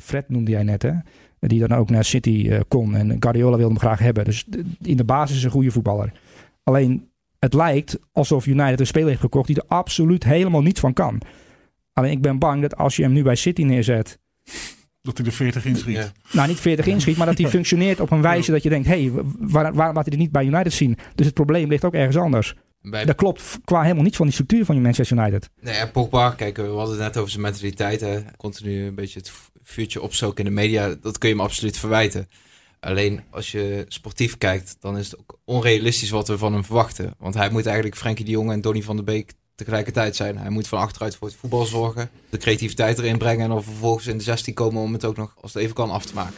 Fred 0.00 0.28
noemde 0.28 0.50
jij 0.50 0.62
net, 0.62 0.82
hè? 0.82 0.92
Die 1.40 1.66
dan 1.66 1.78
ook 1.78 1.90
naar 1.90 2.04
City 2.04 2.58
kon. 2.68 2.94
En 2.94 3.16
Guardiola 3.18 3.56
wilde 3.56 3.72
hem 3.72 3.82
graag 3.82 3.98
hebben. 3.98 4.24
Dus 4.24 4.46
in 4.82 4.96
de 4.96 5.04
basis 5.04 5.36
is 5.36 5.44
een 5.44 5.50
goede 5.50 5.70
voetballer. 5.70 6.12
Alleen 6.62 7.08
het 7.38 7.54
lijkt 7.54 7.98
alsof 8.12 8.46
United 8.46 8.80
een 8.80 8.86
speler 8.86 9.08
heeft 9.08 9.20
gekocht 9.20 9.46
die 9.46 9.56
er 9.56 9.68
absoluut 9.68 10.24
helemaal 10.24 10.62
niets 10.62 10.80
van 10.80 10.92
kan. 10.92 11.20
Alleen 11.92 12.12
ik 12.12 12.22
ben 12.22 12.38
bang 12.38 12.62
dat 12.62 12.76
als 12.76 12.96
je 12.96 13.02
hem 13.02 13.12
nu 13.12 13.22
bij 13.22 13.34
City 13.34 13.62
neerzet. 13.62 14.18
Dat 15.02 15.16
hij 15.16 15.26
de 15.26 15.32
40 15.32 15.64
inschiet. 15.64 16.12
Nou, 16.32 16.48
niet 16.48 16.60
40 16.60 16.86
inschiet, 16.86 17.16
maar 17.16 17.26
dat 17.26 17.38
hij 17.38 17.48
functioneert 17.58 18.00
op 18.00 18.10
een 18.10 18.22
wijze 18.22 18.50
dat 18.50 18.62
je 18.62 18.68
denkt: 18.68 18.86
hé, 18.86 19.04
hey, 19.04 19.22
waar, 19.38 19.74
waarom 19.74 19.94
laat 19.94 20.06
hij 20.06 20.10
dit 20.10 20.18
niet 20.18 20.32
bij 20.32 20.44
United 20.44 20.72
zien? 20.72 20.96
Dus 21.14 21.26
het 21.26 21.34
probleem 21.34 21.68
ligt 21.68 21.84
ook 21.84 21.94
ergens 21.94 22.16
anders. 22.16 22.54
Bij... 22.90 23.04
Dat 23.04 23.16
klopt 23.16 23.58
qua 23.64 23.82
helemaal 23.82 24.04
niet 24.04 24.16
van 24.16 24.24
die 24.24 24.34
structuur 24.34 24.64
van 24.64 24.74
je 24.74 24.80
Manchester 24.80 25.18
United. 25.18 25.50
Nee, 25.60 25.74
ja, 25.74 25.86
Pogba, 25.86 26.30
kijk, 26.30 26.56
we 26.56 26.62
hadden 26.62 26.94
het 26.94 27.04
net 27.04 27.16
over 27.16 27.30
zijn 27.30 27.42
mentaliteit. 27.42 28.00
Hè. 28.00 28.20
Continu 28.36 28.86
een 28.86 28.94
beetje 28.94 29.18
het 29.18 29.32
vuurtje 29.62 30.02
opstoken 30.02 30.44
in 30.44 30.50
de 30.50 30.60
media. 30.60 30.94
Dat 31.00 31.18
kun 31.18 31.28
je 31.28 31.34
hem 31.34 31.44
absoluut 31.44 31.76
verwijten. 31.76 32.28
Alleen 32.80 33.20
als 33.30 33.52
je 33.52 33.84
sportief 33.88 34.38
kijkt, 34.38 34.76
dan 34.80 34.98
is 34.98 35.10
het 35.10 35.20
ook 35.20 35.38
onrealistisch 35.44 36.10
wat 36.10 36.28
we 36.28 36.38
van 36.38 36.52
hem 36.52 36.64
verwachten. 36.64 37.14
Want 37.18 37.34
hij 37.34 37.50
moet 37.50 37.66
eigenlijk 37.66 37.96
Frenkie 37.96 38.24
de 38.24 38.30
Jong 38.30 38.52
en 38.52 38.60
Donny 38.60 38.82
van 38.82 38.96
der 38.96 39.04
Beek 39.04 39.32
tegelijkertijd 39.54 40.16
zijn. 40.16 40.38
Hij 40.38 40.50
moet 40.50 40.68
van 40.68 40.78
achteruit 40.78 41.16
voor 41.16 41.28
het 41.28 41.36
voetbal 41.36 41.64
zorgen, 41.64 42.10
de 42.30 42.38
creativiteit 42.38 42.98
erin 42.98 43.18
brengen 43.18 43.44
en 43.44 43.50
dan 43.50 43.62
vervolgens 43.62 44.06
in 44.06 44.16
de 44.16 44.22
16 44.22 44.54
komen 44.54 44.82
om 44.82 44.92
het 44.92 45.04
ook 45.04 45.16
nog 45.16 45.34
als 45.40 45.54
het 45.54 45.62
even 45.62 45.74
kan 45.74 45.90
af 45.90 46.06
te 46.06 46.14
maken. 46.14 46.34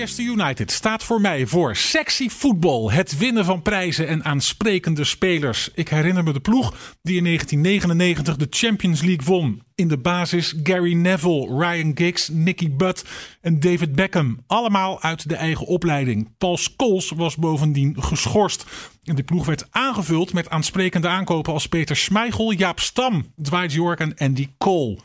Manchester 0.00 0.34
United 0.34 0.70
staat 0.70 1.04
voor 1.04 1.20
mij 1.20 1.46
voor 1.46 1.76
sexy 1.76 2.28
voetbal, 2.28 2.90
het 2.90 3.18
winnen 3.18 3.44
van 3.44 3.62
prijzen 3.62 4.08
en 4.08 4.24
aansprekende 4.24 5.04
spelers. 5.04 5.70
Ik 5.74 5.88
herinner 5.88 6.24
me 6.24 6.32
de 6.32 6.40
ploeg 6.40 6.96
die 7.02 7.16
in 7.16 7.24
1999 7.24 8.36
de 8.36 8.46
Champions 8.50 9.02
League 9.02 9.26
won. 9.26 9.62
In 9.74 9.88
de 9.88 9.98
basis 9.98 10.54
Gary 10.62 10.94
Neville, 10.94 11.58
Ryan 11.58 11.92
Giggs, 11.94 12.28
Nicky 12.28 12.70
Butt 12.70 13.04
en 13.40 13.60
David 13.60 13.94
Beckham. 13.94 14.38
Allemaal 14.46 15.02
uit 15.02 15.28
de 15.28 15.36
eigen 15.36 15.66
opleiding. 15.66 16.36
Paul 16.38 16.56
Scholes 16.56 17.10
was 17.10 17.36
bovendien 17.36 18.02
geschorst. 18.02 18.64
En 19.04 19.14
de 19.14 19.22
ploeg 19.22 19.46
werd 19.46 19.66
aangevuld 19.70 20.32
met 20.32 20.50
aansprekende 20.50 21.08
aankopen 21.08 21.52
als 21.52 21.66
Peter 21.66 21.96
Schmeichel, 21.96 22.52
Jaap 22.52 22.80
Stam, 22.80 23.32
Dwight 23.42 23.72
York 23.72 24.00
en 24.00 24.14
Andy 24.16 24.48
Cole. 24.58 24.98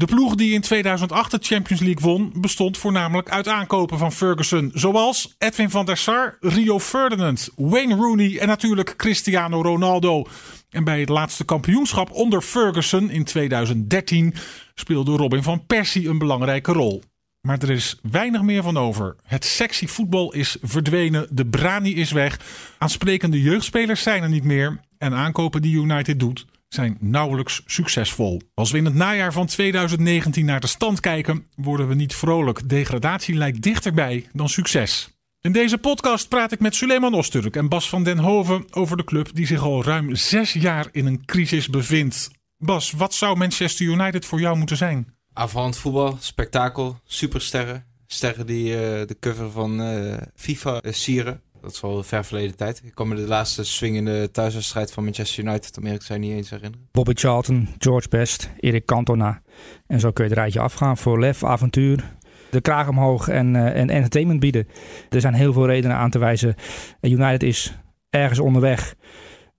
De 0.00 0.06
ploeg 0.06 0.34
die 0.34 0.52
in 0.52 0.60
2008 0.60 1.30
de 1.30 1.38
Champions 1.40 1.82
League 1.82 2.02
won, 2.02 2.32
bestond 2.34 2.78
voornamelijk 2.78 3.30
uit 3.30 3.48
aankopen 3.48 3.98
van 3.98 4.12
Ferguson. 4.12 4.70
Zoals 4.74 5.34
Edwin 5.38 5.70
van 5.70 5.86
der 5.86 5.96
Sar, 5.96 6.36
Rio 6.40 6.78
Ferdinand, 6.78 7.50
Wayne 7.56 7.94
Rooney 7.94 8.38
en 8.38 8.48
natuurlijk 8.48 8.96
Cristiano 8.96 9.62
Ronaldo. 9.62 10.24
En 10.70 10.84
bij 10.84 11.00
het 11.00 11.08
laatste 11.08 11.44
kampioenschap 11.44 12.10
onder 12.10 12.42
Ferguson 12.42 13.10
in 13.10 13.24
2013 13.24 14.34
speelde 14.74 15.16
Robin 15.16 15.42
van 15.42 15.66
Persie 15.66 16.08
een 16.08 16.18
belangrijke 16.18 16.72
rol. 16.72 17.02
Maar 17.40 17.58
er 17.58 17.70
is 17.70 17.98
weinig 18.02 18.42
meer 18.42 18.62
van 18.62 18.76
over. 18.76 19.16
Het 19.24 19.44
sexy 19.44 19.86
voetbal 19.86 20.32
is 20.32 20.56
verdwenen, 20.62 21.26
de 21.30 21.46
brani 21.46 21.94
is 21.94 22.10
weg, 22.10 22.40
aansprekende 22.78 23.42
jeugdspelers 23.42 24.02
zijn 24.02 24.22
er 24.22 24.28
niet 24.28 24.44
meer 24.44 24.80
en 24.98 25.14
aankopen 25.14 25.62
die 25.62 25.76
United 25.76 26.20
doet 26.20 26.46
zijn 26.74 26.96
nauwelijks 27.00 27.62
succesvol. 27.66 28.40
Als 28.54 28.70
we 28.70 28.78
in 28.78 28.84
het 28.84 28.94
najaar 28.94 29.32
van 29.32 29.46
2019 29.46 30.44
naar 30.44 30.60
de 30.60 30.66
stand 30.66 31.00
kijken, 31.00 31.46
worden 31.56 31.88
we 31.88 31.94
niet 31.94 32.14
vrolijk. 32.14 32.68
Degradatie 32.68 33.34
lijkt 33.34 33.62
dichterbij 33.62 34.28
dan 34.32 34.48
succes. 34.48 35.10
In 35.40 35.52
deze 35.52 35.78
podcast 35.78 36.28
praat 36.28 36.52
ik 36.52 36.60
met 36.60 36.74
Suleiman 36.74 37.14
Osturk 37.14 37.56
en 37.56 37.68
Bas 37.68 37.88
van 37.88 38.04
den 38.04 38.18
Hoven 38.18 38.64
over 38.70 38.96
de 38.96 39.04
club 39.04 39.30
die 39.34 39.46
zich 39.46 39.62
al 39.62 39.84
ruim 39.84 40.14
zes 40.14 40.52
jaar 40.52 40.88
in 40.92 41.06
een 41.06 41.24
crisis 41.24 41.68
bevindt. 41.68 42.30
Bas, 42.56 42.90
wat 42.90 43.14
zou 43.14 43.36
Manchester 43.36 43.86
United 43.86 44.24
voor 44.24 44.40
jou 44.40 44.56
moeten 44.56 44.76
zijn? 44.76 45.14
Avant 45.32 45.76
voetbal, 45.76 46.16
spektakel, 46.20 47.00
supersterren. 47.04 47.84
Sterren 48.06 48.46
die 48.46 48.72
uh, 48.72 48.78
de 48.80 49.16
cover 49.20 49.50
van 49.50 49.80
uh, 49.80 50.16
FIFA 50.34 50.82
uh, 50.84 50.92
sieren. 50.92 51.42
Dat 51.60 51.72
is 51.72 51.82
al 51.82 52.02
ver 52.02 52.24
verleden 52.24 52.56
tijd. 52.56 52.80
Ik 52.84 52.94
kan 52.94 53.08
me 53.08 53.14
de 53.14 53.26
laatste 53.26 53.64
swingende 53.64 54.30
thuiswedstrijd 54.30 54.92
van 54.92 55.04
Manchester 55.04 55.44
United, 55.44 55.78
om 55.78 55.84
eerlijk 55.84 56.02
zijn, 56.02 56.20
niet 56.20 56.32
eens 56.32 56.50
herinneren. 56.50 56.88
Bobby 56.92 57.12
Charlton, 57.14 57.68
George 57.78 58.08
Best, 58.08 58.50
Erik 58.60 58.84
Cantona. 58.84 59.42
En 59.86 60.00
zo 60.00 60.10
kun 60.10 60.24
je 60.24 60.30
het 60.30 60.38
rijtje 60.38 60.60
afgaan 60.60 60.96
voor 60.96 61.20
lef, 61.20 61.44
avontuur, 61.44 62.16
de 62.50 62.60
kraag 62.60 62.88
omhoog 62.88 63.28
en, 63.28 63.54
uh, 63.54 63.76
en 63.76 63.90
entertainment 63.90 64.40
bieden. 64.40 64.68
Er 65.08 65.20
zijn 65.20 65.34
heel 65.34 65.52
veel 65.52 65.66
redenen 65.66 65.96
aan 65.96 66.10
te 66.10 66.18
wijzen. 66.18 66.54
United 67.00 67.42
is 67.42 67.78
ergens 68.10 68.38
onderweg 68.38 68.94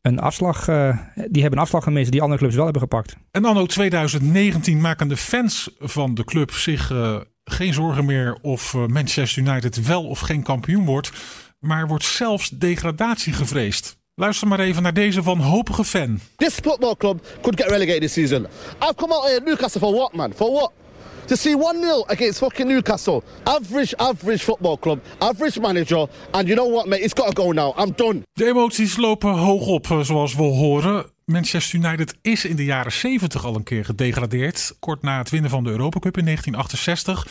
een 0.02 0.20
afslag, 0.20 0.68
uh, 0.68 0.98
die 1.16 1.42
hebben 1.42 1.60
een 1.60 1.66
afslag 1.66 1.84
gemist 1.84 2.12
die 2.12 2.22
andere 2.22 2.40
clubs 2.40 2.56
wel 2.56 2.64
hebben 2.64 2.82
gepakt. 2.82 3.16
En 3.32 3.46
anno 3.46 3.66
2019 3.66 4.82
maken 4.82 5.08
de 5.08 5.18
fans 5.18 5.76
van 5.80 6.14
de 6.14 6.24
club 6.24 6.52
zich 6.52 6.92
uh, 6.92 7.16
geen 7.44 7.74
zorgen 7.74 8.06
meer 8.06 8.38
of 8.42 8.74
Manchester 8.88 9.44
United 9.44 9.86
wel 9.86 10.08
of 10.08 10.20
geen 10.20 10.44
kampioen 10.44 10.86
wordt 10.86 11.12
maar 11.62 11.88
wordt 11.88 12.06
zelfs 12.06 12.50
degradatie 12.50 13.34
gevreesd. 13.34 13.98
Luister 14.16 14.48
maar 14.48 14.60
even 14.60 14.84
naar 14.84 14.94
deze 14.94 15.22
wanhopige 15.22 15.84
fan. 15.84 16.20
This 16.36 16.54
football 16.54 16.96
club 16.96 17.26
could 17.42 17.62
get 17.62 17.70
relegated 17.70 18.02
this 18.02 18.14
season. 18.14 18.48
I've 18.82 18.96
come 18.96 19.14
out 19.14 19.26
here 19.26 19.42
Newcastle 19.44 19.80
for 19.80 19.94
what, 19.94 20.14
man? 20.14 20.34
For 20.36 20.52
what? 20.52 20.72
To 21.26 21.36
see 21.36 21.56
1-0 21.56 21.60
against 22.08 22.38
fucking 22.38 22.68
Newcastle. 22.68 23.24
Average, 23.44 23.98
average 23.98 24.44
football 24.44 24.78
club. 24.78 25.00
Average 25.18 25.60
manager. 25.60 26.08
And 26.32 26.48
you 26.48 26.56
know 26.56 26.74
what, 26.74 26.88
mate? 26.88 27.04
It's 27.04 27.14
got 27.14 27.36
to 27.36 27.42
go 27.42 27.52
now. 27.52 27.74
I'm 27.78 27.94
done. 27.96 28.22
De 28.34 28.46
emoties 28.46 28.98
lopen 28.98 29.30
hoog 29.30 29.68
op, 29.68 29.92
eh, 29.92 30.00
zoals 30.00 30.36
we 30.36 30.44
horen. 30.44 31.06
Manchester 31.26 31.80
United 31.80 32.16
is 32.22 32.46
in 32.46 32.56
de 32.56 32.66
jaren 32.66 32.92
70 32.92 33.46
al 33.46 33.56
een 33.56 33.64
keer 33.64 33.86
gedegradeerd. 33.86 34.76
Kort 34.80 35.02
na 35.02 35.18
het 35.18 35.30
winnen 35.30 35.50
van 35.50 35.64
de 35.64 35.70
Europa 35.70 36.00
Cup 36.00 36.18
in 36.18 36.26
1968. 36.26 37.28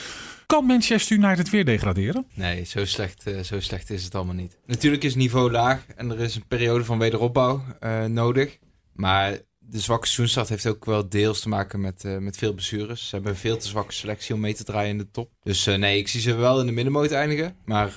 Kan 0.50 0.64
Manchester 0.64 1.16
United 1.16 1.50
weer 1.50 1.64
degraderen? 1.64 2.26
Nee, 2.34 2.64
zo 2.64 2.84
slecht, 2.84 3.28
uh, 3.28 3.40
zo 3.40 3.60
slecht 3.60 3.90
is 3.90 4.04
het 4.04 4.14
allemaal 4.14 4.34
niet. 4.34 4.58
Natuurlijk 4.66 5.02
is 5.02 5.10
het 5.10 5.20
niveau 5.20 5.50
laag 5.50 5.86
en 5.96 6.10
er 6.10 6.20
is 6.20 6.34
een 6.34 6.46
periode 6.48 6.84
van 6.84 6.98
wederopbouw 6.98 7.62
uh, 7.80 8.04
nodig. 8.04 8.58
Maar 8.92 9.38
de 9.58 9.80
zwakke 9.80 10.06
seizoenstart 10.06 10.48
heeft 10.48 10.66
ook 10.66 10.84
wel 10.84 11.08
deels 11.08 11.40
te 11.40 11.48
maken 11.48 11.80
met, 11.80 12.04
uh, 12.04 12.18
met 12.18 12.36
veel 12.36 12.52
blessures. 12.52 13.08
Ze 13.08 13.14
hebben 13.14 13.32
een 13.32 13.38
veel 13.38 13.56
te 13.56 13.66
zwakke 13.66 13.92
selectie 13.92 14.34
om 14.34 14.40
mee 14.40 14.54
te 14.54 14.64
draaien 14.64 14.90
in 14.90 14.98
de 14.98 15.10
top. 15.10 15.30
Dus 15.42 15.64
nee, 15.64 15.98
ik 15.98 16.08
zie 16.08 16.20
ze 16.20 16.34
wel 16.34 16.60
in 16.60 16.66
de 16.66 16.72
middenmoot 16.72 17.10
eindigen. 17.10 17.56
Maar 17.64 17.92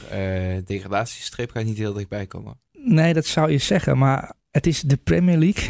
degradatiestreep 0.66 1.52
gaat 1.52 1.63
niet 1.63 1.78
heel 1.78 1.94
dichtbij 1.94 2.25
komen. 2.25 2.59
Nee, 2.72 3.13
dat 3.13 3.25
zou 3.25 3.52
je 3.52 3.58
zeggen. 3.58 3.97
Maar 3.97 4.34
het 4.52 4.68
is 4.68 4.81
de 4.81 4.97
Premier 4.97 5.38
League. 5.38 5.69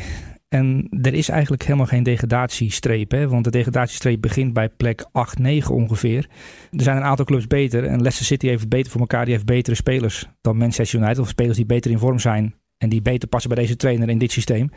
En 0.53 0.87
er 1.01 1.13
is 1.13 1.29
eigenlijk 1.29 1.63
helemaal 1.63 1.85
geen 1.85 2.03
degradatiestreep. 2.03 3.11
Hè? 3.11 3.27
Want 3.27 3.43
de 3.43 3.51
degradatiestreep 3.51 4.21
begint 4.21 4.53
bij 4.53 4.69
plek 4.69 5.05
8, 5.11 5.39
9 5.39 5.75
ongeveer. 5.75 6.29
Er 6.71 6.83
zijn 6.83 6.97
een 6.97 7.03
aantal 7.03 7.25
clubs 7.25 7.47
beter. 7.47 7.83
En 7.83 7.95
Leicester 7.95 8.25
City 8.25 8.47
heeft 8.47 8.59
het 8.59 8.69
beter 8.69 8.91
voor 8.91 9.01
elkaar. 9.01 9.25
Die 9.25 9.33
heeft 9.33 9.45
betere 9.45 9.75
spelers 9.75 10.29
dan 10.41 10.57
Manchester 10.57 10.99
United. 10.99 11.19
Of 11.19 11.27
spelers 11.27 11.57
die 11.57 11.65
beter 11.65 11.91
in 11.91 11.97
vorm 11.97 12.19
zijn. 12.19 12.55
En 12.77 12.89
die 12.89 13.01
beter 13.01 13.29
passen 13.29 13.49
bij 13.49 13.63
deze 13.63 13.75
trainer 13.75 14.09
in 14.09 14.17
dit 14.17 14.31
systeem. 14.31 14.69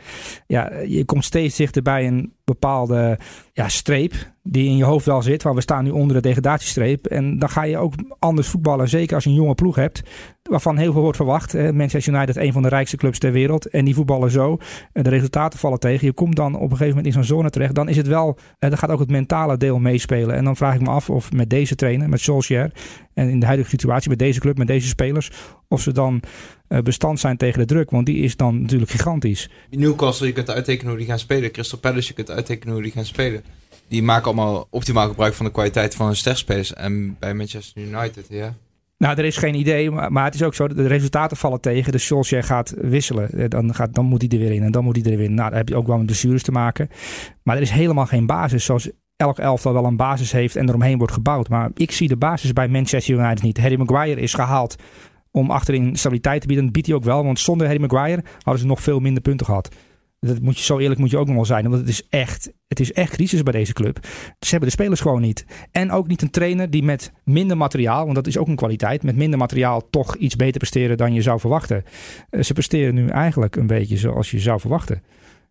Ja, 0.47 0.73
je 0.73 1.05
komt 1.05 1.25
steeds 1.25 1.55
dichter 1.55 1.81
bij 1.81 2.07
een 2.07 2.33
bepaalde 2.43 3.19
ja, 3.53 3.67
streep 3.69 4.13
die 4.49 4.69
in 4.69 4.77
je 4.77 4.83
hoofd 4.83 5.05
wel 5.05 5.21
zit. 5.21 5.43
waar 5.43 5.55
we 5.55 5.61
staan 5.61 5.83
nu 5.83 5.89
onder 5.89 6.15
de 6.15 6.21
degradatiestreep. 6.21 7.05
En 7.05 7.39
dan 7.39 7.49
ga 7.49 7.63
je 7.63 7.77
ook 7.77 7.93
anders 8.19 8.47
voetballen. 8.47 8.89
Zeker 8.89 9.15
als 9.15 9.23
je 9.23 9.29
een 9.29 9.35
jonge 9.35 9.55
ploeg 9.55 9.75
hebt. 9.75 10.01
Waarvan 10.43 10.77
heel 10.77 10.91
veel 10.91 11.01
wordt 11.01 11.17
verwacht. 11.17 11.53
Manchester 11.53 12.13
United 12.13 12.35
een 12.35 12.53
van 12.53 12.61
de 12.61 12.67
rijkste 12.67 12.97
clubs 12.97 13.19
ter 13.19 13.31
wereld. 13.31 13.65
En 13.65 13.85
die 13.85 13.95
voetballen 13.95 14.31
zo. 14.31 14.57
De 14.93 15.09
resultaten 15.09 15.59
vallen 15.59 15.79
tegen. 15.79 16.05
Je 16.05 16.13
komt 16.13 16.35
dan 16.35 16.55
op 16.55 16.61
een 16.61 16.69
gegeven 16.69 16.87
moment 16.87 17.05
in 17.05 17.11
zo'n 17.11 17.37
zone 17.37 17.49
terecht. 17.49 17.75
Dan 17.75 17.89
is 17.89 17.97
het 17.97 18.07
wel. 18.07 18.37
Dan 18.59 18.77
gaat 18.77 18.89
ook 18.89 18.99
het 18.99 19.09
mentale 19.09 19.57
deel 19.57 19.79
meespelen. 19.79 20.35
En 20.35 20.43
dan 20.43 20.55
vraag 20.55 20.75
ik 20.75 20.81
me 20.81 20.89
af 20.89 21.09
of 21.09 21.31
met 21.31 21.49
deze 21.49 21.75
trainer, 21.75 22.09
met 22.09 22.19
Solskjaer. 22.19 22.71
En 23.13 23.29
in 23.29 23.39
de 23.39 23.45
huidige 23.45 23.69
situatie 23.69 24.09
met 24.09 24.19
deze 24.19 24.39
club, 24.39 24.57
met 24.57 24.67
deze 24.67 24.87
spelers. 24.87 25.31
Of 25.67 25.81
ze 25.81 25.91
dan 25.91 26.21
bestand 26.83 27.19
zijn 27.19 27.37
tegen 27.37 27.59
de 27.59 27.65
druk. 27.65 27.89
Want 27.91 28.05
die 28.05 28.17
is 28.17 28.35
dan 28.35 28.61
natuurlijk 28.61 28.91
gigantisch. 28.91 29.49
Newcastle, 29.69 30.27
je 30.27 30.33
kunt 30.33 30.49
uittekenen 30.49 30.89
hoe 30.89 30.97
die 30.97 31.07
gaan 31.07 31.19
spelen. 31.19 31.51
Crystal 31.51 31.79
Palace, 31.79 32.07
je 32.07 32.13
kunt 32.13 32.31
uittekenen 32.31 32.73
hoe 32.73 32.83
die 32.83 32.91
gaan 32.91 33.05
spelen. 33.05 33.43
Die 33.87 34.03
maken 34.03 34.25
allemaal 34.25 34.67
optimaal 34.69 35.07
gebruik 35.07 35.33
van 35.33 35.45
de 35.45 35.51
kwaliteit 35.51 35.95
van 35.95 36.05
hun 36.05 36.15
sterspelers. 36.15 36.73
En 36.73 37.15
bij 37.19 37.33
Manchester 37.33 37.81
United, 37.81 38.25
ja. 38.29 38.53
Nou, 38.97 39.17
er 39.17 39.25
is 39.25 39.37
geen 39.37 39.55
idee, 39.55 39.91
maar, 39.91 40.25
het 40.25 40.33
is 40.33 40.43
ook 40.43 40.55
zo, 40.55 40.67
de 40.67 40.87
resultaten 40.87 41.37
vallen 41.37 41.61
tegen. 41.61 41.91
De 41.91 41.97
Solskjaer 41.97 42.43
gaat 42.43 42.73
wisselen. 42.77 43.29
Eh, 43.29 43.49
dan, 43.49 43.75
gaat, 43.75 43.93
dan 43.93 44.05
moet 44.05 44.21
hij 44.21 44.31
er 44.31 44.45
weer 44.45 44.53
in 44.53 44.63
en 44.63 44.71
dan 44.71 44.83
moet 44.83 44.95
hij 44.95 45.11
er 45.11 45.17
weer 45.17 45.25
in. 45.25 45.33
Nou, 45.33 45.53
heb 45.53 45.69
je 45.69 45.75
ook 45.75 45.87
wel 45.87 45.97
met 45.97 46.05
blessures 46.05 46.43
te 46.43 46.51
maken. 46.51 46.89
Maar 47.43 47.55
er 47.55 47.61
is 47.61 47.69
helemaal 47.69 48.05
geen 48.05 48.25
basis, 48.25 48.65
zoals 48.65 48.89
elk 49.15 49.37
elftal 49.37 49.73
wel 49.73 49.85
een 49.85 49.97
basis 49.97 50.31
heeft 50.31 50.55
en 50.55 50.69
eromheen 50.69 50.97
wordt 50.97 51.13
gebouwd. 51.13 51.49
Maar 51.49 51.69
ik 51.73 51.91
zie 51.91 52.07
de 52.07 52.17
basis 52.17 52.53
bij 52.53 52.67
Manchester 52.67 53.15
United 53.15 53.41
niet. 53.41 53.59
Harry 53.59 53.77
Maguire 53.77 54.21
is 54.21 54.33
gehaald 54.33 54.75
om 55.31 55.51
achterin 55.51 55.95
stabiliteit 55.95 56.41
te 56.41 56.47
bieden. 56.47 56.65
Dat 56.65 56.73
biedt 56.73 56.87
hij 56.87 56.95
ook 56.95 57.03
wel, 57.03 57.23
want 57.23 57.39
zonder 57.39 57.67
Harry 57.67 57.81
Maguire 57.81 58.23
hadden 58.41 58.61
ze 58.61 58.67
nog 58.67 58.81
veel 58.81 58.99
minder 58.99 59.21
punten 59.21 59.45
gehad. 59.45 59.69
Dat 60.19 60.41
moet 60.41 60.57
je, 60.57 60.63
zo 60.63 60.77
eerlijk 60.77 60.99
moet 60.99 61.09
je 61.09 61.17
ook 61.17 61.27
nog 61.27 61.35
wel 61.35 61.45
zijn. 61.45 61.63
Want 61.63 61.75
het 61.75 61.89
is, 61.89 62.07
echt, 62.09 62.51
het 62.67 62.79
is 62.79 62.93
echt 62.93 63.11
crisis 63.11 63.43
bij 63.43 63.53
deze 63.53 63.73
club. 63.73 63.99
Ze 64.39 64.49
hebben 64.49 64.69
de 64.69 64.75
spelers 64.75 64.99
gewoon 64.99 65.21
niet. 65.21 65.45
En 65.71 65.91
ook 65.91 66.07
niet 66.07 66.21
een 66.21 66.29
trainer 66.29 66.69
die 66.69 66.83
met 66.83 67.11
minder 67.23 67.57
materiaal, 67.57 68.03
want 68.03 68.15
dat 68.15 68.27
is 68.27 68.37
ook 68.37 68.47
een 68.47 68.55
kwaliteit, 68.55 69.03
met 69.03 69.15
minder 69.15 69.39
materiaal 69.39 69.89
toch 69.89 70.15
iets 70.15 70.35
beter 70.35 70.57
presteren 70.57 70.97
dan 70.97 71.13
je 71.13 71.21
zou 71.21 71.39
verwachten. 71.39 71.83
Eh, 72.29 72.41
ze 72.41 72.53
presteren 72.53 72.93
nu 72.93 73.07
eigenlijk 73.07 73.55
een 73.55 73.67
beetje 73.67 73.97
zoals 73.97 74.31
je 74.31 74.39
zou 74.39 74.59
verwachten. 74.59 75.01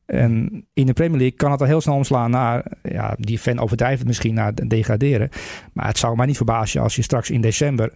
En 0.06 0.64
in 0.72 0.86
de 0.86 0.92
Premier 0.92 1.18
League 1.18 1.36
kan 1.36 1.50
het 1.50 1.60
al 1.60 1.66
heel 1.66 1.80
snel 1.80 1.94
omslaan 1.94 2.30
naar, 2.30 2.72
ja, 2.82 3.16
die 3.18 3.38
fan 3.38 3.58
overdrijft 3.58 4.04
misschien 4.04 4.34
naar 4.34 4.54
degraderen. 4.54 5.28
Maar 5.72 5.86
het 5.86 5.98
zou 5.98 6.16
mij 6.16 6.26
niet 6.26 6.36
verbazen 6.36 6.82
als 6.82 6.96
je 6.96 7.02
straks 7.02 7.30
in 7.30 7.40
december 7.40 7.92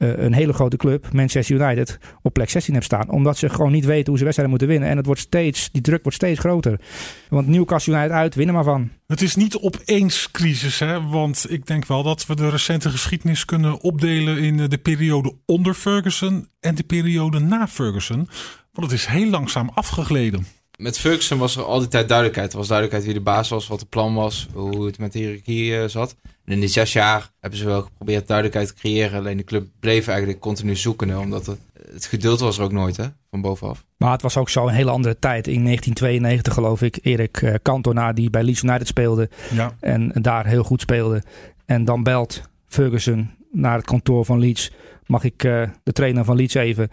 uh, 0.00 0.16
een 0.16 0.32
hele 0.32 0.52
grote 0.52 0.76
club, 0.76 1.12
Manchester 1.12 1.60
United, 1.60 1.98
op 2.22 2.32
plek 2.32 2.50
16 2.50 2.74
hebt 2.74 2.86
staan. 2.86 3.10
Omdat 3.10 3.38
ze 3.38 3.48
gewoon 3.48 3.72
niet 3.72 3.84
weten 3.84 4.08
hoe 4.08 4.18
ze 4.18 4.24
wedstrijden 4.24 4.56
moeten 4.58 4.68
winnen. 4.68 4.88
En 4.88 4.96
het 4.96 5.06
wordt 5.06 5.20
steeds, 5.20 5.70
die 5.70 5.82
druk 5.82 6.02
wordt 6.02 6.16
steeds 6.16 6.38
groter. 6.38 6.80
Want 7.28 7.46
Newcastle 7.46 7.94
United 7.94 8.12
uit, 8.12 8.34
winnen 8.34 8.54
maar 8.54 8.64
van. 8.64 8.90
Het 9.06 9.22
is 9.22 9.34
niet 9.34 9.56
opeens 9.56 10.30
crisis, 10.30 10.78
hè? 10.78 11.08
want 11.08 11.46
ik 11.48 11.66
denk 11.66 11.86
wel 11.86 12.02
dat 12.02 12.26
we 12.26 12.36
de 12.36 12.48
recente 12.48 12.90
geschiedenis 12.90 13.44
kunnen 13.44 13.80
opdelen 13.80 14.38
in 14.38 14.56
de 14.56 14.78
periode 14.78 15.34
onder 15.46 15.74
Ferguson 15.74 16.48
en 16.60 16.74
de 16.74 16.84
periode 16.84 17.38
na 17.38 17.68
Ferguson. 17.68 18.28
Want 18.72 18.90
het 18.90 18.98
is 19.00 19.06
heel 19.06 19.30
langzaam 19.30 19.70
afgegleden 19.74 20.46
met 20.80 20.98
Ferguson 20.98 21.38
was 21.38 21.56
er 21.56 21.62
al 21.62 21.78
die 21.78 21.88
tijd 21.88 22.08
duidelijkheid. 22.08 22.52
Er 22.52 22.58
was 22.58 22.68
duidelijkheid 22.68 23.10
wie 23.10 23.18
de 23.22 23.30
baas 23.30 23.48
was, 23.48 23.66
wat 23.66 23.80
het 23.80 23.88
plan 23.88 24.14
was, 24.14 24.48
hoe 24.52 24.86
het 24.86 24.98
met 24.98 25.12
de 25.12 25.18
hiërarchie 25.18 25.72
uh, 25.72 25.84
zat. 25.84 26.16
En 26.44 26.52
in 26.52 26.60
die 26.60 26.68
zes 26.68 26.92
jaar 26.92 27.30
hebben 27.40 27.58
ze 27.58 27.64
wel 27.64 27.82
geprobeerd 27.82 28.26
duidelijkheid 28.26 28.68
te 28.68 28.74
creëren. 28.74 29.18
Alleen 29.18 29.36
de 29.36 29.44
club 29.44 29.66
bleef 29.80 30.08
eigenlijk 30.08 30.40
continu 30.40 30.76
zoeken, 30.76 31.18
omdat 31.18 31.46
het, 31.46 31.58
het 31.92 32.06
geduld 32.06 32.40
was 32.40 32.58
er 32.58 32.64
ook 32.64 32.72
nooit, 32.72 32.96
hè, 32.96 33.04
van 33.30 33.40
bovenaf. 33.40 33.84
Maar 33.96 34.12
het 34.12 34.22
was 34.22 34.36
ook 34.36 34.48
zo 34.48 34.66
een 34.66 34.74
hele 34.74 34.90
andere 34.90 35.18
tijd. 35.18 35.46
In 35.46 35.64
1992 35.64 36.54
geloof 36.54 36.82
ik, 36.82 36.98
Erik 37.02 37.40
uh, 37.40 37.54
Cantona 37.62 38.12
die 38.12 38.30
bij 38.30 38.42
Leeds 38.42 38.62
United 38.62 38.86
speelde. 38.86 39.28
Ja. 39.54 39.74
En 39.80 40.12
daar 40.14 40.46
heel 40.46 40.62
goed 40.62 40.80
speelde. 40.80 41.22
En 41.66 41.84
dan 41.84 42.02
belt 42.02 42.42
Ferguson 42.66 43.30
naar 43.52 43.76
het 43.76 43.86
kantoor 43.86 44.24
van 44.24 44.38
Leeds. 44.38 44.70
Mag 45.06 45.24
ik 45.24 45.44
uh, 45.44 45.62
de 45.82 45.92
trainer 45.92 46.24
van 46.24 46.36
Leeds 46.36 46.54
even? 46.54 46.88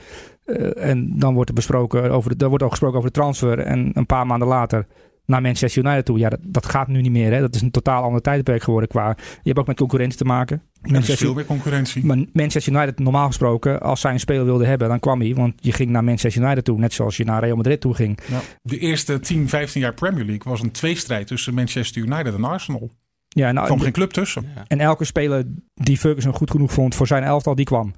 Uh, 0.48 0.90
en 0.90 1.20
dan 1.20 1.34
wordt 1.34 1.50
er 1.50 1.56
besproken 1.56 2.12
over 2.12 2.38
de, 2.38 2.44
er 2.44 2.50
wordt 2.50 2.64
ook 2.64 2.70
gesproken 2.70 2.98
over 2.98 3.12
de 3.12 3.20
transfer. 3.20 3.60
En 3.60 3.92
een 3.94 4.06
paar 4.06 4.26
maanden 4.26 4.48
later 4.48 4.86
naar 5.28 5.42
Manchester 5.42 5.86
United 5.86 6.06
toe. 6.06 6.18
Ja, 6.18 6.30
dat, 6.30 6.40
dat 6.44 6.66
gaat 6.66 6.88
nu 6.88 7.02
niet 7.02 7.12
meer. 7.12 7.34
Hè. 7.34 7.40
Dat 7.40 7.56
is 7.56 7.62
een 7.62 7.72
totaal 7.72 8.04
ander 8.04 8.22
tijdperk 8.22 8.64
geworden. 8.64 8.90
Qua, 8.90 9.16
je 9.18 9.42
hebt 9.44 9.60
ook 9.60 9.68
met 9.68 9.78
concurrentie 9.78 10.18
te 10.18 10.26
maken. 10.26 10.62
Manchester, 10.82 11.14
is 11.14 11.20
veel 11.20 11.34
meer 11.34 11.46
concurrentie. 11.46 12.06
Maar 12.06 12.18
Manchester 12.34 12.74
United, 12.74 13.00
normaal 13.00 13.28
gesproken, 13.28 13.82
als 13.82 14.02
zij 14.02 14.12
een 14.12 14.20
speler 14.20 14.46
wilde 14.46 14.66
hebben, 14.66 14.88
dan 14.88 15.00
kwam 15.00 15.22
hij. 15.22 15.36
Want 15.36 15.54
je 15.60 15.72
ging 15.72 15.90
naar 15.90 16.04
Manchester 16.04 16.44
United 16.44 16.64
toe, 16.64 16.80
net 16.80 16.94
zoals 16.94 17.18
je 17.18 17.24
naar 17.24 17.44
Real 17.44 17.56
Madrid 17.56 17.82
toe 17.82 17.94
ging. 17.94 18.20
Ja. 18.28 18.40
De 18.62 18.78
eerste 18.78 19.20
10, 19.20 19.50
15 19.50 19.82
jaar 19.82 19.94
Premier 19.94 20.26
League 20.26 20.52
was 20.52 20.62
een 20.62 20.72
tweestrijd 20.72 21.28
tussen 21.28 21.54
Manchester 21.54 22.02
United 22.02 22.34
en 22.34 22.44
Arsenal. 22.44 22.92
Ja, 23.28 23.52
nou, 23.52 23.60
er 23.60 23.66
kwam 23.66 23.80
geen 23.80 23.92
club 23.92 24.12
tussen. 24.12 24.46
En 24.68 24.80
elke 24.80 25.06
speler 25.06 25.44
die 25.74 25.98
Ferguson 25.98 26.34
goed 26.34 26.52
genoeg 26.52 26.72
vond 26.72 26.96
voor 26.96 27.08
zijn 27.08 27.24
elftal, 27.24 27.56
die 27.56 27.66
kwam. 27.66 27.94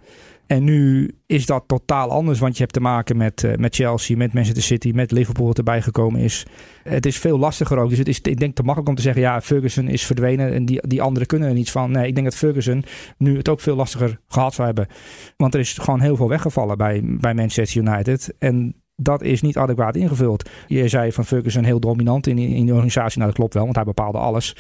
En 0.50 0.64
nu 0.64 1.12
is 1.26 1.46
dat 1.46 1.64
totaal 1.68 2.10
anders, 2.10 2.40
want 2.40 2.54
je 2.54 2.62
hebt 2.62 2.74
te 2.74 2.80
maken 2.80 3.18
met, 3.18 3.44
uh, 3.44 3.56
met 3.56 3.76
Chelsea, 3.76 4.18
met 4.18 4.34
Manchester 4.34 4.64
City, 4.64 4.92
met 4.96 5.12
Liverpool 5.12 5.46
dat 5.46 5.58
erbij 5.58 5.82
gekomen 5.82 6.22
is. 6.22 6.46
Het 6.84 7.06
is 7.06 7.18
veel 7.18 7.40
lastiger 7.40 7.78
ook. 7.78 7.90
Dus 7.90 7.98
het 7.98 8.08
is, 8.08 8.22
ik 8.22 8.40
denk 8.40 8.56
te 8.56 8.64
makkelijk 8.64 8.90
om 8.90 8.96
te 8.96 9.02
zeggen, 9.02 9.22
ja, 9.22 9.42
Ferguson 9.42 9.88
is 9.88 10.06
verdwenen 10.06 10.54
en 10.54 10.66
die, 10.66 10.88
die 10.88 11.02
anderen 11.02 11.28
kunnen 11.28 11.48
er 11.48 11.54
niets 11.54 11.72
van. 11.72 11.92
Nee, 11.92 12.08
ik 12.08 12.14
denk 12.14 12.26
dat 12.28 12.36
Ferguson 12.36 12.84
nu 13.18 13.38
het 13.38 13.50
ook 13.50 13.60
veel 13.60 13.76
lastiger 13.76 14.20
gehad 14.28 14.54
zou 14.54 14.68
hebben. 14.68 14.88
Want 15.38 15.54
er 15.54 15.60
is 15.60 15.74
gewoon 15.74 16.02
heel 16.02 16.16
veel 16.16 16.30
weggevallen 16.30 16.78
bij, 16.78 17.02
bij 17.04 17.34
Manchester 17.34 17.82
United. 17.82 18.34
En 18.40 18.76
dat 18.96 19.22
is 19.22 19.42
niet 19.42 19.58
adequaat 19.58 19.96
ingevuld. 19.96 20.50
Je 20.68 20.88
zei 20.88 21.12
van 21.12 21.26
Ferguson 21.26 21.64
heel 21.64 21.80
dominant 21.80 22.28
in, 22.28 22.38
in 22.38 22.66
de 22.66 22.74
organisatie. 22.74 23.18
Nou, 23.18 23.30
dat 23.30 23.40
klopt 23.40 23.54
wel, 23.54 23.64
want 23.64 23.76
hij 23.76 23.86
bepaalde 23.86 24.18
alles. 24.18 24.56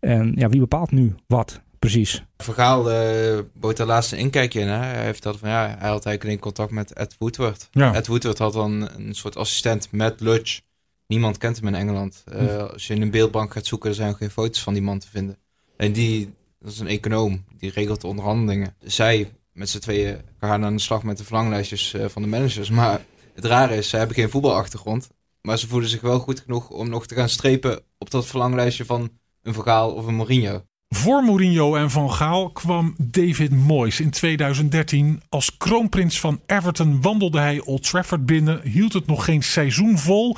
En 0.00 0.32
ja, 0.34 0.48
wie 0.48 0.60
bepaalt 0.60 0.90
nu 0.90 1.14
wat? 1.26 1.64
Precies. 1.86 2.22
Vergaal 2.36 2.92
uh, 2.92 3.38
bood 3.54 3.76
daar 3.76 3.86
laatst 3.86 4.12
een 4.12 4.18
inkijkje 4.18 4.60
in. 4.60 4.68
Hè? 4.68 4.76
Hij 4.76 5.04
heeft 5.04 5.22
dat 5.22 5.38
van 5.38 5.48
ja, 5.48 5.76
hij 5.78 5.88
had 5.88 6.06
eigenlijk 6.06 6.36
in 6.36 6.42
contact 6.42 6.70
met 6.70 6.92
Ed 6.92 7.14
Woodward. 7.18 7.68
Ja. 7.70 7.94
Ed 7.94 8.06
Woodward 8.06 8.38
had 8.38 8.52
dan 8.52 8.88
een 8.96 9.14
soort 9.14 9.36
assistent 9.36 9.88
met 9.92 10.20
Lutch. 10.20 10.60
Niemand 11.06 11.38
kent 11.38 11.56
hem 11.56 11.66
in 11.66 11.74
Engeland. 11.74 12.24
Uh, 12.32 12.38
hm. 12.38 12.60
Als 12.72 12.86
je 12.86 12.94
in 12.94 13.02
een 13.02 13.10
beeldbank 13.10 13.52
gaat 13.52 13.66
zoeken, 13.66 13.88
er 13.88 13.94
zijn 13.94 14.14
geen 14.14 14.30
foto's 14.30 14.62
van 14.62 14.72
die 14.72 14.82
man 14.82 14.98
te 14.98 15.08
vinden. 15.08 15.38
En 15.76 15.92
die, 15.92 16.34
dat 16.58 16.72
is 16.72 16.78
een 16.78 16.86
econoom, 16.86 17.44
die 17.58 17.70
regelt 17.70 18.00
de 18.00 18.06
onderhandelingen. 18.06 18.74
Zij 18.84 19.32
met 19.52 19.68
z'n 19.68 19.78
tweeën 19.78 20.20
gaan 20.40 20.64
aan 20.64 20.76
de 20.76 20.82
slag 20.82 21.02
met 21.02 21.18
de 21.18 21.24
verlanglijstjes 21.24 21.94
uh, 21.94 22.04
van 22.08 22.22
de 22.22 22.28
managers. 22.28 22.70
Maar 22.70 23.04
het 23.34 23.44
rare 23.44 23.76
is, 23.76 23.88
ze 23.88 23.96
hebben 23.96 24.16
geen 24.16 24.30
voetbalachtergrond. 24.30 25.08
Maar 25.40 25.58
ze 25.58 25.68
voelen 25.68 25.88
zich 25.88 26.00
wel 26.00 26.18
goed 26.18 26.40
genoeg 26.40 26.70
om 26.70 26.88
nog 26.88 27.06
te 27.06 27.14
gaan 27.14 27.28
strepen 27.28 27.82
op 27.98 28.10
dat 28.10 28.26
verlanglijstje 28.26 28.84
van 28.84 29.10
een 29.42 29.54
Vergaal 29.54 29.92
of 29.92 30.06
een 30.06 30.14
Mourinho. 30.14 30.64
Voor 30.88 31.24
Mourinho 31.24 31.74
en 31.74 31.90
Van 31.90 32.12
Gaal 32.12 32.50
kwam 32.50 32.94
David 32.98 33.50
Moyes 33.50 34.00
in 34.00 34.10
2013. 34.10 35.22
Als 35.28 35.56
kroonprins 35.56 36.20
van 36.20 36.40
Everton 36.46 37.02
wandelde 37.02 37.38
hij 37.38 37.60
Old 37.60 37.82
Trafford 37.82 38.26
binnen, 38.26 38.60
hield 38.62 38.92
het 38.92 39.06
nog 39.06 39.24
geen 39.24 39.42
seizoen 39.42 39.98
vol, 39.98 40.36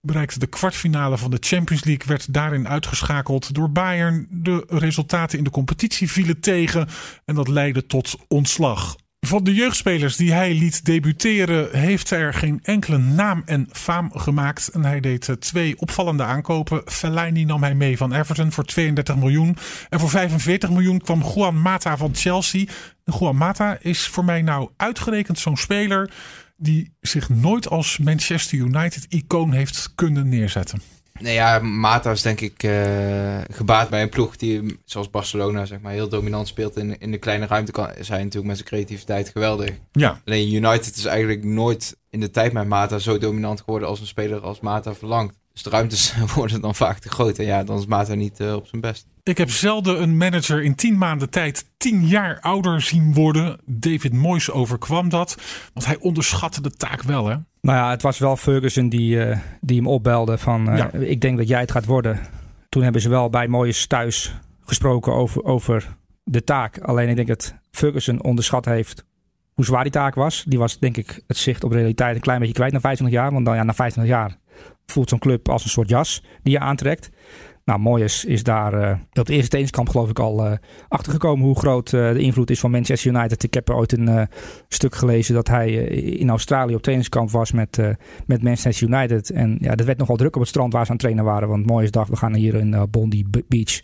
bereikte 0.00 0.38
de 0.38 0.46
kwartfinale 0.46 1.18
van 1.18 1.30
de 1.30 1.36
Champions 1.40 1.84
League, 1.84 2.06
werd 2.06 2.32
daarin 2.32 2.68
uitgeschakeld 2.68 3.54
door 3.54 3.70
Bayern. 3.70 4.26
De 4.30 4.64
resultaten 4.68 5.38
in 5.38 5.44
de 5.44 5.50
competitie 5.50 6.10
vielen 6.10 6.40
tegen 6.40 6.88
en 7.24 7.34
dat 7.34 7.48
leidde 7.48 7.86
tot 7.86 8.16
ontslag. 8.28 8.96
Van 9.26 9.44
de 9.44 9.54
jeugdspelers 9.54 10.16
die 10.16 10.32
hij 10.32 10.54
liet 10.54 10.84
debuteren, 10.84 11.78
heeft 11.78 12.10
er 12.10 12.34
geen 12.34 12.60
enkele 12.62 12.98
naam 12.98 13.42
en 13.46 13.68
faam 13.72 14.10
gemaakt. 14.12 14.68
En 14.68 14.84
hij 14.84 15.00
deed 15.00 15.28
eh, 15.28 15.36
twee 15.36 15.78
opvallende 15.78 16.22
aankopen. 16.22 16.82
Fellaini 16.84 17.44
nam 17.44 17.62
hij 17.62 17.74
mee 17.74 17.96
van 17.96 18.12
Everton 18.12 18.52
voor 18.52 18.64
32 18.64 19.16
miljoen. 19.16 19.56
En 19.88 20.00
voor 20.00 20.10
45 20.10 20.70
miljoen 20.70 21.00
kwam 21.00 21.22
Juan 21.34 21.62
Mata 21.62 21.96
van 21.96 22.14
Chelsea. 22.14 22.66
Juan 23.04 23.36
Mata 23.36 23.78
is 23.80 24.06
voor 24.06 24.24
mij 24.24 24.42
nou 24.42 24.70
uitgerekend 24.76 25.38
zo'n 25.38 25.56
speler 25.56 26.10
die 26.56 26.92
zich 27.00 27.28
nooit 27.28 27.68
als 27.68 27.98
Manchester 27.98 28.58
United-icoon 28.58 29.52
heeft 29.52 29.92
kunnen 29.94 30.28
neerzetten. 30.28 30.97
Nee, 31.20 31.34
ja, 31.34 31.58
Mata 31.58 32.10
is 32.10 32.22
denk 32.22 32.40
ik 32.40 32.62
uh, 32.62 33.38
gebaat 33.50 33.88
bij 33.88 34.02
een 34.02 34.08
ploeg 34.08 34.36
die, 34.36 34.78
zoals 34.84 35.10
Barcelona, 35.10 35.64
zeg 35.64 35.80
maar, 35.80 35.92
heel 35.92 36.08
dominant 36.08 36.48
speelt 36.48 36.76
in, 36.76 36.98
in 36.98 37.10
de 37.10 37.18
kleine 37.18 37.46
ruimte. 37.46 37.72
Kan, 37.72 37.84
hij 37.84 37.94
natuurlijk 37.98 38.44
met 38.44 38.56
zijn 38.56 38.68
creativiteit 38.68 39.28
geweldig. 39.28 39.70
Ja. 39.92 40.20
Alleen 40.24 40.54
United 40.54 40.96
is 40.96 41.04
eigenlijk 41.04 41.44
nooit 41.44 41.96
in 42.10 42.20
de 42.20 42.30
tijd 42.30 42.52
met 42.52 42.66
Mata 42.66 42.98
zo 42.98 43.18
dominant 43.18 43.60
geworden 43.60 43.88
als 43.88 44.00
een 44.00 44.06
speler 44.06 44.40
als 44.40 44.60
Mata 44.60 44.94
verlangt. 44.94 45.34
Dus 45.58 45.66
de 45.66 45.76
ruimtes 45.76 46.14
worden 46.34 46.60
dan 46.60 46.74
vaak 46.74 46.98
te 46.98 47.08
groot. 47.08 47.38
En 47.38 47.44
ja, 47.44 47.64
dan 47.64 47.78
is 47.78 47.86
Mata 47.86 48.14
niet 48.14 48.40
uh, 48.40 48.54
op 48.54 48.66
zijn 48.66 48.80
best. 48.80 49.06
Ik 49.22 49.38
heb 49.38 49.50
zelden 49.50 50.02
een 50.02 50.16
manager 50.16 50.62
in 50.62 50.74
tien 50.74 50.98
maanden 50.98 51.30
tijd 51.30 51.64
tien 51.76 52.06
jaar 52.06 52.40
ouder 52.40 52.80
zien 52.80 53.14
worden. 53.14 53.58
David 53.64 54.12
Moyes 54.12 54.50
overkwam 54.50 55.08
dat. 55.08 55.36
Want 55.74 55.86
hij 55.86 55.96
onderschatte 56.00 56.62
de 56.62 56.70
taak 56.70 57.02
wel, 57.02 57.26
hè? 57.26 57.36
Nou 57.60 57.78
ja, 57.78 57.90
het 57.90 58.02
was 58.02 58.18
wel 58.18 58.36
Ferguson 58.36 58.88
die, 58.88 59.16
uh, 59.16 59.38
die 59.60 59.76
hem 59.76 59.86
opbelde 59.86 60.38
van... 60.38 60.76
Uh, 60.76 61.10
ik 61.10 61.20
denk 61.20 61.38
dat 61.38 61.48
jij 61.48 61.60
het 61.60 61.70
gaat 61.70 61.84
worden. 61.84 62.20
Toen 62.68 62.82
hebben 62.82 63.00
ze 63.00 63.08
wel 63.08 63.30
bij 63.30 63.48
Moyes 63.48 63.86
thuis 63.86 64.34
gesproken 64.64 65.12
over, 65.12 65.44
over 65.44 65.96
de 66.24 66.44
taak. 66.44 66.78
Alleen 66.78 67.08
ik 67.08 67.16
denk 67.16 67.28
dat 67.28 67.54
Ferguson 67.70 68.22
onderschat 68.22 68.64
heeft 68.64 69.04
hoe 69.54 69.64
zwaar 69.64 69.82
die 69.82 69.92
taak 69.92 70.14
was. 70.14 70.44
Die 70.46 70.58
was 70.58 70.78
denk 70.78 70.96
ik 70.96 71.22
het 71.26 71.36
zicht 71.36 71.64
op 71.64 71.72
realiteit 71.72 72.14
een 72.14 72.20
klein 72.20 72.38
beetje 72.38 72.54
kwijt 72.54 72.72
na 72.72 72.80
25 72.80 73.18
jaar. 73.20 73.32
Want 73.32 73.44
dan 73.44 73.54
ja, 73.54 73.62
na 73.62 73.74
25 73.74 74.14
jaar 74.14 74.38
voelt 74.92 75.08
zo'n 75.08 75.18
club 75.18 75.48
als 75.48 75.64
een 75.64 75.70
soort 75.70 75.88
jas 75.88 76.22
die 76.42 76.52
je 76.52 76.58
aantrekt. 76.58 77.10
Nou, 77.64 77.80
Moyes 77.80 78.24
is 78.24 78.42
daar 78.42 78.74
uh, 78.74 78.90
op 78.90 79.26
de 79.26 79.32
eerste 79.32 79.48
trainingskamp 79.48 79.88
geloof 79.88 80.10
ik 80.10 80.18
al 80.18 80.46
uh, 80.46 80.52
achtergekomen 80.88 81.44
hoe 81.44 81.58
groot 81.58 81.92
uh, 81.92 82.12
de 82.12 82.18
invloed 82.18 82.50
is 82.50 82.60
van 82.60 82.70
Manchester 82.70 83.14
United. 83.14 83.42
Ik 83.42 83.54
heb 83.54 83.70
ooit 83.70 83.92
een 83.92 84.28
stuk 84.68 84.94
gelezen 84.94 85.34
dat 85.34 85.48
hij 85.48 85.72
in 85.72 86.30
Australië 86.30 86.74
op 86.74 86.82
trainingskamp 86.82 87.30
was 87.30 87.52
met, 87.52 87.78
met 88.26 88.42
Manchester 88.42 88.88
United. 88.88 89.30
En 89.30 89.56
ja, 89.60 89.74
dat 89.74 89.86
werd 89.86 89.98
nogal 89.98 90.16
druk 90.16 90.34
op 90.34 90.40
het 90.40 90.50
strand 90.50 90.72
waar 90.72 90.84
ze 90.84 90.90
aan 90.90 90.96
het 90.96 91.04
trainen 91.04 91.24
waren. 91.24 91.48
Want 91.48 91.66
Moyes 91.66 91.90
dacht, 91.90 92.10
we 92.10 92.16
gaan 92.16 92.34
hier 92.34 92.54
in 92.54 92.86
Bondi 92.90 93.24
Beach 93.48 93.80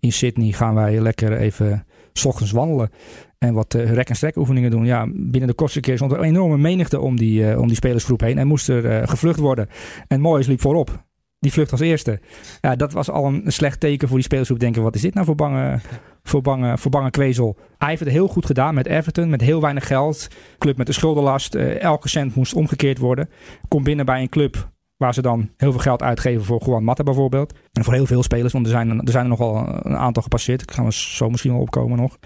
in 0.00 0.12
Sydney 0.12 0.52
gaan 0.52 0.74
wij 0.74 1.00
lekker 1.00 1.36
even 1.36 1.86
s 2.12 2.24
ochtends 2.24 2.52
wandelen. 2.52 2.90
En 3.38 3.54
wat 3.54 3.74
rek- 3.74 4.08
en 4.08 4.16
strek 4.16 4.36
oefeningen 4.36 4.70
doen. 4.70 4.84
Ja, 4.84 5.06
binnen 5.12 5.48
de 5.48 5.54
kortste 5.54 5.80
keer 5.80 5.96
stond 5.96 6.12
er 6.12 6.18
een 6.18 6.24
enorme 6.24 6.58
menigte 6.58 7.00
om 7.00 7.16
die, 7.16 7.58
om 7.58 7.66
die 7.66 7.76
spelersgroep 7.76 8.20
heen. 8.20 8.38
En 8.38 8.46
moest 8.46 8.68
er 8.68 9.08
gevlucht 9.08 9.38
worden. 9.38 9.68
En 10.08 10.20
Moyes 10.20 10.46
liep 10.46 10.60
voorop. 10.60 11.04
Die 11.38 11.52
vlucht 11.52 11.72
als 11.72 11.80
eerste. 11.80 12.20
Ja, 12.60 12.76
dat 12.76 12.92
was 12.92 13.10
al 13.10 13.26
een 13.26 13.42
slecht 13.46 13.80
teken 13.80 14.08
voor 14.08 14.16
die 14.16 14.26
spelersgroep. 14.26 14.60
Denken, 14.60 14.82
wat 14.82 14.94
is 14.94 15.00
dit 15.00 15.14
nou 15.14 15.26
voor 15.26 15.34
bange, 15.34 15.80
voor 16.22 16.42
bange, 16.42 16.78
voor 16.78 16.90
bange 16.90 17.10
kwezel? 17.10 17.56
Hij 17.78 17.88
heeft 17.88 18.00
het 18.00 18.10
heel 18.10 18.28
goed 18.28 18.46
gedaan 18.46 18.74
met 18.74 18.86
Everton, 18.86 19.30
met 19.30 19.40
heel 19.40 19.60
weinig 19.60 19.86
geld. 19.86 20.28
Club 20.58 20.76
met 20.76 20.86
de 20.86 20.92
schuldenlast. 20.92 21.54
Elke 21.54 22.08
cent 22.08 22.34
moest 22.34 22.54
omgekeerd 22.54 22.98
worden. 22.98 23.28
Komt 23.68 23.84
binnen 23.84 24.06
bij 24.06 24.20
een 24.20 24.28
club 24.28 24.70
Waar 25.00 25.14
ze 25.14 25.22
dan 25.22 25.50
heel 25.56 25.70
veel 25.70 25.80
geld 25.80 26.02
uitgeven 26.02 26.44
voor 26.44 26.62
Juan 26.64 26.84
Mata 26.84 27.02
bijvoorbeeld. 27.02 27.54
En 27.72 27.84
voor 27.84 27.92
heel 27.92 28.06
veel 28.06 28.22
spelers, 28.22 28.52
want 28.52 28.66
er 28.66 28.72
zijn, 28.72 28.90
er 28.90 29.10
zijn 29.10 29.24
er 29.24 29.30
nogal 29.30 29.56
een 29.82 29.96
aantal 29.96 30.22
gepasseerd. 30.22 30.62
Ik 30.62 30.70
ga 30.70 30.90
zo 30.90 31.30
misschien 31.30 31.52
wel 31.52 31.60
opkomen 31.60 31.98
nog. 31.98 32.18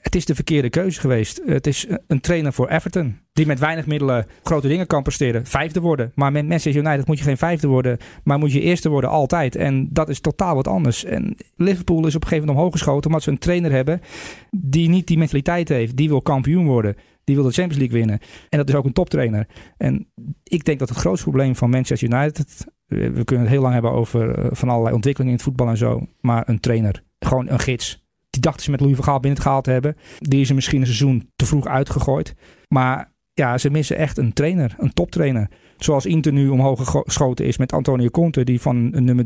Het 0.00 0.14
is 0.14 0.24
de 0.24 0.34
verkeerde 0.34 0.70
keuze 0.70 1.00
geweest. 1.00 1.40
Het 1.44 1.66
is 1.66 1.86
een 2.06 2.20
trainer 2.20 2.52
voor 2.52 2.68
Everton. 2.68 3.18
Die 3.32 3.46
met 3.46 3.58
weinig 3.58 3.86
middelen 3.86 4.26
grote 4.42 4.68
dingen 4.68 4.86
kan 4.86 5.02
presteren. 5.02 5.46
Vijfde 5.46 5.80
worden. 5.80 6.12
Maar 6.14 6.32
met 6.32 6.46
Manchester 6.46 6.84
United 6.84 7.06
moet 7.06 7.18
je 7.18 7.24
geen 7.24 7.36
vijfde 7.36 7.66
worden. 7.66 7.98
Maar 8.24 8.38
moet 8.38 8.52
je 8.52 8.60
eerste 8.60 8.88
worden 8.88 9.10
altijd. 9.10 9.56
En 9.56 9.88
dat 9.92 10.08
is 10.08 10.20
totaal 10.20 10.54
wat 10.54 10.68
anders. 10.68 11.04
En 11.04 11.36
Liverpool 11.56 12.06
is 12.06 12.14
op 12.14 12.22
een 12.22 12.28
gegeven 12.28 12.38
moment 12.38 12.56
omhoog 12.56 12.72
geschoten. 12.72 13.06
Omdat 13.06 13.22
ze 13.22 13.30
een 13.30 13.38
trainer 13.38 13.72
hebben 13.72 14.00
die 14.50 14.88
niet 14.88 15.06
die 15.06 15.18
mentaliteit 15.18 15.68
heeft. 15.68 15.96
Die 15.96 16.08
wil 16.08 16.22
kampioen 16.22 16.66
worden. 16.66 16.96
Die 17.26 17.34
wil 17.34 17.44
de 17.44 17.52
Champions 17.52 17.78
League 17.78 17.98
winnen. 17.98 18.18
En 18.48 18.58
dat 18.58 18.68
is 18.68 18.74
ook 18.74 18.84
een 18.84 18.92
toptrainer. 18.92 19.46
En 19.76 20.08
ik 20.42 20.64
denk 20.64 20.78
dat 20.78 20.88
het 20.88 20.98
grootste 20.98 21.28
probleem 21.28 21.56
van 21.56 21.70
Manchester 21.70 22.12
United. 22.12 22.66
We 22.86 23.24
kunnen 23.24 23.44
het 23.44 23.54
heel 23.54 23.62
lang 23.62 23.72
hebben 23.72 23.92
over 23.92 24.38
eh, 24.38 24.46
van 24.50 24.68
allerlei 24.68 24.94
ontwikkelingen 24.94 25.32
in 25.32 25.38
het 25.38 25.48
voetbal 25.48 25.68
en 25.68 25.76
zo. 25.76 26.06
Maar 26.20 26.48
een 26.48 26.60
trainer. 26.60 27.02
Gewoon 27.18 27.48
een 27.48 27.58
gids. 27.58 28.04
Die 28.30 28.40
dachten 28.40 28.62
ze 28.62 28.70
met 28.70 28.80
Louis 28.80 28.96
van 28.96 29.04
Gaal 29.04 29.20
binnen 29.20 29.42
gehaald 29.42 29.64
te 29.64 29.70
hebben. 29.70 29.96
Die 30.18 30.40
is 30.40 30.48
er 30.48 30.54
misschien 30.54 30.80
een 30.80 30.86
seizoen 30.86 31.30
te 31.36 31.46
vroeg 31.46 31.66
uitgegooid. 31.66 32.34
Maar 32.68 33.10
ja, 33.32 33.58
ze 33.58 33.70
missen 33.70 33.96
echt 33.96 34.18
een 34.18 34.32
trainer. 34.32 34.74
Een 34.78 34.92
toptrainer. 34.92 35.50
Zoals 35.76 36.06
Inter 36.06 36.32
nu 36.32 36.48
omhoog 36.48 36.90
geschoten 36.90 37.46
is 37.46 37.58
met 37.58 37.72
Antonio 37.72 38.08
Conte. 38.08 38.44
Die 38.44 38.60
van 38.60 38.88
een 38.92 39.04
nummer 39.04 39.24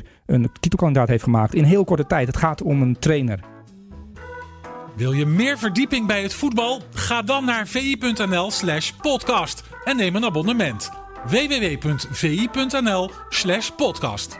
3-4 0.00 0.06
een 0.26 0.48
titelkandidaat 0.60 1.08
heeft 1.08 1.22
gemaakt. 1.22 1.54
In 1.54 1.64
heel 1.64 1.84
korte 1.84 2.06
tijd. 2.06 2.26
Het 2.26 2.36
gaat 2.36 2.62
om 2.62 2.82
een 2.82 2.98
trainer. 2.98 3.51
Wil 4.96 5.12
je 5.12 5.26
meer 5.26 5.58
verdieping 5.58 6.06
bij 6.06 6.22
het 6.22 6.34
voetbal? 6.34 6.82
Ga 6.94 7.22
dan 7.22 7.44
naar 7.44 7.66
vi.nl/slash 7.66 8.90
podcast 8.90 9.62
en 9.84 9.96
neem 9.96 10.16
een 10.16 10.24
abonnement. 10.24 10.90
www.vi.nl/slash 11.26 13.70
podcast. 13.70 14.38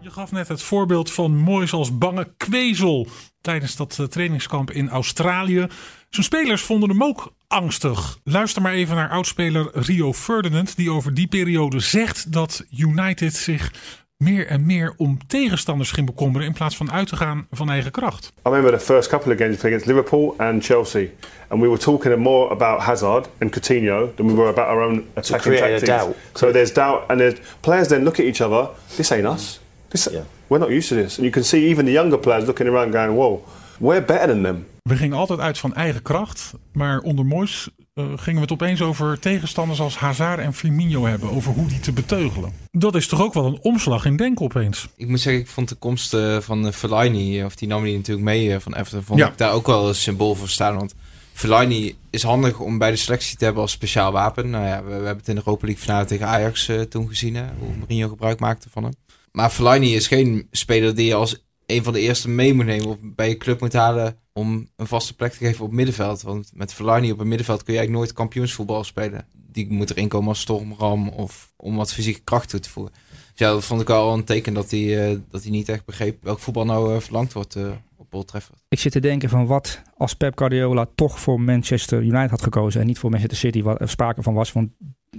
Je 0.00 0.10
gaf 0.10 0.32
net 0.32 0.48
het 0.48 0.62
voorbeeld 0.62 1.12
van 1.12 1.36
Moois 1.36 1.72
als 1.72 1.98
bange 1.98 2.32
kwezel 2.36 3.08
tijdens 3.40 3.76
dat 3.76 3.98
eh, 3.98 4.06
trainingskamp 4.06 4.70
in 4.70 4.88
Australië. 4.88 5.66
Zijn 6.10 6.24
spelers 6.24 6.62
vonden 6.62 6.88
hem 6.88 7.02
ook 7.02 7.34
angstig. 7.48 8.18
Luister 8.24 8.62
maar 8.62 8.72
even 8.72 8.96
naar 8.96 9.10
oudspeler 9.10 9.70
Rio 9.72 10.12
Ferdinand, 10.12 10.76
die 10.76 10.90
over 10.90 11.14
die 11.14 11.26
periode 11.26 11.80
zegt 11.80 12.32
dat 12.32 12.64
United 12.70 13.34
zich 13.34 13.72
meer 14.22 14.46
en 14.46 14.66
meer 14.66 14.94
om 14.96 15.18
tegenstanders 15.26 15.90
ging 15.90 16.06
bekommeren 16.06 16.46
in 16.46 16.52
plaats 16.52 16.76
van 16.76 16.92
uit 16.92 17.08
te 17.08 17.16
gaan 17.16 17.46
van 17.50 17.70
eigen 17.70 17.90
kracht. 17.90 18.32
I 18.36 18.48
remember 18.48 18.78
the 18.78 18.84
first 18.84 19.08
couple 19.08 19.32
of 19.32 19.38
games 19.38 19.64
against 19.64 19.86
Liverpool 19.86 20.34
and 20.36 20.64
Chelsea, 20.64 21.10
and 21.48 21.60
we 21.60 21.66
were 21.66 21.78
talking 21.78 22.18
more 22.18 22.50
about 22.50 22.80
Hazard 22.80 23.28
and 23.38 23.50
Coutinho 23.50 24.14
than 24.14 24.26
we 24.26 24.32
were 24.32 24.48
about 24.48 24.66
our 24.66 24.82
own 24.82 25.04
attacking 25.14 25.56
tactics. 25.56 25.82
Doubt. 25.82 26.16
So 26.34 26.52
there's 26.52 26.72
doubt, 26.72 27.04
and 27.08 27.20
the 27.20 27.38
players 27.60 27.88
then 27.88 28.04
look 28.04 28.18
at 28.18 28.24
each 28.24 28.40
other. 28.40 28.68
This 28.96 29.10
ain't 29.10 29.26
us. 29.26 29.60
This, 29.88 30.08
yeah. 30.10 30.22
We're 30.46 30.60
not 30.60 30.70
used 30.70 30.88
to 30.88 30.94
this. 30.94 31.16
And 31.16 31.24
you 31.24 31.30
can 31.30 31.44
see 31.44 31.70
even 31.70 31.84
the 31.84 31.92
younger 31.92 32.18
players 32.18 32.44
looking 32.44 32.68
around, 32.68 32.92
going, 32.92 33.14
"Whoa, 33.14 33.42
we're 33.78 34.04
better 34.04 34.26
than 34.26 34.42
them." 34.42 34.66
We 34.82 34.96
gingen 34.96 35.16
altijd 35.16 35.40
uit 35.40 35.58
van 35.58 35.74
eigen 35.74 36.02
kracht, 36.02 36.52
maar 36.72 37.00
onder 37.00 37.24
Moyes 37.24 37.68
uh, 37.94 38.04
gingen 38.16 38.34
we 38.34 38.40
het 38.40 38.52
opeens 38.52 38.82
over 38.82 39.18
tegenstanders 39.18 39.80
als 39.80 39.96
Hazard 39.96 40.40
en 40.40 40.54
Firmino 40.54 41.04
hebben. 41.04 41.30
Over 41.30 41.52
hoe 41.52 41.66
die 41.66 41.80
te 41.80 41.92
beteugelen. 41.92 42.52
Dat 42.70 42.94
is 42.94 43.06
toch 43.06 43.22
ook 43.22 43.34
wel 43.34 43.46
een 43.46 43.58
omslag 43.62 44.04
in 44.04 44.16
denken 44.16 44.44
opeens. 44.44 44.88
Ik 44.96 45.08
moet 45.08 45.20
zeggen, 45.20 45.42
ik 45.42 45.48
vond 45.48 45.68
de 45.68 45.74
komst 45.74 46.14
uh, 46.14 46.38
van 46.38 46.66
uh, 46.66 46.72
Fellaini, 46.72 47.44
of 47.44 47.54
die 47.54 47.68
nam 47.68 47.84
die 47.84 47.96
natuurlijk 47.96 48.26
mee 48.26 48.58
van 48.58 48.74
Everton, 48.74 49.02
vond 49.02 49.20
ik 49.20 49.38
daar 49.38 49.52
ook 49.52 49.66
wel 49.66 49.88
een 49.88 49.94
symbool 49.94 50.34
voor 50.34 50.48
staan. 50.48 50.76
Want 50.76 50.94
Fellaini 51.32 51.96
is 52.10 52.22
handig 52.22 52.58
om 52.58 52.78
bij 52.78 52.90
de 52.90 52.96
selectie 52.96 53.36
te 53.36 53.44
hebben 53.44 53.62
als 53.62 53.72
speciaal 53.72 54.12
wapen. 54.12 54.50
Nou 54.50 54.66
ja, 54.66 54.82
we, 54.82 54.88
we 54.88 54.92
hebben 54.92 55.16
het 55.16 55.28
in 55.28 55.34
de 55.34 55.42
Europa 55.44 55.66
League 55.66 55.84
finale 55.84 56.04
tegen 56.04 56.26
Ajax 56.26 56.70
toen 56.88 57.08
gezien, 57.08 57.34
hè, 57.34 57.44
hoe 57.58 57.76
Mourinho 57.76 58.08
gebruik 58.08 58.40
maakte 58.40 58.68
van 58.70 58.82
hem. 58.82 58.92
Maar 59.32 59.50
Fellaini 59.50 59.94
is 59.94 60.06
geen 60.06 60.48
speler 60.50 60.94
die 60.94 61.06
je 61.06 61.14
als 61.14 61.44
een 61.72 61.84
van 61.84 61.92
de 61.92 62.00
eerste 62.00 62.28
mee 62.28 62.54
moet 62.54 62.64
nemen 62.64 62.86
of 62.86 62.98
bij 63.02 63.28
je 63.28 63.36
club 63.36 63.60
moet 63.60 63.72
halen 63.72 64.16
om 64.32 64.68
een 64.76 64.86
vaste 64.86 65.16
plek 65.16 65.32
te 65.32 65.38
geven 65.38 65.64
op 65.64 65.72
middenveld. 65.72 66.22
Want 66.22 66.50
met 66.54 66.74
Fellaini 66.74 67.10
op 67.10 67.18
het 67.18 67.26
middenveld 67.26 67.62
kun 67.62 67.72
je 67.72 67.78
eigenlijk 67.78 68.06
nooit 68.06 68.18
kampioensvoetbal 68.18 68.84
spelen. 68.84 69.26
Die 69.34 69.72
moet 69.72 69.90
erin 69.90 70.08
komen 70.08 70.28
als 70.28 70.40
stormram 70.40 71.08
of 71.08 71.52
om 71.56 71.76
wat 71.76 71.92
fysieke 71.92 72.20
kracht 72.20 72.48
toe 72.48 72.60
te 72.60 72.70
voegen. 72.70 72.92
Dus 73.10 73.46
ja, 73.46 73.50
dat 73.50 73.64
vond 73.64 73.80
ik 73.80 73.90
al 73.90 74.14
een 74.14 74.24
teken 74.24 74.54
dat 74.54 74.70
hij, 74.70 75.10
uh, 75.10 75.18
dat 75.30 75.42
hij 75.42 75.50
niet 75.50 75.68
echt 75.68 75.84
begreep 75.84 76.22
welk 76.22 76.38
voetbal 76.38 76.64
nou 76.64 76.94
uh, 76.94 77.00
verlangd 77.00 77.32
wordt 77.32 77.56
uh, 77.56 77.70
op 77.96 78.14
Old 78.14 78.26
Trafford. 78.26 78.58
Ik 78.68 78.78
zit 78.78 78.92
te 78.92 79.00
denken 79.00 79.28
van 79.28 79.46
wat 79.46 79.82
als 79.96 80.14
Pep 80.14 80.38
Guardiola 80.38 80.86
toch 80.94 81.20
voor 81.20 81.40
Manchester 81.40 82.02
United 82.02 82.30
had 82.30 82.42
gekozen 82.42 82.80
en 82.80 82.86
niet 82.86 82.98
voor 82.98 83.10
Manchester 83.10 83.38
City, 83.38 83.62
waar 83.62 83.76
er 83.76 83.88
sprake 83.88 84.22
van 84.22 84.34
was. 84.34 84.52
Want 84.52 84.70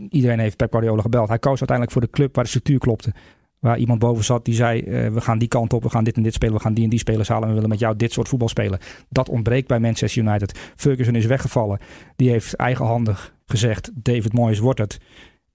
iedereen 0.10 0.40
heeft 0.40 0.58
Pep 0.58 0.72
Guardiola 0.72 1.02
gebeld. 1.02 1.28
Hij 1.28 1.40
koos 1.40 1.60
uiteindelijk 1.60 1.92
voor 1.92 2.02
de 2.02 2.10
club 2.10 2.36
waar 2.36 2.44
de 2.44 2.50
structuur 2.50 2.80
klopte. 2.80 3.14
Waar 3.64 3.78
iemand 3.78 4.00
boven 4.00 4.24
zat 4.24 4.46
die 4.46 4.54
zei: 4.54 4.82
uh, 4.82 5.08
We 5.08 5.22
gaan 5.22 5.38
die 5.38 5.48
kant 5.48 5.74
op, 5.74 5.84
we 5.84 5.90
gaan 5.90 6.04
dit 6.04 6.18
en 6.18 6.24
dit 6.24 6.34
spelen, 6.34 6.54
we 6.54 6.62
gaan 6.62 6.74
die 6.74 6.84
en 6.84 6.90
die 6.90 7.00
spelers 7.00 7.28
halen. 7.28 7.44
En 7.44 7.50
we 7.50 7.54
willen 7.54 7.70
met 7.70 7.80
jou 7.80 7.96
dit 7.96 8.12
soort 8.12 8.28
voetbal 8.28 8.48
spelen. 8.48 8.80
Dat 9.10 9.30
ontbreekt 9.30 9.68
bij 9.68 9.80
Manchester 9.80 10.24
United. 10.24 10.74
Ferguson 10.76 11.16
is 11.16 11.26
weggevallen. 11.26 11.80
Die 12.16 12.30
heeft 12.30 12.54
eigenhandig 12.54 13.36
gezegd: 13.46 13.92
David 13.94 14.34
Moyes 14.34 14.60
wordt 14.60 14.80
het. 14.80 15.00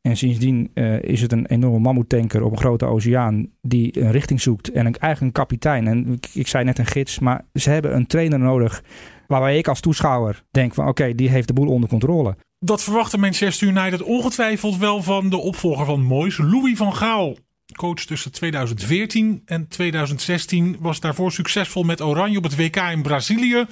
En 0.01 0.17
sindsdien 0.17 0.71
uh, 0.75 1.03
is 1.03 1.21
het 1.21 1.33
een 1.33 1.47
enorme 1.47 1.79
mammoetanker 1.79 2.43
op 2.43 2.53
een 2.53 2.59
grote 2.59 2.85
oceaan 2.85 3.47
die 3.61 4.01
een 4.01 4.11
richting 4.11 4.41
zoekt. 4.41 4.71
En 4.71 4.87
een, 4.87 4.97
een 5.01 5.33
kapitein. 5.33 5.87
En 5.87 6.19
ik, 6.33 6.47
zei 6.47 6.65
net 6.65 6.79
een 6.79 6.87
gids, 6.87 7.19
maar 7.19 7.45
ze 7.55 7.71
hebben 7.71 7.95
een 7.95 8.07
trainer 8.07 8.39
nodig. 8.39 8.83
Waarbij 9.27 9.59
ik 9.59 9.69
als 9.69 9.81
toeschouwer 9.81 10.45
denk 10.51 10.75
van 10.75 10.89
oké, 10.89 11.15
die 11.15 11.29
heeft 11.29 11.47
de 11.47 11.55
boel 11.55 11.69
onder 11.69 11.89
controle. 11.89 12.37
Dat 12.59 12.83
verwachtte 12.83 13.19
Manchester 13.19 13.69
United 13.69 14.03
ongetwijfeld 14.03 14.77
wel 14.77 15.03
van 15.03 15.31
de 15.31 15.37
opvolger 15.37 15.87
van 15.87 16.03
Moyes, 16.03 16.39
Louis 16.39 16.77
van 16.77 16.95
Gaal 16.95 17.37
coach 17.77 18.05
tussen 18.05 18.33
2014 18.33 19.43
en 19.45 19.69
2016. 19.69 20.77
Was 20.81 21.01
daarvoor 21.01 21.33
succesvol 21.33 21.83
met 21.83 22.01
Oranje 22.01 22.39
op 22.39 22.43
het 22.43 22.57
WK 22.57 22.77
in 22.77 23.03
Brazilië. 23.03 23.67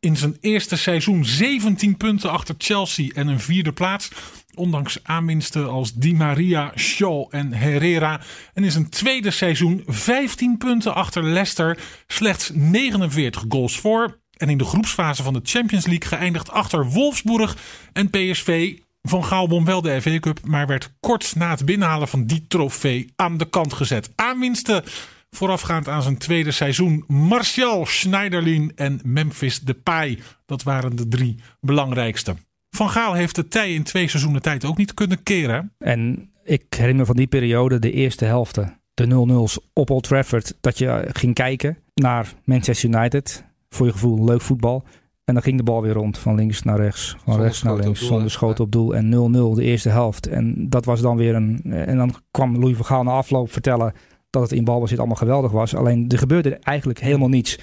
In 0.00 0.16
zijn 0.16 0.36
eerste 0.40 0.76
seizoen 0.76 1.24
17 1.24 1.96
punten 1.96 2.30
achter 2.30 2.54
Chelsea 2.58 3.10
en 3.14 3.28
een 3.28 3.40
vierde 3.40 3.72
plaats. 3.72 4.10
Ondanks 4.54 4.98
aanwinsten 5.02 5.70
als 5.70 5.94
Di 5.94 6.14
Maria, 6.14 6.72
Shaw 6.76 7.26
en 7.30 7.52
Herrera. 7.52 8.20
En 8.54 8.64
in 8.64 8.70
zijn 8.70 8.88
tweede 8.88 9.30
seizoen 9.30 9.82
15 9.86 10.58
punten 10.58 10.94
achter 10.94 11.24
Leicester. 11.24 11.78
Slechts 12.06 12.50
49 12.54 13.44
goals 13.48 13.80
voor. 13.80 14.18
En 14.36 14.48
in 14.48 14.58
de 14.58 14.64
groepsfase 14.64 15.22
van 15.22 15.32
de 15.32 15.40
Champions 15.42 15.86
League 15.86 16.08
geëindigd 16.08 16.50
achter 16.50 16.90
Wolfsburg 16.90 17.56
en 17.92 18.10
PSV. 18.10 18.78
Van 19.02 19.24
Gaal 19.24 19.48
won 19.48 19.64
wel 19.64 19.80
de 19.80 20.02
FA 20.02 20.18
Cup, 20.18 20.40
maar 20.44 20.66
werd 20.66 20.92
kort 21.00 21.34
na 21.36 21.50
het 21.50 21.64
binnenhalen 21.64 22.08
van 22.08 22.24
die 22.24 22.46
trofee 22.48 23.12
aan 23.16 23.36
de 23.36 23.48
kant 23.48 23.72
gezet. 23.72 24.10
Aanwinsten 24.14 24.82
voorafgaand 25.30 25.88
aan 25.88 26.02
zijn 26.02 26.18
tweede 26.18 26.50
seizoen. 26.50 27.04
Martial, 27.06 27.86
Schneiderlin 27.86 28.72
en 28.74 29.00
Memphis 29.04 29.60
Depay. 29.60 30.18
Dat 30.46 30.62
waren 30.62 30.96
de 30.96 31.08
drie 31.08 31.40
belangrijkste. 31.60 32.36
Van 32.70 32.90
Gaal 32.90 33.12
heeft 33.12 33.34
de 33.34 33.48
tij 33.48 33.74
in 33.74 33.82
twee 33.82 34.08
seizoenen 34.08 34.42
tijd 34.42 34.64
ook 34.64 34.76
niet 34.76 34.94
kunnen 34.94 35.22
keren. 35.22 35.72
En 35.78 36.30
ik 36.44 36.64
herinner 36.68 36.96
me 36.96 37.04
van 37.04 37.16
die 37.16 37.26
periode 37.26 37.78
de 37.78 37.92
eerste 37.92 38.24
helft. 38.24 38.58
De 38.94 39.06
0-0's 39.06 39.58
op 39.72 39.90
Old 39.90 40.02
Trafford. 40.02 40.54
Dat 40.60 40.78
je 40.78 41.08
ging 41.12 41.34
kijken 41.34 41.78
naar 41.94 42.32
Manchester 42.44 42.88
United. 42.88 43.44
Voor 43.68 43.86
je 43.86 43.92
gevoel 43.92 44.24
leuk 44.24 44.40
voetbal. 44.40 44.84
En 45.30 45.36
dan 45.36 45.44
ging 45.44 45.56
de 45.56 45.62
bal 45.62 45.82
weer 45.82 45.92
rond, 45.92 46.18
van 46.18 46.34
links 46.34 46.62
naar 46.62 46.80
rechts, 46.80 47.10
van 47.10 47.18
zonder 47.24 47.42
rechts 47.42 47.62
naar 47.62 47.76
links, 47.76 48.06
zonder 48.06 48.30
schoten 48.30 48.64
op 48.64 48.72
doel. 48.72 48.94
En 48.94 49.04
0-0 49.04 49.56
de 49.56 49.62
eerste 49.62 49.88
helft. 49.88 50.26
En 50.26 50.68
dat 50.68 50.84
was 50.84 51.00
dan 51.00 51.16
weer 51.16 51.34
een... 51.34 51.60
En 51.64 51.96
dan 51.96 52.14
kwam 52.30 52.58
Louis 52.58 52.76
van 52.76 52.84
Gaal 52.84 53.02
na 53.02 53.10
afloop 53.10 53.52
vertellen 53.52 53.92
dat 54.30 54.42
het 54.42 54.52
in 54.52 54.64
balbezit 54.64 54.98
allemaal 54.98 55.16
geweldig 55.16 55.50
was. 55.50 55.74
Alleen 55.74 56.08
er 56.08 56.18
gebeurde 56.18 56.56
eigenlijk 56.56 57.00
helemaal 57.00 57.28
niets. 57.28 57.58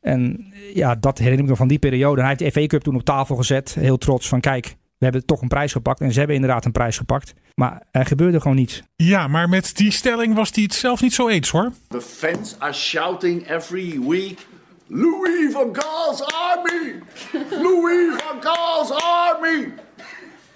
En 0.00 0.52
ja, 0.74 0.94
dat 0.94 1.18
herinner 1.18 1.42
ik 1.42 1.50
me 1.50 1.56
van 1.56 1.68
die 1.68 1.78
periode. 1.78 2.20
En 2.20 2.26
hij 2.26 2.36
heeft 2.38 2.54
de 2.54 2.60
FA 2.60 2.66
Cup 2.66 2.82
toen 2.82 2.94
op 2.94 3.04
tafel 3.04 3.36
gezet, 3.36 3.74
heel 3.74 3.98
trots 3.98 4.28
van 4.28 4.40
kijk, 4.40 4.66
we 4.98 5.04
hebben 5.04 5.26
toch 5.26 5.42
een 5.42 5.48
prijs 5.48 5.72
gepakt. 5.72 6.00
En 6.00 6.12
ze 6.12 6.18
hebben 6.18 6.36
inderdaad 6.36 6.64
een 6.64 6.72
prijs 6.72 6.96
gepakt. 6.96 7.34
Maar 7.54 7.82
er 7.90 8.06
gebeurde 8.06 8.40
gewoon 8.40 8.56
niets. 8.56 8.82
Ja, 8.96 9.28
maar 9.28 9.48
met 9.48 9.76
die 9.76 9.90
stelling 9.90 10.34
was 10.34 10.50
hij 10.52 10.62
het 10.62 10.74
zelf 10.74 11.02
niet 11.02 11.14
zo 11.14 11.28
eens 11.28 11.50
hoor. 11.50 11.72
The 11.88 12.00
fans 12.00 12.56
are 12.58 12.72
shouting 12.72 13.48
every 13.48 14.00
week 14.08 14.46
Louis 14.92 15.52
van 15.52 15.68
Gaal's 15.72 16.22
army! 16.22 17.02
Louis 17.50 18.22
van 18.22 18.42
Gaal's 18.42 18.90
army! 18.90 19.72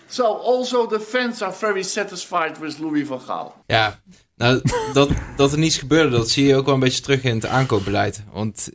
So 0.08 0.24
also 0.24 0.86
the 0.86 1.00
fans 1.00 1.42
are 1.42 1.52
very 1.52 1.82
satisfied 1.82 2.58
with 2.58 2.78
Louis 2.78 3.06
van 3.06 3.20
Gaal. 3.20 3.54
Ja, 3.66 4.00
nou, 4.36 4.60
dat, 4.92 5.10
dat 5.36 5.52
er 5.52 5.58
niets 5.58 5.78
gebeurde, 5.78 6.16
dat 6.16 6.30
zie 6.30 6.46
je 6.46 6.56
ook 6.56 6.64
wel 6.64 6.74
een 6.74 6.80
beetje 6.80 7.02
terug 7.02 7.22
in 7.22 7.34
het 7.34 7.46
aankoopbeleid. 7.46 8.24
Want 8.32 8.70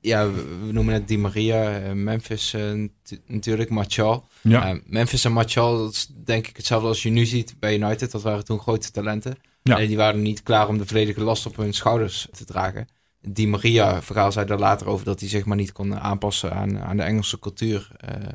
ja, 0.00 0.30
we 0.30 0.72
noemen 0.72 0.94
het 0.94 1.08
Di 1.08 1.18
Maria, 1.18 1.78
eh, 1.78 1.92
Memphis 1.92 2.54
uh, 2.54 2.88
natuurlijk, 3.26 3.70
Martial. 3.70 4.26
Ja. 4.40 4.72
Uh, 4.72 4.80
Memphis 4.86 5.24
en 5.24 5.32
Martial, 5.32 5.78
dat 5.78 5.92
is 5.92 6.10
denk 6.24 6.46
ik 6.46 6.56
hetzelfde 6.56 6.88
als 6.88 7.02
je 7.02 7.10
nu 7.10 7.24
ziet 7.24 7.54
bij 7.58 7.74
United. 7.74 8.10
Dat 8.10 8.22
waren 8.22 8.44
toen 8.44 8.58
grote 8.58 8.90
talenten. 8.90 9.36
Ja. 9.62 9.78
En 9.78 9.86
die 9.86 9.96
waren 9.96 10.22
niet 10.22 10.42
klaar 10.42 10.68
om 10.68 10.78
de 10.78 10.86
volledige 10.86 11.20
last 11.20 11.46
op 11.46 11.56
hun 11.56 11.74
schouders 11.74 12.28
te 12.32 12.44
dragen. 12.44 12.88
Die 13.28 13.48
Maria, 13.48 14.02
verhaal 14.02 14.32
zei 14.32 14.46
daar 14.46 14.58
later 14.58 14.86
over 14.86 15.04
dat 15.04 15.20
hij 15.20 15.28
zich 15.28 15.44
maar 15.44 15.56
niet 15.56 15.72
kon 15.72 15.98
aanpassen 15.98 16.52
aan, 16.52 16.78
aan 16.78 16.96
de 16.96 17.02
Engelse 17.02 17.38
cultuur. 17.38 17.90
Uh, 18.04 18.26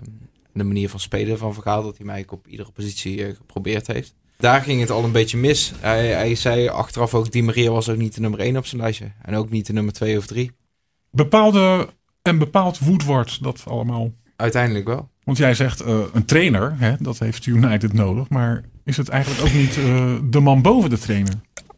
de 0.53 0.63
manier 0.63 0.89
van 0.89 0.99
spelen 0.99 1.37
van 1.37 1.53
Vergaal, 1.53 1.83
dat 1.83 1.97
hij 1.97 2.05
mij 2.05 2.25
op 2.29 2.47
iedere 2.47 2.71
positie 2.71 3.17
uh, 3.17 3.35
geprobeerd 3.35 3.87
heeft. 3.87 4.15
Daar 4.37 4.61
ging 4.61 4.79
het 4.79 4.89
al 4.89 5.03
een 5.03 5.11
beetje 5.11 5.37
mis. 5.37 5.73
Hij, 5.79 6.07
hij 6.07 6.35
zei 6.35 6.67
achteraf 6.67 7.13
ook, 7.13 7.31
Di 7.31 7.43
Maria 7.43 7.71
was 7.71 7.89
ook 7.89 7.97
niet 7.97 8.15
de 8.15 8.21
nummer 8.21 8.39
1 8.39 8.57
op 8.57 8.65
zijn 8.65 8.81
lijstje. 8.81 9.11
En 9.21 9.35
ook 9.35 9.49
niet 9.49 9.65
de 9.65 9.73
nummer 9.73 9.93
2 9.93 10.17
of 10.17 10.25
3. 10.25 10.51
Bepaalde 11.11 11.89
en 12.21 12.37
bepaald 12.37 12.79
Woodward 12.79 13.43
dat 13.43 13.63
allemaal? 13.67 14.11
Uiteindelijk 14.35 14.87
wel. 14.87 15.09
Want 15.23 15.37
jij 15.37 15.53
zegt 15.53 15.85
uh, 15.85 15.99
een 16.13 16.25
trainer, 16.25 16.75
hè, 16.77 16.95
dat 16.99 17.19
heeft 17.19 17.45
United 17.45 17.93
nodig. 17.93 18.29
Maar 18.29 18.63
is 18.83 18.97
het 18.97 19.09
eigenlijk 19.09 19.41
ook 19.41 19.53
niet 19.53 19.77
uh, 19.77 20.15
de 20.23 20.39
man 20.39 20.61
boven 20.61 20.89
de 20.89 20.97
trainer? 20.97 21.33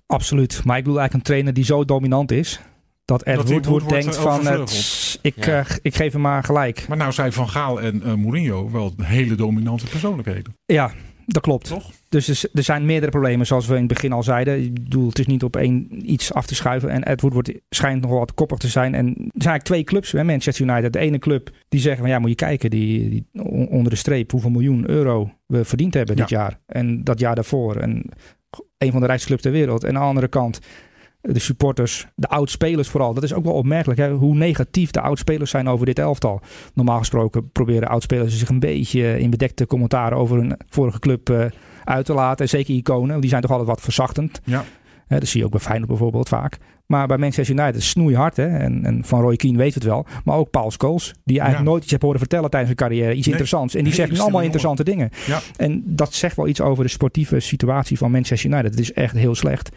Absoluut. 0.05 0.63
Maar 0.63 0.77
ik 0.77 0.83
bedoel 0.83 0.99
eigenlijk 0.99 1.13
een 1.13 1.33
trainer 1.33 1.53
die 1.53 1.63
zo 1.63 1.85
dominant 1.85 2.31
is. 2.31 2.59
Dat 3.05 3.23
Ed 3.23 3.35
Woodward, 3.35 3.65
Woodward 3.65 4.01
denkt 4.01 4.17
van, 4.17 4.45
het, 4.45 5.19
ik, 5.21 5.45
ja. 5.45 5.59
uh, 5.59 5.65
ik 5.81 5.95
geef 5.95 6.13
hem 6.13 6.21
maar 6.21 6.43
gelijk. 6.43 6.87
Maar 6.87 6.97
nou 6.97 7.11
zijn 7.11 7.33
Van 7.33 7.49
Gaal 7.49 7.81
en 7.81 8.19
Mourinho 8.19 8.71
wel 8.71 8.93
hele 9.01 9.35
dominante 9.35 9.85
persoonlijkheden. 9.85 10.53
Ja, 10.65 10.91
dat 11.25 11.41
klopt. 11.41 11.67
Toch? 11.67 11.91
Dus 12.09 12.47
er 12.53 12.63
zijn 12.63 12.85
meerdere 12.85 13.11
problemen, 13.11 13.45
zoals 13.45 13.67
we 13.67 13.73
in 13.73 13.79
het 13.79 13.93
begin 13.93 14.11
al 14.11 14.23
zeiden. 14.23 14.63
Ik 14.63 14.73
bedoel, 14.73 15.07
het 15.07 15.19
is 15.19 15.25
niet 15.25 15.43
op 15.43 15.55
één 15.55 16.11
iets 16.11 16.33
af 16.33 16.45
te 16.45 16.55
schuiven. 16.55 16.89
En 16.89 17.03
Ed 17.03 17.21
Woodward 17.21 17.53
schijnt 17.69 18.01
nog 18.01 18.11
wat 18.11 18.33
koppig 18.33 18.57
te 18.57 18.67
zijn. 18.67 18.95
En 18.95 19.07
er 19.07 19.13
zijn 19.13 19.29
eigenlijk 19.31 19.63
twee 19.63 19.83
clubs, 19.83 20.11
hè, 20.11 20.23
Manchester 20.23 20.67
United. 20.67 20.93
De 20.93 20.99
ene 20.99 21.19
club 21.19 21.49
die 21.69 21.79
zeggen 21.79 22.01
van 22.01 22.09
ja, 22.09 22.19
moet 22.19 22.29
je 22.29 22.35
kijken, 22.35 22.69
die, 22.69 23.09
die 23.09 23.25
onder 23.69 23.89
de 23.89 23.95
streep 23.95 24.31
hoeveel 24.31 24.49
miljoen 24.49 24.89
euro 24.89 25.31
we 25.45 25.65
verdiend 25.65 25.93
hebben 25.93 26.15
dit 26.15 26.29
jaar. 26.29 26.59
En 26.65 27.03
dat 27.03 27.19
jaar 27.19 27.35
daarvoor. 27.35 27.75
En 27.75 28.03
een 28.77 28.91
van 28.91 28.99
de 28.99 29.07
rijkste 29.07 29.27
clubs 29.27 29.41
ter 29.41 29.51
wereld. 29.51 29.83
En 29.83 29.95
aan 29.95 30.01
de 30.01 30.07
andere 30.07 30.27
kant 30.27 30.59
de 31.23 31.39
supporters, 31.39 32.07
de 32.15 32.27
oudspelers 32.27 32.89
vooral. 32.89 33.13
Dat 33.13 33.23
is 33.23 33.33
ook 33.33 33.43
wel 33.43 33.53
opmerkelijk 33.53 33.99
hè? 33.99 34.11
hoe 34.11 34.35
negatief 34.35 34.91
de 34.91 35.01
oudspelers 35.01 35.51
zijn 35.51 35.67
over 35.67 35.85
dit 35.85 35.99
elftal. 35.99 36.41
Normaal 36.73 36.97
gesproken 36.97 37.51
proberen 37.51 37.87
oudspelers 37.87 38.37
zich 38.37 38.49
een 38.49 38.59
beetje 38.59 39.19
in 39.19 39.29
bedekte 39.29 39.67
commentaren 39.67 40.17
over 40.17 40.37
hun 40.37 40.57
vorige 40.69 40.99
club 40.99 41.29
uh, 41.29 41.45
uit 41.83 42.05
te 42.05 42.13
laten. 42.13 42.49
Zeker 42.49 42.75
iconen, 42.75 43.21
die 43.21 43.29
zijn 43.29 43.41
toch 43.41 43.51
altijd 43.51 43.69
wat 43.69 43.81
verzachtend. 43.81 44.41
Ja. 44.43 44.63
Hè, 45.07 45.19
dat 45.19 45.27
zie 45.27 45.39
je 45.39 45.45
ook 45.45 45.51
bij 45.51 45.59
Feyenoord 45.59 45.89
bijvoorbeeld 45.89 46.29
vaak. 46.29 46.57
Maar 46.85 47.07
bij 47.07 47.17
Manchester 47.17 47.59
United 47.59 47.83
snoeihard. 47.83 48.37
Hè? 48.37 48.47
En, 48.47 48.85
en 48.85 49.03
van 49.05 49.21
Roy 49.21 49.35
Keane 49.35 49.57
weet 49.57 49.73
het 49.73 49.83
wel. 49.83 50.05
Maar 50.23 50.37
ook 50.37 50.49
Paul 50.49 50.71
Scholes. 50.71 51.13
Die 51.23 51.39
eigenlijk 51.39 51.69
nooit 51.69 51.81
iets 51.81 51.91
heeft 51.91 52.03
horen 52.03 52.19
vertellen 52.19 52.49
tijdens 52.49 52.73
zijn 52.77 52.89
carrière. 52.89 53.13
Iets 53.13 53.27
interessants. 53.27 53.75
En 53.75 53.83
die 53.83 53.93
zegt 53.93 54.11
nu 54.11 54.19
allemaal 54.19 54.41
interessante 54.41 54.83
dingen. 54.83 55.09
Ja. 55.25 55.39
En 55.55 55.83
dat 55.85 56.13
zegt 56.13 56.35
wel 56.35 56.47
iets 56.47 56.61
over 56.61 56.83
de 56.83 56.89
sportieve 56.89 57.39
situatie 57.39 57.97
van 57.97 58.11
Manchester 58.11 58.49
United. 58.49 58.71
Het 58.71 58.79
is 58.79 58.93
echt 58.93 59.15
heel 59.15 59.35
slecht. 59.35 59.69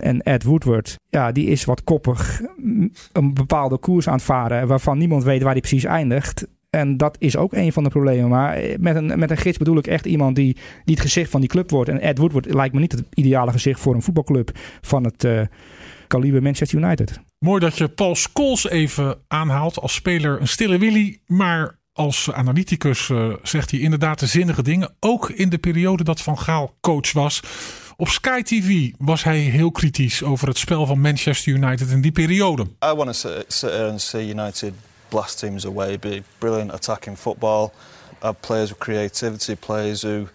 En 0.00 0.20
Ed 0.20 0.42
Woodward, 0.42 0.96
ja, 1.08 1.32
die 1.32 1.46
is 1.46 1.64
wat 1.64 1.84
koppig. 1.84 2.40
Een 3.12 3.34
bepaalde 3.34 3.78
koers 3.78 4.08
aan 4.08 4.14
het 4.14 4.22
varen. 4.22 4.66
Waarvan 4.66 4.98
niemand 4.98 5.24
weet 5.24 5.42
waar 5.42 5.52
hij 5.52 5.60
precies 5.60 5.84
eindigt. 5.84 6.46
En 6.70 6.96
dat 6.96 7.16
is 7.18 7.36
ook 7.36 7.52
een 7.52 7.72
van 7.72 7.84
de 7.84 7.90
problemen. 7.90 8.28
Maar 8.28 8.58
met 8.78 8.96
een, 8.96 9.18
met 9.18 9.30
een 9.30 9.36
gids 9.36 9.58
bedoel 9.58 9.78
ik 9.78 9.86
echt 9.86 10.06
iemand 10.06 10.36
die, 10.36 10.56
die 10.84 10.94
het 10.94 11.00
gezicht 11.00 11.30
van 11.30 11.40
die 11.40 11.48
club 11.48 11.70
wordt. 11.70 11.90
En 11.90 12.00
Ed 12.00 12.18
Woodward 12.18 12.54
lijkt 12.54 12.74
me 12.74 12.80
niet 12.80 12.92
het 12.92 13.04
ideale 13.14 13.52
gezicht 13.52 13.80
voor 13.80 13.94
een 13.94 14.02
voetbalclub 14.02 14.50
van 14.80 15.04
het 15.04 15.24
uh, 15.24 15.40
kaliber 16.12 16.42
Manchester 16.42 16.78
United. 16.78 17.20
Mooi 17.38 17.60
dat 17.60 17.78
je 17.78 17.88
Paul 17.88 18.14
Scholes 18.14 18.68
even 18.68 19.18
aanhaalt 19.28 19.80
als 19.80 19.94
speler. 19.94 20.40
Een 20.40 20.48
stille 20.48 20.78
Willy, 20.78 21.20
maar 21.26 21.78
als 21.92 22.32
analyticus 22.32 23.08
uh, 23.08 23.34
zegt 23.42 23.70
hij 23.70 23.80
inderdaad 23.80 24.18
de 24.18 24.26
zinnige 24.26 24.62
dingen. 24.62 24.94
Ook 25.00 25.30
in 25.30 25.48
de 25.48 25.58
periode 25.58 26.04
dat 26.04 26.20
Van 26.20 26.38
Gaal 26.38 26.74
coach 26.80 27.12
was. 27.12 27.42
Op 27.96 28.08
Sky 28.08 28.42
TV 28.42 28.90
was 28.98 29.24
hij 29.24 29.38
heel 29.38 29.70
kritisch 29.70 30.22
over 30.22 30.48
het 30.48 30.58
spel 30.58 30.86
van 30.86 31.00
Manchester 31.00 31.52
United 31.52 31.90
in 31.90 32.00
die 32.00 32.12
periode. 32.12 32.62
I 32.62 32.94
want 32.94 33.20
to 33.20 33.30
sit 33.48 33.70
and 33.70 34.00
say 34.00 34.28
United 34.30 34.72
blast 35.08 35.38
teams 35.38 35.66
away, 35.66 35.98
be 35.98 36.22
brilliant 36.38 36.72
attacking 36.72 37.18
football, 37.18 37.70
have 38.18 38.34
players 38.40 38.68
with 38.68 38.78
creativity, 38.78 39.56
players 39.56 40.02
who 40.02 40.26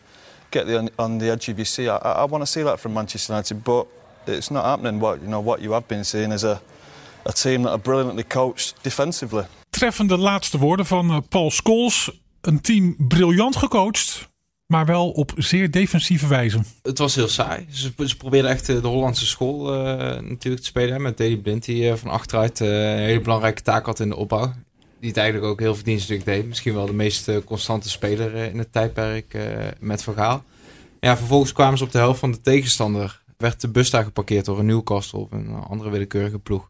get 0.50 0.66
the, 0.66 0.92
on 0.96 1.18
the 1.18 1.30
edge 1.30 1.52
of 1.52 1.56
your 1.56 1.66
seat. 1.66 1.88
I, 1.88 2.24
I 2.24 2.26
want 2.26 2.42
to 2.42 2.46
see 2.46 2.64
that 2.64 2.80
from 2.80 2.94
Manchester 2.94 3.34
United, 3.34 3.64
but 3.64 3.86
it's 4.28 4.50
not 4.50 4.64
happening. 4.64 5.00
What 5.00 5.16
you 5.16 5.28
know, 5.28 5.46
what 5.46 5.60
you 5.62 5.72
have 5.72 5.86
been 5.88 6.06
seeing 6.06 6.34
is 6.34 6.44
a, 6.44 6.62
a 7.24 7.32
team 7.32 7.62
that 7.62 7.72
are 7.72 7.82
brilliantly 7.82 8.24
coached 8.28 8.74
defensively. 8.82 9.46
Treffende 9.70 10.18
laatste 10.18 10.58
woorden 10.58 10.86
van 10.86 11.12
uh, 11.12 11.18
Paul 11.30 11.52
Scholes. 11.52 12.12
Een 12.42 12.62
team 12.62 12.96
briljant 12.98 13.56
gecoacht, 13.56 14.30
maar 14.66 14.86
wel 14.86 15.10
op 15.10 15.32
zeer 15.36 15.72
defensieve 15.72 16.28
wijze. 16.28 16.60
Het 16.82 16.98
was 16.98 17.16
heel 17.16 17.28
saai. 17.28 17.66
Ze, 17.72 17.94
ze 18.06 18.18
probeerden 18.18 18.52
echt 18.52 18.66
de 18.66 18.88
Hollandse 18.88 19.26
school 19.26 19.74
uh, 19.74 19.90
natuurlijk 20.22 20.62
te 20.62 20.68
spelen. 20.68 21.02
Met 21.02 21.18
Daley 21.18 21.38
Blind, 21.38 21.66
die 21.66 21.84
uh, 21.84 21.94
van 21.94 22.10
achteruit 22.10 22.60
een 22.60 22.98
hele 22.98 23.22
belangrijke 23.22 23.62
taak 23.62 23.86
had 23.86 24.00
in 24.00 24.10
de 24.10 24.16
opbouw 24.16 24.54
die 25.00 25.10
het 25.10 25.18
eigenlijk 25.18 25.52
ook 25.52 25.60
heel 25.60 25.76
verdienstelijk 25.76 26.26
deed. 26.26 26.48
Misschien 26.48 26.74
wel 26.74 26.86
de 26.86 26.94
meest 26.94 27.44
constante 27.46 27.90
speler 27.90 28.36
in 28.36 28.58
het 28.58 28.72
tijdperk 28.72 29.34
uh, 29.34 29.44
met 29.80 30.04
Vergaal. 30.04 30.44
Ja, 31.00 31.18
vervolgens 31.18 31.52
kwamen 31.52 31.78
ze 31.78 31.84
op 31.84 31.92
de 31.92 31.98
helft 31.98 32.20
van 32.20 32.32
de 32.32 32.42
tegenstander. 32.42 33.22
Werd 33.38 33.62
de 33.62 33.70
bus 33.70 33.90
daar 33.90 34.04
geparkeerd 34.04 34.46
door 34.46 34.60
een 34.60 34.66
Newcastle 34.66 35.20
of 35.20 35.32
een 35.32 35.54
andere 35.54 35.90
willekeurige 35.90 36.40
ploeg. 36.40 36.70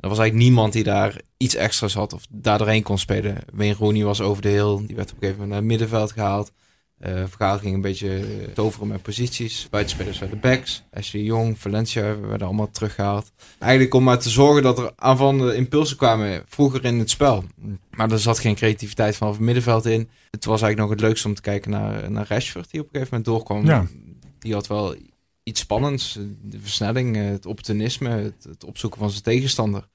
Er 0.00 0.08
was 0.08 0.18
eigenlijk 0.18 0.48
niemand 0.48 0.72
die 0.72 0.84
daar 0.84 1.20
iets 1.36 1.54
extra's 1.54 1.94
had 1.94 2.12
of 2.12 2.26
daar 2.30 2.58
doorheen 2.58 2.82
kon 2.82 2.98
spelen. 2.98 3.36
Wayne 3.52 3.74
Rooney 3.74 4.04
was 4.04 4.20
over 4.20 4.42
de 4.42 4.48
heel. 4.48 4.86
Die 4.86 4.96
werd 4.96 5.10
op 5.10 5.14
een 5.14 5.20
gegeven 5.20 5.30
moment 5.30 5.48
naar 5.48 5.58
het 5.58 5.66
middenveld 5.66 6.12
gehaald. 6.12 6.52
Uh, 7.06 7.12
Vergaal 7.12 7.58
ging 7.58 7.74
een 7.74 7.80
beetje 7.80 8.24
toveren 8.54 8.88
met 8.88 9.02
posities. 9.02 9.66
Buitenspelers 9.70 10.18
werden 10.18 10.40
backs. 10.40 10.82
Ashley 10.92 11.22
Jong, 11.22 11.58
Valencia 11.58 12.20
werden 12.20 12.46
allemaal 12.46 12.70
teruggehaald. 12.70 13.32
Eigenlijk 13.58 13.94
om 13.94 14.04
maar 14.04 14.18
te 14.18 14.30
zorgen 14.30 14.62
dat 14.62 14.78
er 14.78 14.92
aanvallende 14.96 15.54
impulsen 15.54 15.96
kwamen 15.96 16.42
vroeger 16.46 16.84
in 16.84 16.98
het 16.98 17.10
spel. 17.10 17.44
Maar 17.90 18.10
er 18.10 18.18
zat 18.18 18.38
geen 18.38 18.54
creativiteit 18.54 19.16
vanaf 19.16 19.32
het 19.32 19.42
middenveld 19.42 19.86
in. 19.86 20.08
Het 20.30 20.44
was 20.44 20.62
eigenlijk 20.62 20.80
nog 20.80 20.90
het 20.90 21.08
leukste 21.08 21.28
om 21.28 21.34
te 21.34 21.40
kijken 21.40 21.70
naar, 21.70 22.10
naar 22.10 22.26
Rashford 22.28 22.70
die 22.70 22.80
op 22.80 22.86
een 22.86 22.92
gegeven 22.92 23.16
moment 23.16 23.46
doorkwam. 23.48 23.66
Ja. 23.66 23.86
Die 24.38 24.52
had 24.52 24.66
wel 24.66 24.94
iets 25.50 25.60
spannends. 25.60 26.18
De 26.42 26.60
versnelling, 26.60 27.16
het 27.16 27.46
opportunisme, 27.46 28.08
het, 28.08 28.44
het 28.48 28.64
opzoeken 28.64 28.98
van 28.98 29.10
zijn 29.10 29.22
tegenstander. 29.22 29.88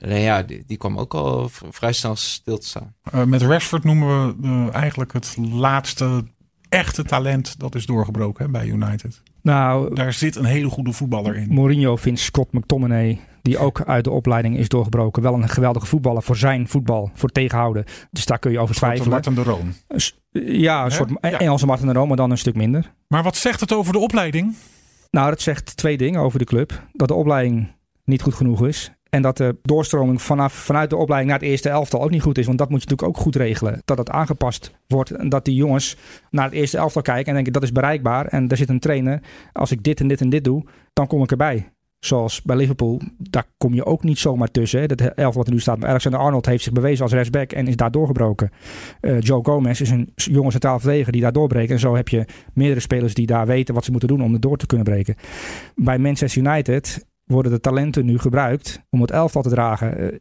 Alleen 0.00 0.20
ja, 0.20 0.42
die, 0.42 0.64
die, 0.66 0.76
kwam 0.76 0.98
ook 0.98 1.14
al 1.14 1.48
vrij 1.70 1.92
snel 1.92 2.16
stil 2.16 2.58
te 2.58 2.66
staan. 2.66 2.94
Uh, 3.14 3.24
met 3.24 3.42
Rashford 3.42 3.84
noemen 3.84 4.26
we 4.26 4.48
uh, 4.48 4.74
eigenlijk 4.74 5.12
het 5.12 5.36
laatste 5.36 6.24
echte 6.68 7.02
talent 7.04 7.58
dat 7.58 7.74
is 7.74 7.86
doorgebroken 7.86 8.44
hè, 8.44 8.50
bij 8.50 8.66
United. 8.66 9.22
Nou, 9.42 9.94
daar 9.94 10.12
zit 10.12 10.36
een 10.36 10.44
hele 10.44 10.68
goede 10.68 10.92
voetballer 10.92 11.36
in. 11.36 11.54
Mourinho 11.54 11.96
vindt 11.96 12.20
Scott 12.20 12.52
McTominay, 12.52 13.20
die 13.42 13.58
ook 13.58 13.82
uit 13.82 14.04
de 14.04 14.10
opleiding 14.10 14.56
is 14.56 14.68
doorgebroken, 14.68 15.22
wel 15.22 15.34
een 15.34 15.48
geweldige 15.48 15.86
voetballer 15.86 16.22
voor 16.22 16.36
zijn 16.36 16.68
voetbal, 16.68 17.10
voor 17.14 17.28
tegenhouden. 17.28 17.84
Dus 18.10 18.26
daar 18.26 18.38
kun 18.38 18.52
je 18.52 18.58
over 18.58 18.74
twijfelen. 18.74 19.10
Martin 19.10 19.34
de 19.34 19.42
Roon. 19.42 19.74
Ja, 20.32 20.84
een 20.84 20.90
soort 20.90 21.10
ja. 21.20 21.38
Engelse 21.38 21.66
Martin 21.66 21.86
de 21.86 21.92
Roon, 21.92 22.08
maar 22.08 22.16
dan 22.16 22.30
een 22.30 22.38
stuk 22.38 22.54
minder. 22.54 22.92
Maar 23.08 23.22
wat 23.22 23.36
zegt 23.36 23.60
het 23.60 23.72
over 23.72 23.92
de 23.92 23.98
opleiding? 23.98 24.54
Nou, 25.12 25.30
dat 25.30 25.40
zegt 25.40 25.76
twee 25.76 25.96
dingen 25.96 26.20
over 26.20 26.38
de 26.38 26.44
club. 26.44 26.82
Dat 26.92 27.08
de 27.08 27.14
opleiding 27.14 27.72
niet 28.04 28.22
goed 28.22 28.34
genoeg 28.34 28.66
is. 28.66 28.92
En 29.08 29.22
dat 29.22 29.36
de 29.36 29.56
doorstroming 29.62 30.22
vanaf, 30.22 30.52
vanuit 30.52 30.90
de 30.90 30.96
opleiding 30.96 31.30
naar 31.30 31.40
het 31.40 31.48
eerste 31.48 31.68
elftal 31.68 32.02
ook 32.02 32.10
niet 32.10 32.22
goed 32.22 32.38
is. 32.38 32.46
Want 32.46 32.58
dat 32.58 32.70
moet 32.70 32.82
je 32.82 32.88
natuurlijk 32.88 33.16
ook 33.16 33.22
goed 33.24 33.36
regelen. 33.36 33.82
Dat 33.84 33.98
het 33.98 34.10
aangepast 34.10 34.72
wordt. 34.86 35.10
En 35.10 35.28
dat 35.28 35.44
die 35.44 35.54
jongens 35.54 35.96
naar 36.30 36.44
het 36.44 36.54
eerste 36.54 36.78
elftal 36.78 37.02
kijken 37.02 37.26
en 37.26 37.34
denken 37.34 37.52
dat 37.52 37.62
is 37.62 37.72
bereikbaar. 37.72 38.26
En 38.26 38.48
daar 38.48 38.58
zit 38.58 38.68
een 38.68 38.80
trainer. 38.80 39.22
Als 39.52 39.70
ik 39.70 39.82
dit 39.82 40.00
en 40.00 40.08
dit 40.08 40.20
en 40.20 40.28
dit 40.28 40.44
doe, 40.44 40.64
dan 40.92 41.06
kom 41.06 41.22
ik 41.22 41.30
erbij. 41.30 41.72
Zoals 42.04 42.42
bij 42.42 42.56
Liverpool, 42.56 43.00
daar 43.18 43.44
kom 43.56 43.74
je 43.74 43.84
ook 43.84 44.02
niet 44.02 44.18
zomaar 44.18 44.50
tussen. 44.50 44.80
Hè. 44.80 44.86
Dat 44.86 45.00
elftal 45.00 45.32
wat 45.32 45.46
er 45.46 45.52
nu 45.52 45.60
staat. 45.60 45.78
Maar 45.78 45.88
Alexander 45.88 46.20
Arnold 46.20 46.46
heeft 46.46 46.62
zich 46.62 46.72
bewezen 46.72 47.02
als 47.02 47.12
rechtsback 47.12 47.52
en 47.52 47.66
is 47.66 47.76
daar 47.76 47.90
doorgebroken. 47.90 48.50
Uh, 49.00 49.20
Joe 49.20 49.44
Gomez 49.44 49.80
is 49.80 49.90
een 49.90 50.12
jonge 50.14 50.50
centraal 50.50 50.78
verdediger 50.78 51.12
die 51.12 51.20
daar 51.20 51.32
doorbreekt. 51.32 51.70
En 51.70 51.78
zo 51.78 51.96
heb 51.96 52.08
je 52.08 52.24
meerdere 52.54 52.80
spelers 52.80 53.14
die 53.14 53.26
daar 53.26 53.46
weten 53.46 53.74
wat 53.74 53.84
ze 53.84 53.90
moeten 53.90 54.08
doen 54.08 54.22
om 54.22 54.34
er 54.34 54.40
door 54.40 54.56
te 54.56 54.66
kunnen 54.66 54.86
breken. 54.86 55.14
Bij 55.74 55.98
Manchester 55.98 56.42
United 56.42 57.06
worden 57.24 57.52
de 57.52 57.60
talenten 57.60 58.04
nu 58.04 58.18
gebruikt 58.18 58.82
om 58.90 59.00
het 59.00 59.10
elftal 59.10 59.42
te 59.42 59.48
dragen. 59.48 60.20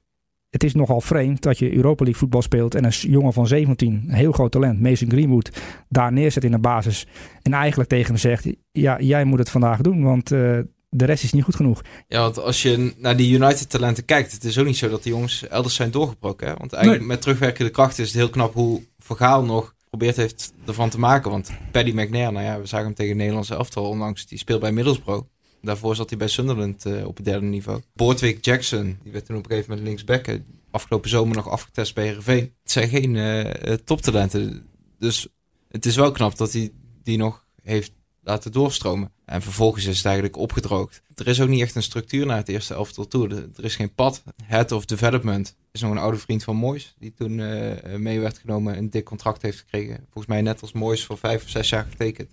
Het 0.49 0.63
is 0.63 0.73
nogal 0.73 1.01
vreemd 1.01 1.41
dat 1.41 1.59
je 1.59 1.75
Europa 1.75 2.03
League 2.03 2.19
voetbal 2.19 2.41
speelt 2.41 2.75
en 2.75 2.83
een 2.83 2.91
jongen 2.91 3.33
van 3.33 3.47
17, 3.47 4.03
een 4.07 4.13
heel 4.13 4.31
groot 4.31 4.51
talent, 4.51 4.81
Mason 4.81 5.09
Greenwood, 5.09 5.61
daar 5.89 6.11
neerzet 6.11 6.43
in 6.43 6.51
de 6.51 6.59
basis. 6.59 7.07
En 7.41 7.53
eigenlijk 7.53 7.89
tegen 7.89 8.07
hem 8.07 8.17
zegt, 8.17 8.47
ja, 8.71 8.99
jij 8.99 9.23
moet 9.23 9.39
het 9.39 9.49
vandaag 9.49 9.81
doen, 9.81 10.03
want 10.03 10.31
uh, 10.31 10.59
de 10.93 11.05
rest 11.05 11.23
is 11.23 11.31
niet 11.31 11.43
goed 11.43 11.55
genoeg. 11.55 11.81
Ja, 12.07 12.21
want 12.21 12.39
als 12.39 12.61
je 12.61 12.93
naar 12.97 13.17
die 13.17 13.33
United 13.33 13.69
talenten 13.69 14.05
kijkt, 14.05 14.31
het 14.31 14.43
is 14.43 14.57
ook 14.57 14.65
niet 14.65 14.77
zo 14.77 14.89
dat 14.89 15.03
die 15.03 15.11
jongens 15.11 15.47
elders 15.47 15.75
zijn 15.75 15.91
doorgebroken. 15.91 16.47
Hè? 16.47 16.53
Want 16.55 16.73
eigenlijk 16.73 17.03
nee. 17.03 17.13
met 17.13 17.21
terugwerkende 17.21 17.71
kracht 17.71 17.99
is 17.99 18.07
het 18.07 18.17
heel 18.17 18.29
knap 18.29 18.53
hoe 18.53 18.83
Vergaal 18.99 19.43
nog 19.43 19.75
geprobeerd 19.81 20.15
heeft 20.15 20.53
ervan 20.65 20.89
te 20.89 20.99
maken. 20.99 21.31
Want 21.31 21.51
Paddy 21.71 21.91
McNair, 21.91 22.31
nou 22.31 22.45
ja, 22.45 22.59
we 22.59 22.65
zagen 22.65 22.85
hem 22.85 22.95
tegen 22.95 23.11
het 23.11 23.19
Nederlandse 23.19 23.55
elftal 23.55 23.85
onlangs, 23.85 24.25
die 24.25 24.37
speelt 24.37 24.59
bij 24.59 24.71
Middlesbrough. 24.71 25.27
Daarvoor 25.61 25.95
zat 25.95 26.09
hij 26.09 26.17
bij 26.17 26.27
Sunderland 26.27 26.85
uh, 26.85 27.07
op 27.07 27.15
het 27.15 27.25
derde 27.25 27.45
niveau. 27.45 27.81
Boordwick 27.93 28.45
Jackson, 28.45 28.97
die 29.03 29.11
werd 29.11 29.25
toen 29.25 29.37
op 29.37 29.43
een 29.43 29.49
gegeven 29.49 29.69
moment 29.69 29.87
linksback. 29.87 30.39
Afgelopen 30.71 31.09
zomer 31.09 31.35
nog 31.35 31.49
afgetest 31.49 31.95
bij 31.95 32.05
Heerenveen. 32.05 32.53
Het 32.61 32.71
zijn 32.71 32.89
geen 32.89 33.15
uh, 33.15 33.73
toptalenten. 33.73 34.67
Dus 34.99 35.27
het 35.69 35.85
is 35.85 35.95
wel 35.95 36.11
knap 36.11 36.37
dat 36.37 36.53
hij 36.53 36.71
die 37.03 37.17
nog 37.17 37.45
heeft 37.63 37.91
laten 38.23 38.51
doorstromen. 38.51 39.11
En 39.31 39.41
vervolgens 39.41 39.85
is 39.85 39.97
het 39.97 40.05
eigenlijk 40.05 40.37
opgedroogd. 40.37 41.01
Er 41.15 41.27
is 41.27 41.41
ook 41.41 41.49
niet 41.49 41.61
echt 41.61 41.75
een 41.75 41.83
structuur 41.83 42.25
naar 42.25 42.37
het 42.37 42.47
eerste 42.47 42.73
elftal 42.73 43.07
toe. 43.07 43.29
Er 43.55 43.63
is 43.63 43.75
geen 43.75 43.93
pad. 43.93 44.23
Head 44.43 44.71
of 44.71 44.85
Development 44.85 45.55
is 45.71 45.81
nog 45.81 45.91
een 45.91 45.97
oude 45.97 46.17
vriend 46.17 46.43
van 46.43 46.55
Moyes. 46.55 46.95
Die 46.99 47.13
toen 47.13 47.37
uh, 47.37 47.95
mee 47.95 48.19
werd 48.19 48.37
genomen 48.37 48.73
en 48.73 48.79
een 48.79 48.89
dik 48.89 49.05
contract 49.05 49.41
heeft 49.41 49.57
gekregen. 49.59 49.95
Volgens 49.95 50.25
mij 50.25 50.41
net 50.41 50.61
als 50.61 50.71
Moyes 50.71 51.05
voor 51.05 51.17
vijf 51.17 51.43
of 51.43 51.49
zes 51.49 51.69
jaar 51.69 51.87
getekend. 51.89 52.31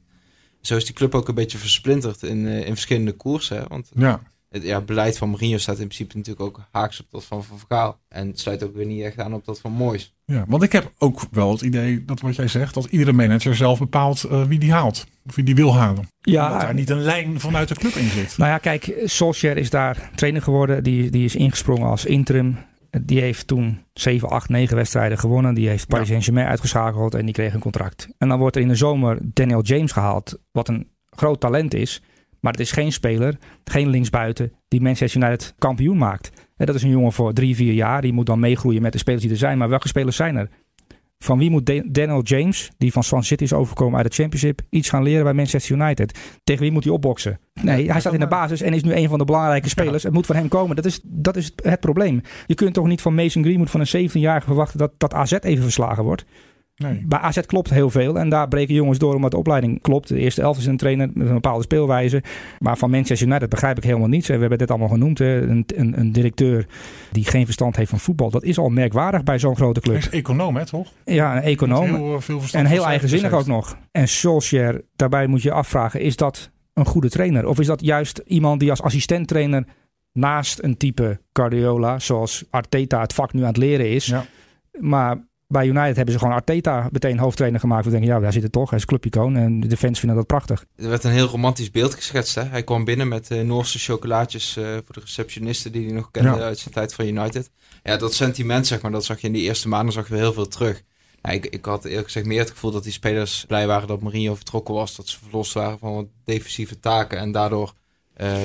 Zo 0.61 0.76
is 0.76 0.84
die 0.84 0.94
club 0.94 1.14
ook 1.14 1.28
een 1.28 1.34
beetje 1.34 1.58
versplinterd 1.58 2.22
in, 2.22 2.46
in 2.46 2.72
verschillende 2.72 3.12
koersen. 3.12 3.68
Want 3.68 3.90
ja 3.94 4.20
het 4.48 4.62
ja, 4.62 4.80
beleid 4.80 5.18
van 5.18 5.28
Mourinho 5.28 5.58
staat 5.58 5.78
in 5.78 5.87
principe 5.87 6.16
natuurlijk 6.16 6.46
ook 6.46 6.61
haaks 6.70 7.00
op 7.00 7.06
dat 7.11 7.24
van 7.24 7.44
Van 7.44 7.58
Gaal. 7.68 7.98
En 8.08 8.26
het 8.26 8.40
sluit 8.40 8.62
ook 8.62 8.74
weer 8.74 8.87
niet 8.87 9.02
echt 9.02 9.18
aan 9.18 9.34
op 9.34 9.44
dat 9.44 9.61
van 9.61 9.72
Moois. 9.72 10.14
Ja, 10.24 10.44
want 10.48 10.62
ik 10.62 10.72
heb 10.72 10.92
ook 10.98 11.20
wel 11.30 11.50
het 11.50 11.61
idee 11.61 12.04
dat 12.04 12.20
wat 12.20 12.37
jij 12.37 12.48
zegt, 12.48 12.74
dat 12.74 12.84
iedere 12.84 13.12
manager 13.12 13.56
zelf 13.56 13.78
bepaalt 13.78 14.24
uh, 14.24 14.44
wie 14.44 14.58
die 14.58 14.72
haalt. 14.72 15.06
Of 15.26 15.34
wie 15.34 15.44
die 15.44 15.54
wil 15.54 15.74
halen. 15.74 16.08
Ja, 16.20 16.50
dat 16.50 16.61
daar 16.61 16.74
niet 16.74 16.90
een 16.90 17.02
lijn 17.02 17.40
vanuit 17.40 17.68
de 17.68 17.74
club 17.74 17.94
in 17.94 18.08
zit. 18.08 18.38
Nou 18.38 18.50
ja, 18.50 18.58
kijk, 18.58 18.94
Solskjaer 19.04 19.56
is 19.56 19.70
daar 19.70 20.11
trainer 20.14 20.42
geworden. 20.42 20.82
Die, 20.82 21.11
die 21.11 21.24
is 21.24 21.37
ingesprongen 21.37 21.88
als 21.88 22.04
interim. 22.04 22.56
Die 23.02 23.20
heeft 23.20 23.46
toen 23.46 23.84
7, 23.92 24.28
8, 24.28 24.48
9 24.48 24.76
wedstrijden 24.76 25.18
gewonnen. 25.18 25.54
Die 25.54 25.68
heeft 25.68 25.87
Paris 25.87 26.08
Saint-Germain 26.08 26.46
uitgeschakeld 26.46 27.14
en 27.14 27.24
die 27.24 27.34
kreeg 27.34 27.54
een 27.54 27.61
contract. 27.61 28.08
En 28.18 28.28
dan 28.28 28.38
wordt 28.38 28.56
er 28.56 28.62
in 28.62 28.68
de 28.68 28.74
zomer 28.74 29.18
Daniel 29.22 29.62
James 29.62 29.92
gehaald, 29.92 30.38
wat 30.52 30.68
een 30.68 30.88
groot 31.11 31.40
talent 31.40 31.74
is. 31.74 32.02
Maar 32.40 32.53
het 32.53 32.61
is 32.61 32.72
geen 32.72 32.92
speler, 32.92 33.38
geen 33.64 33.88
linksbuiten, 33.88 34.53
die 34.68 34.81
Manchester 34.81 35.22
United 35.22 35.55
kampioen 35.59 35.98
maakt. 35.98 36.31
dat 36.57 36.74
is 36.74 36.83
een 36.83 36.90
jongen 36.90 37.12
voor 37.12 37.33
drie, 37.33 37.57
vier 37.57 37.72
jaar. 37.72 38.03
Die 38.03 38.12
moet 38.12 38.27
dan 38.27 38.40
meegroeien 38.40 38.83
met 38.83 38.92
de 38.92 38.98
spelers 38.98 39.22
die 39.22 39.31
er 39.31 39.38
zijn. 39.38 39.59
Maar 39.59 39.68
welke 39.68 39.88
spelers 39.88 40.16
zijn 40.16 40.37
er? 40.37 40.48
Van 41.18 41.38
wie 41.38 41.51
moet 41.51 41.66
Daniel 41.94 42.22
James, 42.22 42.70
die 42.77 42.92
van 42.92 43.03
Swan 43.03 43.24
City 43.24 43.42
is 43.42 43.53
overgekomen 43.53 43.98
uit 43.98 44.09
de 44.09 44.14
Championship, 44.14 44.61
iets 44.70 44.88
gaan 44.88 45.03
leren 45.03 45.24
bij 45.24 45.33
Manchester 45.33 45.77
United? 45.77 46.18
Tegen 46.44 46.62
wie 46.62 46.72
moet 46.72 46.85
hij 46.85 46.92
opboksen? 46.92 47.40
Nee, 47.62 47.90
hij 47.90 48.01
staat 48.01 48.12
in 48.12 48.20
de 48.20 48.29
basis 48.29 48.61
en 48.61 48.72
is 48.72 48.83
nu 48.83 48.94
een 48.94 49.09
van 49.09 49.18
de 49.18 49.24
belangrijke 49.24 49.68
spelers. 49.68 50.03
Het 50.03 50.12
moet 50.12 50.27
van 50.27 50.37
hem 50.37 50.48
komen. 50.48 50.77
Dat 50.77 50.85
is, 50.85 51.01
dat 51.03 51.37
is 51.37 51.53
het 51.62 51.81
probleem. 51.81 52.20
Je 52.46 52.55
kunt 52.55 52.74
toch 52.74 52.87
niet 52.87 53.01
van 53.01 53.14
Mason 53.14 53.42
Greenwood 53.42 53.70
van 53.70 53.81
een 53.81 54.11
17-jarige 54.11 54.46
verwachten 54.46 54.79
dat, 54.79 54.92
dat 54.96 55.14
AZ 55.14 55.33
even 55.33 55.62
verslagen 55.62 56.05
wordt? 56.05 56.24
Nee. 56.78 57.02
Bij 57.06 57.18
AZ 57.18 57.40
klopt 57.40 57.70
heel 57.70 57.90
veel. 57.90 58.18
En 58.18 58.28
daar 58.28 58.48
breken 58.48 58.74
jongens 58.74 58.98
door 58.98 59.14
omdat 59.14 59.30
de 59.30 59.36
opleiding 59.36 59.82
klopt. 59.82 60.08
De 60.08 60.18
eerste 60.18 60.42
elf 60.42 60.58
is 60.58 60.66
een 60.66 60.76
trainer 60.76 61.10
met 61.14 61.26
een 61.26 61.34
bepaalde 61.34 61.62
speelwijze. 61.62 62.22
Maar 62.58 62.76
van 62.76 62.90
Manchester 62.90 63.28
United 63.28 63.48
begrijp 63.48 63.76
ik 63.76 63.84
helemaal 63.84 64.08
niets. 64.08 64.26
We 64.26 64.36
hebben 64.36 64.58
dit 64.58 64.70
allemaal 64.70 64.88
genoemd. 64.88 65.20
Een, 65.20 65.64
een, 65.66 65.98
een, 65.98 66.12
directeur 66.12 66.66
die 67.12 67.24
geen 67.24 67.44
verstand 67.44 67.76
heeft 67.76 67.90
van 67.90 67.98
voetbal. 67.98 68.30
Dat 68.30 68.42
is 68.42 68.58
al 68.58 68.68
merkwaardig 68.68 69.22
bij 69.22 69.38
zo'n 69.38 69.56
grote 69.56 69.80
club. 69.80 69.94
Hij 69.94 70.04
is 70.04 70.18
econoom, 70.18 70.56
hè, 70.56 70.66
toch? 70.66 70.92
Ja, 71.04 71.36
een 71.36 71.42
econoom. 71.42 71.94
Heel, 71.94 72.14
eh, 72.14 72.20
veel 72.20 72.40
en 72.52 72.66
heel 72.66 72.86
eigenzinnig 72.86 73.32
ook 73.32 73.46
nog. 73.46 73.78
En 73.90 74.08
Solskjaer, 74.08 74.82
daarbij 74.96 75.26
moet 75.26 75.42
je 75.42 75.52
afvragen, 75.52 76.00
is 76.00 76.16
dat 76.16 76.50
een 76.74 76.86
goede 76.86 77.08
trainer? 77.10 77.46
Of 77.46 77.60
is 77.60 77.66
dat 77.66 77.80
juist 77.80 78.22
iemand 78.26 78.60
die 78.60 78.70
als 78.70 78.82
assistent-trainer 78.82 79.64
naast 80.12 80.62
een 80.62 80.76
type 80.76 81.20
Guardiola, 81.32 81.98
zoals 81.98 82.44
Arteta 82.50 83.00
het 83.00 83.12
vak 83.12 83.32
nu 83.32 83.40
aan 83.40 83.46
het 83.46 83.56
leren 83.56 83.90
is... 83.90 84.06
Ja. 84.06 84.24
Maar 84.80 85.27
bij 85.48 85.66
United 85.66 85.96
hebben 85.96 86.14
ze 86.14 86.18
gewoon 86.18 86.34
Arteta 86.34 86.88
meteen 86.92 87.18
hoofdtrainer 87.18 87.61
gemaakt. 87.61 87.84
We 87.84 87.90
denken, 87.90 88.08
ja, 88.08 88.20
daar 88.20 88.32
zit 88.32 88.42
het 88.42 88.52
toch. 88.52 88.70
Hij 88.70 88.78
is 88.78 88.84
clubicoon 88.84 89.37
en 89.37 89.61
de 89.61 89.76
fans 89.76 89.98
vinden 89.98 90.16
dat 90.16 90.26
prachtig. 90.26 90.64
Er 90.76 90.88
werd 90.88 91.04
een 91.04 91.11
heel 91.11 91.26
romantisch 91.26 91.70
beeld 91.70 91.94
geschetst. 91.94 92.34
Hè? 92.34 92.42
Hij 92.42 92.62
kwam 92.62 92.84
binnen 92.84 93.08
met 93.08 93.30
uh, 93.30 93.40
Noorse 93.40 93.78
chocolaatjes 93.78 94.56
uh, 94.56 94.64
voor 94.64 94.94
de 94.94 95.00
receptionisten 95.00 95.72
die 95.72 95.84
hij 95.84 95.94
nog 95.94 96.11
kende 96.11 96.42
uit 96.42 96.58
zijn 96.58 96.74
tijd 96.74 96.94
van 96.94 97.06
United. 97.06 97.50
Ja, 97.82 97.96
dat 97.96 98.14
sentiment, 98.14 98.66
zeg 98.66 98.82
maar, 98.82 98.90
dat 98.90 99.04
zag 99.04 99.20
je 99.20 99.26
in 99.26 99.32
die 99.32 99.42
eerste 99.42 99.68
maanden 99.68 99.92
zag 99.92 100.08
je 100.08 100.14
heel 100.14 100.32
veel 100.32 100.48
terug. 100.48 100.82
Ik, 101.22 101.46
ik 101.46 101.64
had 101.64 101.84
eerlijk 101.84 102.06
gezegd 102.06 102.26
meer 102.26 102.38
het 102.38 102.50
gevoel 102.50 102.70
dat 102.70 102.82
die 102.82 102.92
spelers 102.92 103.44
blij 103.46 103.66
waren 103.66 103.88
dat 103.88 104.00
Mourinho 104.00 104.34
vertrokken 104.34 104.74
was. 104.74 104.96
Dat 104.96 105.08
ze 105.08 105.18
verlost 105.22 105.52
waren 105.52 105.78
van 105.78 105.94
wat 105.94 106.06
defensieve 106.24 106.80
taken 106.80 107.18
en 107.18 107.32
daardoor 107.32 107.72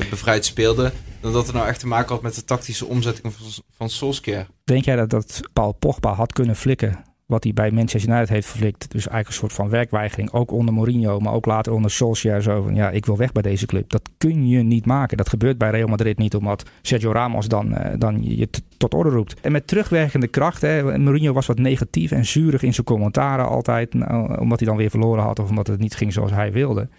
bevrijd 0.10 0.46
speelde. 0.46 0.92
Dan 1.20 1.34
dat 1.34 1.46
het 1.46 1.56
nou 1.56 1.68
echt 1.68 1.80
te 1.80 1.88
maken 1.88 2.14
had 2.14 2.22
met 2.22 2.36
de 2.36 2.46
tactische 2.46 2.86
omzetting 2.86 3.34
van, 3.34 3.64
van 3.78 3.90
Solskjaer. 3.90 4.48
Denk 4.64 4.86
jij 4.86 4.96
dat, 4.96 5.10
dat 5.10 5.42
Paul 5.54 5.72
Pogba 5.72 6.14
had 6.14 6.34
kunnen 6.34 6.56
flikken? 6.56 7.04
Wat 7.26 7.44
hij 7.44 7.54
bij 7.54 7.72
Manchester 7.72 8.12
United 8.12 8.30
heeft 8.30 8.50
geflikt. 8.50 8.92
Dus 8.92 9.08
eigenlijk 9.08 9.28
een 9.28 9.34
soort 9.34 9.54
van 9.54 9.70
werkweigering. 9.70 10.32
Ook 10.32 10.52
onder 10.52 10.74
Mourinho, 10.74 11.20
maar 11.20 11.34
ook 11.34 11.46
later 11.46 11.74
onder 11.74 11.92
Solskjaer. 11.92 12.42
Zo 12.42 12.62
van, 12.62 12.76
ja, 12.76 12.90
ik 12.90 13.06
wil 13.06 13.18
weg 13.18 13.32
bij 13.32 13.42
deze 13.42 13.66
club. 13.66 13.90
Dat 13.90 14.10
kun 14.18 14.48
je 14.48 14.64
niet 14.64 14.86
maken. 14.86 15.18
Dat 15.18 15.30
gebeurt 15.30 15.58
bij 15.58 15.70
Real 15.70 15.88
Madrid 15.88 16.18
niet. 16.18 16.36
Omdat 16.36 16.70
Sergio 16.82 17.12
Ramos 17.12 17.48
dan, 17.48 17.72
uh, 17.72 17.94
dan 17.98 18.20
je 18.24 18.50
tot 18.78 18.94
orde 18.94 19.10
roept. 19.10 19.40
En 19.40 19.52
met 19.52 19.68
terugwerkende 19.68 20.28
kracht. 20.28 20.62
Hè, 20.62 20.98
Mourinho 20.98 21.34
was 21.34 21.46
wat 21.46 21.60
negatief 21.60 22.12
en 22.12 22.26
zurig 22.26 22.64
in 22.64 22.74
zijn 22.74 22.86
commentaren 22.86 23.48
altijd. 23.48 23.94
Nou, 23.94 24.40
omdat 24.40 24.60
hij 24.60 24.68
dan 24.68 24.78
weer 24.78 24.90
verloren 24.90 25.24
had. 25.24 25.40
Of 25.40 25.50
omdat 25.50 25.68
het 25.68 25.80
niet 25.80 25.96
ging 25.96 26.14
zoals 26.14 26.32
hij 26.32 26.52
wilde. 26.52 26.90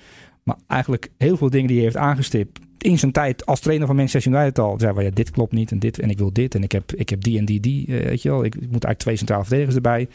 Maar 0.44 0.56
eigenlijk 0.66 1.10
heel 1.18 1.36
veel 1.36 1.50
dingen 1.50 1.66
die 1.66 1.76
hij 1.76 1.84
heeft 1.84 1.96
aangestipt 1.96 2.58
in 2.84 2.98
zijn 2.98 3.12
tijd 3.12 3.46
als 3.46 3.60
trainer 3.60 3.86
van 3.86 3.96
Manchester 3.96 4.32
United 4.32 4.58
al 4.58 4.74
zei 4.78 4.94
van 4.94 5.04
ja, 5.04 5.10
dit 5.10 5.30
klopt 5.30 5.52
niet 5.52 5.70
en 5.70 5.78
dit 5.78 5.98
en 5.98 6.10
ik 6.10 6.18
wil 6.18 6.32
dit 6.32 6.54
en 6.54 6.62
ik 6.62 6.72
heb, 6.72 6.92
ik 6.92 7.08
heb 7.08 7.22
die 7.22 7.38
en 7.38 7.44
die, 7.44 7.60
die, 7.60 7.86
uh, 7.86 8.04
weet 8.04 8.22
je 8.22 8.28
wel. 8.28 8.44
Ik, 8.44 8.54
moet 8.54 8.62
eigenlijk 8.70 8.98
twee 8.98 9.16
centrale 9.16 9.42
verdedigers 9.42 9.76
erbij. 9.76 10.08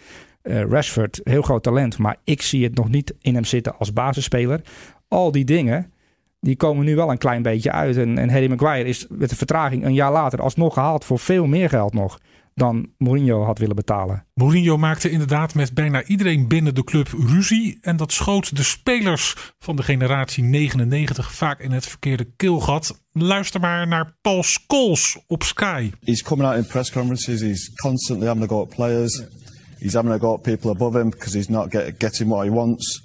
Uh, 0.44 0.62
Rashford, 0.62 1.22
heel 1.24 1.42
groot 1.42 1.64
talent, 1.64 1.98
maar 1.98 2.16
ik 2.24 2.42
zie 2.42 2.64
het 2.64 2.76
nog 2.76 2.90
niet 2.90 3.14
in 3.22 3.34
hem 3.34 3.44
zitten 3.44 3.78
als 3.78 3.94
basisspeler. 3.94 4.62
Al 5.08 5.32
die 5.32 5.46
dingen, 5.46 5.92
die 6.40 6.56
komen 6.56 6.86
nu 6.86 6.96
wel 6.96 7.12
een 7.12 7.18
klein 7.18 7.42
beetje 7.42 7.72
uit. 7.72 7.98
En, 7.98 8.18
en 8.18 8.30
Harry 8.30 8.50
Maguire 8.50 8.90
is 8.90 9.06
met 9.10 9.30
de 9.30 9.36
vertraging 9.36 9.86
een 9.86 9.94
jaar 9.94 10.12
later 10.12 10.42
alsnog 10.42 10.74
gehaald 10.74 11.06
voor 11.06 11.20
veel 11.20 11.46
meer 11.46 11.70
geld 11.70 11.94
nog 11.94 12.20
dan 12.60 12.90
Mourinho 12.98 13.44
had 13.44 13.60
willen 13.60 13.76
betalen. 13.76 14.26
Mourinho 14.34 14.78
maakte 14.78 15.10
inderdaad 15.10 15.54
met 15.54 15.74
bijna 15.74 16.04
iedereen 16.04 16.48
binnen 16.48 16.76
de 16.76 16.84
club 16.84 17.08
ruzie. 17.08 17.78
En 17.82 17.98
dat 17.98 18.12
schoot 18.12 18.56
de 18.56 18.64
spelers 18.64 19.36
van 19.60 19.76
de 19.76 19.84
generatie 19.84 20.44
99 20.44 21.34
vaak 21.34 21.60
in 21.60 21.72
het 21.72 21.86
verkeerde 21.86 22.28
keelgat. 22.36 23.00
Luister 23.12 23.60
maar 23.60 23.88
naar 23.88 24.18
Paul 24.22 24.44
Scholes 24.44 25.18
op 25.28 25.44
Sky. 25.44 25.92
He's 26.04 26.24
coming 26.24 26.50
out 26.50 26.58
in 26.58 26.66
press 26.66 26.92
conferences. 26.92 27.42
He's 27.42 27.72
constantly 27.76 28.28
having 28.28 28.48
to 28.48 28.56
go 28.56 28.62
at 28.62 28.76
players. 28.76 29.24
He's 29.80 29.94
having 29.94 30.14
to 30.14 30.20
go 30.20 30.34
at 30.34 30.42
people 30.42 30.72
above 30.72 31.00
him 31.00 31.10
because 31.10 31.38
he's 31.38 31.48
not 31.48 31.72
get, 31.72 32.00
getting 32.00 32.30
what 32.30 32.44
he 32.46 32.52
wants. 32.52 33.02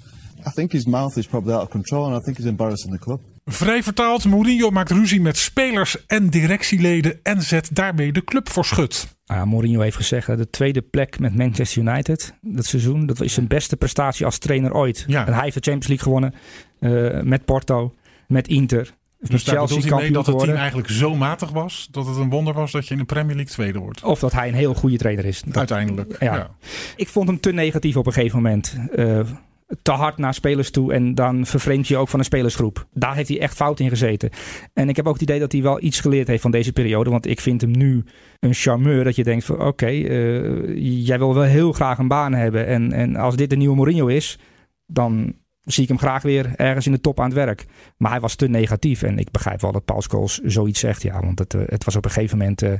I 0.47 0.51
think 0.51 0.73
his 0.73 0.87
mouth 0.87 1.17
is 1.17 1.27
probably 1.27 1.55
out 1.55 1.62
of 1.62 1.71
control 1.71 2.05
and 2.05 2.14
I 2.14 2.21
think 2.25 2.37
he's 2.37 2.47
embarrassing 2.47 2.93
the 2.93 3.05
club. 3.05 3.21
Vrij 3.44 3.83
vertaald, 3.83 4.24
Mourinho 4.24 4.70
maakt 4.70 4.90
ruzie 4.90 5.20
met 5.20 5.37
spelers 5.37 6.07
en 6.07 6.30
directieleden 6.30 7.20
en 7.22 7.42
zet 7.42 7.70
daarmee 7.72 8.12
de 8.12 8.24
club 8.24 8.48
voor 8.48 8.64
schut. 8.64 9.16
Nou 9.26 9.46
Mourinho 9.46 9.80
heeft 9.80 9.96
gezegd 9.96 10.26
dat 10.26 10.38
de 10.38 10.50
tweede 10.50 10.83
plek 10.83 11.18
met 11.18 11.37
Manchester 11.37 11.83
United 11.83 12.35
dat 12.40 12.66
seizoen, 12.66 13.07
dat 13.07 13.20
is 13.20 13.35
zijn 13.35 13.46
beste 13.46 13.76
prestatie 13.76 14.24
als 14.24 14.38
trainer 14.38 14.74
ooit. 14.74 15.04
Ja. 15.07 15.26
En 15.26 15.33
hij 15.33 15.42
heeft 15.42 15.64
de 15.64 15.70
Champions 15.70 15.87
League 15.87 16.04
gewonnen 16.04 16.35
uh, 16.80 17.22
met 17.22 17.44
Porto, 17.44 17.94
met 18.26 18.48
Inter. 18.48 18.94
Dus 19.20 19.42
Chelsea 19.42 19.80
hij 19.80 20.00
mee 20.00 20.12
dat 20.12 20.26
het 20.26 20.38
team 20.38 20.57
eigenlijk 20.57 20.88
zo 20.88 21.14
matig 21.14 21.50
was 21.50 21.88
dat 21.90 22.07
het 22.07 22.16
een 22.16 22.30
wonder 22.30 22.54
was 22.54 22.72
dat 22.72 22.87
je 22.87 22.92
in 22.92 23.00
de 23.00 23.07
Premier 23.07 23.35
League 23.35 23.52
tweede 23.52 23.78
wordt. 23.78 24.02
Of 24.02 24.18
dat 24.18 24.33
hij 24.33 24.48
een 24.48 24.54
heel 24.54 24.74
goede 24.74 24.96
trainer 24.96 25.24
is. 25.24 25.42
Uiteindelijk. 25.52 26.16
Ja. 26.22 26.50
Ik 26.96 27.09
vond 27.09 27.28
hem 27.28 27.40
te 27.40 27.52
negatief 27.52 27.96
op 27.96 28.07
een 28.07 28.12
gegeven 28.12 28.42
moment. 28.42 28.76
Uh, 28.96 29.20
te 29.83 29.92
hard 29.92 30.18
naar 30.18 30.35
spelers 30.35 30.70
toe 30.70 30.92
en 30.92 31.14
dan 31.14 31.46
vervreemd 31.46 31.88
je 31.88 31.96
ook 31.96 32.09
van 32.09 32.18
een 32.18 32.24
spelersgroep. 32.24 32.87
Daar 32.92 33.14
heeft 33.14 33.29
hij 33.29 33.40
echt 33.40 33.57
fout 33.57 33.81
in 33.81 33.88
gezeten. 33.88 34.31
En 34.72 34.88
ik 34.88 34.96
heb 34.96 35.07
ook 35.07 35.12
het 35.12 35.22
idee 35.22 35.38
dat 35.38 35.53
hij 35.53 35.62
wel 35.62 35.83
iets 35.83 36.00
geleerd 36.00 36.29
heeft 36.29 36.42
van 36.42 36.50
deze 36.50 36.72
periode. 36.72 37.11
Want 37.11 37.27
ik 37.27 37.40
vind 37.40 37.61
hem 37.61 37.70
nu 37.70 38.05
een 38.40 38.55
charmeur 38.55 39.05
dat 39.05 39.16
je 39.16 39.24
denkt 39.24 39.44
van 39.44 39.61
oké, 39.61 39.87
eh, 39.87 41.07
jij 41.07 41.18
wil 41.18 41.35
wel 41.35 41.42
heel 41.42 41.72
graag 41.72 41.98
een 41.98 42.09
baan 42.09 42.35
hebben. 42.35 42.66
En, 42.66 42.92
en 42.92 43.16
als 43.16 43.37
dit 43.37 43.50
de 43.50 43.57
nieuwe 43.57 43.77
Mourinho 43.77 44.07
is, 44.07 44.38
dan 44.87 45.35
zie 45.64 45.83
ik 45.83 45.88
hem 45.88 45.98
graag 45.98 46.22
weer 46.22 46.53
ergens 46.57 46.87
in 46.87 46.92
de 46.92 47.00
top 47.00 47.20
aan 47.20 47.24
het 47.24 47.35
werk. 47.35 47.66
Maar 47.96 48.11
hij 48.11 48.20
was 48.20 48.35
te 48.35 48.48
negatief. 48.48 49.03
En 49.03 49.18
ik 49.18 49.31
begrijp 49.31 49.61
wel 49.61 49.72
dat 49.72 49.85
Paul 49.85 50.03
Scholes 50.03 50.38
zoiets 50.38 50.81
zegt. 50.81 51.03
Ja, 51.03 51.20
want 51.20 51.38
het, 51.38 51.55
eh, 51.55 51.61
het 51.66 51.85
was 51.85 51.96
op 51.96 52.05
een 52.05 52.11
gegeven 52.11 52.38
moment... 52.38 52.62
Uh, 52.62 52.72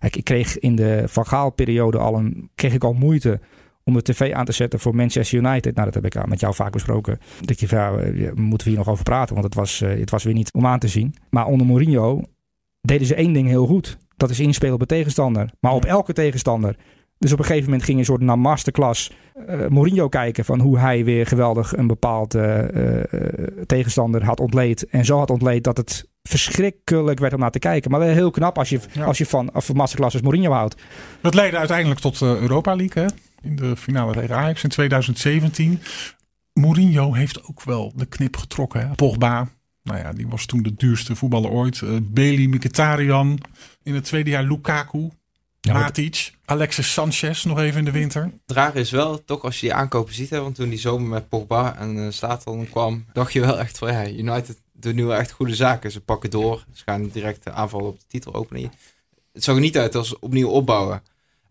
ik 0.00 0.24
kreeg 0.24 0.58
in 0.58 0.76
de 0.76 1.02
Van 1.06 1.26
Gaal 1.26 1.50
periode 1.50 1.98
al, 1.98 2.18
een, 2.18 2.50
kreeg 2.54 2.74
ik 2.74 2.84
al 2.84 2.92
moeite 2.92 3.40
om 3.84 3.94
de 3.94 4.02
tv 4.02 4.32
aan 4.32 4.44
te 4.44 4.52
zetten 4.52 4.80
voor 4.80 4.94
Manchester 4.94 5.38
United. 5.38 5.74
Nou, 5.74 5.90
dat 5.90 6.02
heb 6.02 6.14
ik 6.14 6.26
met 6.26 6.40
jou 6.40 6.54
vaak 6.54 6.72
besproken. 6.72 7.18
Dat 7.40 7.60
je, 7.60 7.66
ja, 7.70 7.90
moeten 8.34 8.66
we 8.66 8.72
hier 8.72 8.78
nog 8.78 8.88
over 8.88 9.04
praten, 9.04 9.34
want 9.34 9.46
het 9.46 9.54
was, 9.54 9.80
eh, 9.80 9.98
het 9.98 10.10
was 10.10 10.24
weer 10.24 10.34
niet 10.34 10.52
om 10.52 10.66
aan 10.66 10.78
te 10.78 10.88
zien. 10.88 11.14
Maar 11.30 11.46
onder 11.46 11.66
Mourinho 11.66 12.22
deden 12.80 13.06
ze 13.06 13.14
één 13.14 13.32
ding 13.32 13.48
heel 13.48 13.66
goed. 13.66 13.98
Dat 14.16 14.30
is 14.30 14.40
inspelen 14.40 14.74
op 14.74 14.80
de 14.80 14.86
tegenstander. 14.86 15.50
Maar 15.60 15.72
op 15.72 15.84
elke 15.84 16.12
tegenstander. 16.12 16.76
Dus 17.18 17.32
op 17.32 17.38
een 17.38 17.44
gegeven 17.44 17.64
moment 17.64 17.84
ging 17.84 17.98
een 17.98 18.04
soort 18.04 18.20
naar 18.20 18.38
masterclass 18.38 19.12
uh, 19.48 19.66
Mourinho 19.68 20.08
kijken 20.08 20.44
van 20.44 20.60
hoe 20.60 20.78
hij 20.78 21.04
weer 21.04 21.26
geweldig 21.26 21.76
een 21.76 21.86
bepaald 21.86 22.34
uh, 22.34 22.58
tegenstander 23.66 24.24
had 24.24 24.40
ontleed. 24.40 24.86
En 24.86 25.04
zo 25.04 25.18
had 25.18 25.30
ontleed 25.30 25.64
dat 25.64 25.76
het 25.76 26.08
verschrikkelijk 26.22 27.18
werd 27.18 27.32
om 27.32 27.40
naar 27.40 27.50
te 27.50 27.58
kijken. 27.58 27.90
Maar 27.90 28.00
wel 28.00 28.08
heel 28.08 28.30
knap 28.30 28.58
als 28.58 28.68
je, 28.68 28.80
als 29.04 29.18
je 29.18 29.26
van, 29.26 29.50
van 29.52 29.76
masterclass 29.76 30.14
als 30.14 30.22
Mourinho 30.22 30.52
houdt. 30.52 30.82
Dat 31.20 31.34
leidde 31.34 31.58
uiteindelijk 31.58 32.00
tot 32.00 32.22
Europa 32.22 32.74
League 32.76 33.02
hè? 33.02 33.08
In 33.42 33.56
de 33.56 33.76
finale 33.76 34.12
tegen 34.12 34.36
Ajax 34.36 34.62
in 34.62 34.68
2017. 34.68 35.80
Mourinho 36.52 37.12
heeft 37.14 37.44
ook 37.44 37.62
wel 37.62 37.92
de 37.96 38.06
knip 38.06 38.36
getrokken. 38.36 38.88
Hè? 38.88 38.94
Pogba, 38.94 39.48
nou 39.82 39.98
ja, 39.98 40.12
die 40.12 40.28
was 40.28 40.46
toen 40.46 40.62
de 40.62 40.74
duurste 40.74 41.16
voetballer 41.16 41.50
ooit. 41.50 41.80
Uh, 41.80 41.96
Bailey, 42.02 42.46
Mkhitaryan. 42.46 43.38
In 43.82 43.94
het 43.94 44.04
tweede 44.04 44.30
jaar 44.30 44.44
Lukaku. 44.44 45.10
Ja, 45.60 45.72
Matic, 45.72 46.32
Alexis 46.44 46.92
Sanchez 46.92 47.44
nog 47.44 47.58
even 47.58 47.78
in 47.78 47.84
de 47.84 47.90
winter. 47.90 48.22
Het 48.22 48.56
rare 48.56 48.80
is 48.80 48.90
wel, 48.90 49.24
toch 49.24 49.42
als 49.42 49.60
je 49.60 49.66
die 49.66 49.74
aankopen 49.74 50.14
ziet, 50.14 50.30
hè, 50.30 50.40
want 50.40 50.54
toen 50.54 50.68
die 50.68 50.78
zomer 50.78 51.08
met 51.08 51.28
Pogba 51.28 51.76
en 51.76 51.96
uh, 51.96 52.64
kwam, 52.70 53.04
dacht 53.12 53.32
je 53.32 53.40
wel 53.40 53.58
echt 53.58 53.78
van 53.78 53.92
ja, 53.92 54.08
United 54.08 54.62
doet 54.72 54.94
nu 54.94 55.04
wel 55.04 55.16
echt 55.16 55.30
goede 55.30 55.54
zaken. 55.54 55.90
Ze 55.90 56.00
pakken 56.00 56.30
door, 56.30 56.64
ze 56.72 56.82
gaan 56.84 57.08
direct 57.08 57.48
aanvallen 57.48 57.86
op 57.86 57.98
de 57.98 58.06
titel 58.06 58.34
openen. 58.34 58.72
Het 59.32 59.44
zag 59.44 59.54
er 59.54 59.60
niet 59.60 59.78
uit 59.78 59.94
als 59.94 60.18
opnieuw 60.18 60.48
opbouwen. 60.48 61.02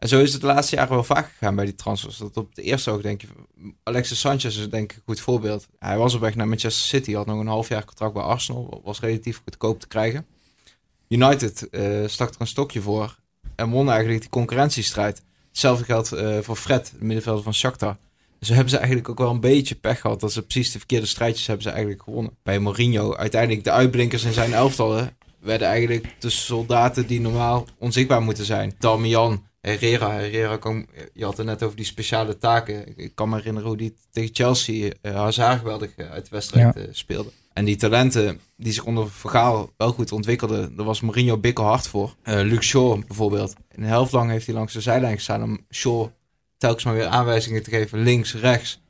En 0.02 0.08
zo 0.08 0.20
is 0.20 0.32
het 0.32 0.42
de 0.42 0.48
laatste 0.48 0.76
jaren 0.76 0.94
wel 0.94 1.04
vaak 1.04 1.32
gegaan 1.32 1.56
bij 1.56 1.66
die 1.66 1.76
transfers. 1.76 2.18
Dat 2.18 2.38
op 2.38 2.50
het 2.50 2.66
eerste 2.66 2.92
oog 2.92 3.02
denk 3.02 3.22
je, 3.22 3.28
Alexis 3.84 4.20
Sanchez 4.20 4.58
is 4.58 4.70
denk 4.70 4.92
ik 4.92 4.98
een 4.98 5.04
goed 5.06 5.20
voorbeeld. 5.20 5.68
Hij 5.80 5.98
was 5.98 6.14
op 6.14 6.22
weg 6.22 6.36
naar 6.36 6.48
Manchester 6.48 6.84
City, 6.84 7.14
had 7.14 7.26
nog 7.26 7.40
een 7.40 7.48
half 7.48 7.70
jaar 7.70 7.86
contract 7.86 8.14
bij 8.14 8.24
Arsenal, 8.24 8.82
was 8.84 9.00
relatief 9.00 9.42
goedkoop 9.44 9.80
te 9.80 9.88
krijgen. 9.88 10.26
United 11.08 11.68
uh, 11.72 12.08
stak 12.08 12.34
er 12.34 12.42
een 12.42 12.48
stokje 12.48 12.82
voor 12.82 13.18
en 13.56 13.70
won 13.70 13.90
eigenlijk 13.90 14.22
die 14.22 14.30
concurrentiestrijd. 14.30 15.24
Hetzelfde 15.48 15.84
geldt 15.84 16.14
uh, 16.14 16.38
voor 16.40 16.56
Fred, 16.56 16.94
de 17.00 17.06
middenvelder 17.06 17.44
van 17.44 17.54
Shakhtar. 17.54 17.98
Dus 18.40 18.50
hebben 18.50 18.70
ze 18.70 18.78
eigenlijk 18.78 19.10
ook 19.10 19.18
wel 19.18 19.32
een 19.32 19.40
beetje 19.40 19.76
pech 19.76 20.02
gehad 20.02 20.20
dat 20.20 20.32
ze 20.32 20.42
precies 20.42 20.72
de 20.72 20.78
verkeerde 20.78 21.06
strijdjes 21.06 21.48
hebben 21.48 21.64
ze 21.64 21.70
eigenlijk 21.70 22.04
gewonnen. 22.04 22.38
Bij 22.44 22.60
Mourinho, 22.60 23.16
uiteindelijk 23.16 23.64
de 23.64 23.72
uitblinkers 23.72 24.24
in 24.24 24.34
zijn 24.34 24.54
elftallen 24.54 25.18
werden 25.40 25.68
eigenlijk 25.68 26.16
de 26.20 26.30
soldaten 26.30 27.08
die 27.08 27.22
normaal 27.22 27.66
onzichtbaar 27.78 28.22
moeten 28.22 28.46
zijn. 28.46 28.76
Darmian, 28.80 29.50
Herrera. 29.62 30.12
Herrera 30.12 30.60
je 31.14 31.24
had 31.24 31.38
het 31.38 31.46
net 31.46 31.64
over 31.64 31.76
die 31.76 31.86
speciale 31.86 32.38
taken. 32.38 32.98
Ik 32.98 33.16
kan 33.16 33.30
me 33.30 33.36
herinneren 33.36 33.68
hoe 33.68 33.78
die 33.78 33.96
tegen 34.12 34.36
Chelsea 34.36 34.92
uh, 35.02 35.16
Hazard 35.16 35.60
geweldig 35.60 35.90
uh, 35.96 36.12
uit 36.12 36.24
de 36.24 36.30
wedstrijd 36.32 36.76
ja. 36.76 36.82
uh, 36.82 36.88
speelde. 36.92 37.30
En 37.54 37.66
die 37.66 37.76
talenten 37.76 38.40
die 38.58 38.74
zich 38.74 38.84
onder 38.84 39.12
Vergaal 39.12 39.72
wel 39.78 39.92
goed 39.92 40.12
ontwikkelden, 40.12 40.76
daar 40.76 40.86
was 40.86 41.02
Mourinho 41.02 41.38
bikkelhard 41.38 41.88
voor. 41.88 42.16
Luke 42.24 42.64
Shaw 42.64 43.02
bijvoorbeeld. 43.08 43.54
Een 43.72 43.84
helft 43.84 44.12
lang 44.12 44.30
heeft 44.30 44.46
hij 44.46 44.56
langs 44.56 44.74
de 44.74 44.82
zijlijn 44.82 45.16
gestaan 45.16 45.44
om 45.44 45.66
Shaw 45.70 46.08
telkens 46.58 46.84
maar 46.84 46.94
weer 46.94 47.08
aanwijzingen 47.08 47.64
te 47.64 47.70
geven, 47.70 48.00
links, 48.00 48.36
rechts. 48.36 48.82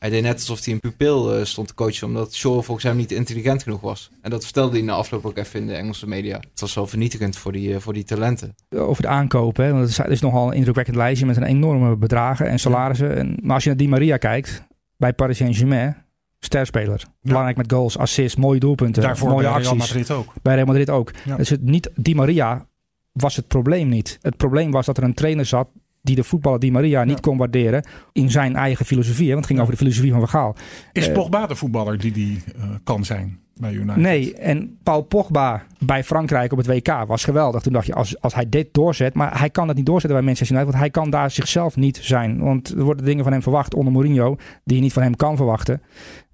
Hij 0.00 0.10
deed 0.10 0.22
net 0.22 0.34
alsof 0.34 0.64
hij 0.64 0.74
een 0.74 0.80
pupil 0.80 1.38
uh, 1.38 1.44
stond 1.44 1.68
te 1.68 1.74
coachen, 1.74 2.06
omdat 2.06 2.34
Shaw 2.34 2.62
volgens 2.62 2.82
hem 2.82 2.96
niet 2.96 3.12
intelligent 3.12 3.62
genoeg 3.62 3.80
was. 3.80 4.10
En 4.20 4.30
dat 4.30 4.44
vertelde 4.44 4.76
hij 4.76 4.86
na 4.86 4.92
afloop 4.92 5.26
ook 5.26 5.36
even 5.36 5.60
in 5.60 5.66
de 5.66 5.74
Engelse 5.74 6.06
media. 6.06 6.36
Het 6.36 6.60
was 6.60 6.74
wel 6.74 6.86
vernietigend 6.86 7.36
voor 7.36 7.52
die, 7.52 7.68
uh, 7.68 7.78
voor 7.78 7.92
die 7.92 8.04
talenten. 8.04 8.54
Over 8.76 9.02
de 9.02 9.08
aankopen, 9.08 9.64
hè, 9.64 9.70
want 9.70 9.82
het 9.82 9.90
is, 9.90 9.96
het 9.96 10.10
is 10.10 10.20
nogal 10.20 10.46
een 10.46 10.52
indrukwekkend 10.52 10.96
lijstje 10.96 11.26
met 11.26 11.36
een 11.36 11.42
enorme 11.42 11.96
bedragen 11.96 12.48
en 12.48 12.58
salarissen. 12.58 13.16
En, 13.16 13.36
maar 13.42 13.54
als 13.54 13.62
je 13.62 13.68
naar 13.68 13.78
Di 13.78 13.88
Maria 13.88 14.16
kijkt, 14.16 14.66
bij 14.96 15.12
Paris 15.12 15.36
Saint-Germain, 15.36 15.96
sterspeler. 16.38 16.98
Ja. 16.98 17.08
Belangrijk 17.22 17.56
met 17.56 17.72
goals, 17.72 17.98
assists, 17.98 18.38
mooie 18.38 18.60
doelpunten, 18.60 19.02
Daarvoor 19.02 19.28
mooie 19.28 19.42
bij 19.42 19.50
acties. 19.50 19.68
Real 19.68 19.78
Madrid 19.78 20.10
ook. 20.10 20.32
Bij 20.42 20.54
Real 20.54 20.66
Madrid 20.66 20.90
ook. 20.90 21.10
Ja. 21.24 21.36
Dus 21.36 21.48
het, 21.48 21.62
niet 21.62 21.90
Di 21.94 22.14
Maria 22.14 22.66
was 23.12 23.36
het 23.36 23.46
probleem 23.46 23.88
niet. 23.88 24.18
Het 24.20 24.36
probleem 24.36 24.70
was 24.70 24.86
dat 24.86 24.96
er 24.96 25.02
een 25.02 25.14
trainer 25.14 25.46
zat 25.46 25.68
die 26.02 26.16
de 26.16 26.24
voetballer 26.24 26.58
Di 26.58 26.70
Maria 26.70 27.04
niet 27.04 27.14
ja. 27.14 27.20
kon 27.20 27.36
waarderen 27.36 27.86
in 28.12 28.30
zijn 28.30 28.56
eigen 28.56 28.86
filosofie. 28.86 29.26
Want 29.26 29.36
het 29.36 29.46
ging 29.46 29.58
ja. 29.58 29.64
over 29.64 29.76
de 29.76 29.84
filosofie 29.84 30.10
van 30.10 30.20
Vergaal. 30.20 30.56
Is 30.92 31.08
uh, 31.08 31.14
Pogba 31.14 31.46
de 31.46 31.56
voetballer 31.56 31.98
die 31.98 32.12
die 32.12 32.42
uh, 32.56 32.64
kan 32.84 33.04
zijn 33.04 33.38
bij 33.56 33.72
United? 33.72 33.96
Nee, 33.96 34.34
en 34.34 34.78
Paul 34.82 35.02
Pogba 35.02 35.62
bij 35.78 36.04
Frankrijk 36.04 36.52
op 36.52 36.58
het 36.58 36.66
WK 36.66 37.04
was 37.06 37.24
geweldig. 37.24 37.62
Toen 37.62 37.72
dacht 37.72 37.86
je, 37.86 37.94
als, 37.94 38.20
als 38.20 38.34
hij 38.34 38.48
dit 38.48 38.74
doorzet... 38.74 39.14
Maar 39.14 39.38
hij 39.38 39.50
kan 39.50 39.66
dat 39.66 39.76
niet 39.76 39.86
doorzetten 39.86 40.18
bij 40.18 40.26
Manchester 40.26 40.56
United. 40.56 40.72
Want 40.72 40.84
hij 40.84 41.02
kan 41.02 41.10
daar 41.10 41.30
zichzelf 41.30 41.76
niet 41.76 41.98
zijn. 42.02 42.38
Want 42.38 42.68
er 42.68 42.82
worden 42.84 43.04
dingen 43.04 43.24
van 43.24 43.32
hem 43.32 43.42
verwacht 43.42 43.74
onder 43.74 43.92
Mourinho... 43.92 44.36
die 44.64 44.76
je 44.76 44.82
niet 44.82 44.92
van 44.92 45.02
hem 45.02 45.16
kan 45.16 45.36
verwachten. 45.36 45.82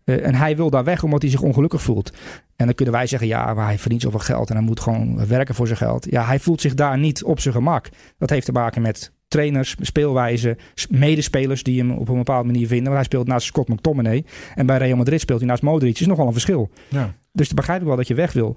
Uh, 0.05 0.27
en 0.27 0.35
hij 0.35 0.57
wil 0.57 0.71
daar 0.71 0.85
weg 0.85 1.03
omdat 1.03 1.23
hij 1.23 1.31
zich 1.31 1.43
ongelukkig 1.43 1.83
voelt. 1.83 2.13
En 2.57 2.67
dan 2.67 2.75
kunnen 2.75 2.95
wij 2.95 3.07
zeggen, 3.07 3.29
ja, 3.29 3.55
maar 3.55 3.67
hij 3.67 3.79
verdient 3.79 4.03
zoveel 4.03 4.19
geld... 4.19 4.51
en 4.51 4.57
hij 4.57 4.65
moet 4.65 4.81
gewoon 4.81 5.27
werken 5.27 5.55
voor 5.55 5.67
zijn 5.67 5.79
geld. 5.79 6.07
Ja, 6.11 6.25
hij 6.25 6.39
voelt 6.39 6.61
zich 6.61 6.75
daar 6.75 6.99
niet 6.99 7.25
op 7.25 7.41
zijn 7.41 7.55
gemak. 7.55 7.89
Dat 8.19 8.31
heeft 8.31 8.47
te 8.47 8.53
maken 8.53 8.83
met 8.83 9.13
trainers, 9.37 9.77
speelwijze, 9.81 10.57
medespelers 10.89 11.63
die 11.63 11.79
hem 11.79 11.91
op 11.91 12.09
een 12.09 12.17
bepaalde 12.17 12.47
manier 12.47 12.67
vinden. 12.67 12.85
Want 12.85 12.95
hij 12.95 13.05
speelt 13.05 13.27
naast 13.27 13.47
Scott 13.47 13.69
McTominay. 13.69 14.25
En 14.55 14.67
bij 14.67 14.79
Real 14.79 14.97
Madrid 14.97 15.21
speelt 15.21 15.39
hij 15.39 15.49
naast 15.49 15.63
Modric. 15.63 15.93
Dat 15.93 16.01
is 16.01 16.07
nogal 16.07 16.27
een 16.27 16.33
verschil. 16.33 16.71
Ja. 16.89 17.15
Dus 17.33 17.47
dan 17.47 17.57
begrijp 17.57 17.81
ik 17.81 17.87
wel 17.87 17.97
dat 17.97 18.09
je 18.09 18.15
weg 18.15 18.33
wil. 18.33 18.57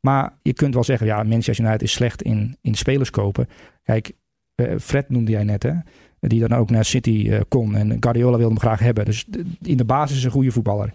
Maar 0.00 0.32
je 0.42 0.52
kunt 0.52 0.74
wel 0.74 0.84
zeggen, 0.84 1.06
ja, 1.06 1.22
Manchester 1.22 1.64
United 1.64 1.82
is 1.82 1.92
slecht 1.92 2.22
in, 2.22 2.56
in 2.60 2.74
spelers 2.74 3.10
kopen. 3.10 3.48
Kijk, 3.82 4.12
uh, 4.56 4.78
Fred 4.80 5.10
noemde 5.10 5.30
jij 5.30 5.44
net, 5.44 5.62
hè. 5.62 5.72
Die 6.20 6.40
dan 6.40 6.58
ook 6.58 6.70
naar 6.70 6.84
City 6.84 7.26
uh, 7.26 7.40
kon. 7.48 7.76
En 7.76 7.96
Guardiola 8.00 8.36
wilde 8.36 8.54
hem 8.54 8.62
graag 8.62 8.80
hebben. 8.80 9.04
Dus 9.04 9.26
in 9.62 9.76
de 9.76 9.84
basis 9.84 10.16
is 10.16 10.24
een 10.24 10.30
goede 10.30 10.50
voetballer. 10.50 10.92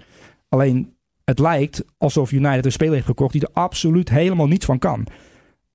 Alleen, 0.50 0.94
het 1.24 1.40
lijkt 1.40 1.84
alsof 1.98 2.32
United 2.32 2.66
een 2.66 2.72
speler 2.72 2.94
heeft 2.94 3.06
gekocht 3.06 3.32
die 3.32 3.42
er 3.42 3.54
absoluut 3.54 4.10
helemaal 4.10 4.48
niets 4.48 4.66
van 4.66 4.80
kan. 4.80 5.08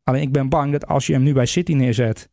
Alleen 0.04 0.22
ik 0.22 0.32
ben 0.32 0.48
bang 0.48 0.72
dat 0.72 0.86
als 0.86 1.06
je 1.06 1.12
hem 1.12 1.22
nu 1.22 1.32
bij 1.32 1.46
City 1.46 1.72
neerzet... 1.72 2.28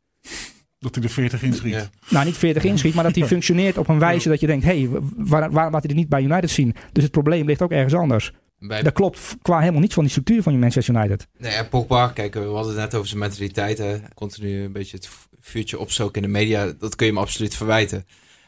Dat 0.79 0.95
hij 0.95 1.03
de 1.03 1.09
40 1.09 1.41
inschiet. 1.41 1.73
Ja. 1.73 1.89
Nou, 2.09 2.25
niet 2.25 2.37
40 2.37 2.63
inschiet, 2.63 2.93
maar 2.93 3.03
dat 3.03 3.15
hij 3.15 3.27
functioneert 3.35 3.77
op 3.77 3.87
een 3.87 3.99
wijze 3.99 4.29
dat 4.29 4.39
je 4.39 4.47
denkt: 4.47 4.65
hé, 4.65 4.81
hey, 4.81 4.99
waar, 5.17 5.51
waarom 5.51 5.73
laat 5.73 5.83
hij 5.83 5.87
dit 5.87 5.95
niet 5.95 6.09
bij 6.09 6.21
United 6.21 6.49
zien? 6.49 6.75
Dus 6.91 7.03
het 7.03 7.11
probleem 7.11 7.45
ligt 7.45 7.61
ook 7.61 7.71
ergens 7.71 7.93
anders. 7.93 8.31
Bij... 8.59 8.83
Dat 8.83 8.93
klopt 8.93 9.35
qua 9.41 9.59
helemaal 9.59 9.81
niet 9.81 9.93
van 9.93 10.03
die 10.03 10.11
structuur 10.11 10.43
van 10.43 10.53
je 10.53 10.59
Manchester 10.59 10.95
United. 10.95 11.27
Nee, 11.37 11.51
en 11.51 11.69
Pogba, 11.69 12.07
kijk, 12.07 12.33
we 12.33 12.39
hadden 12.39 12.73
het 12.73 12.81
net 12.81 12.95
over 12.95 13.07
zijn 13.07 13.19
mentaliteit. 13.19 13.77
Hè. 13.77 13.97
Continu 14.13 14.63
een 14.63 14.71
beetje 14.71 14.97
het 14.97 15.09
vuurtje 15.39 15.79
opstoken 15.79 16.21
in 16.21 16.21
de 16.21 16.33
media. 16.33 16.73
Dat 16.79 16.95
kun 16.95 17.05
je 17.05 17.11
hem 17.11 17.21
absoluut 17.21 17.55
verwijten. 17.55 18.05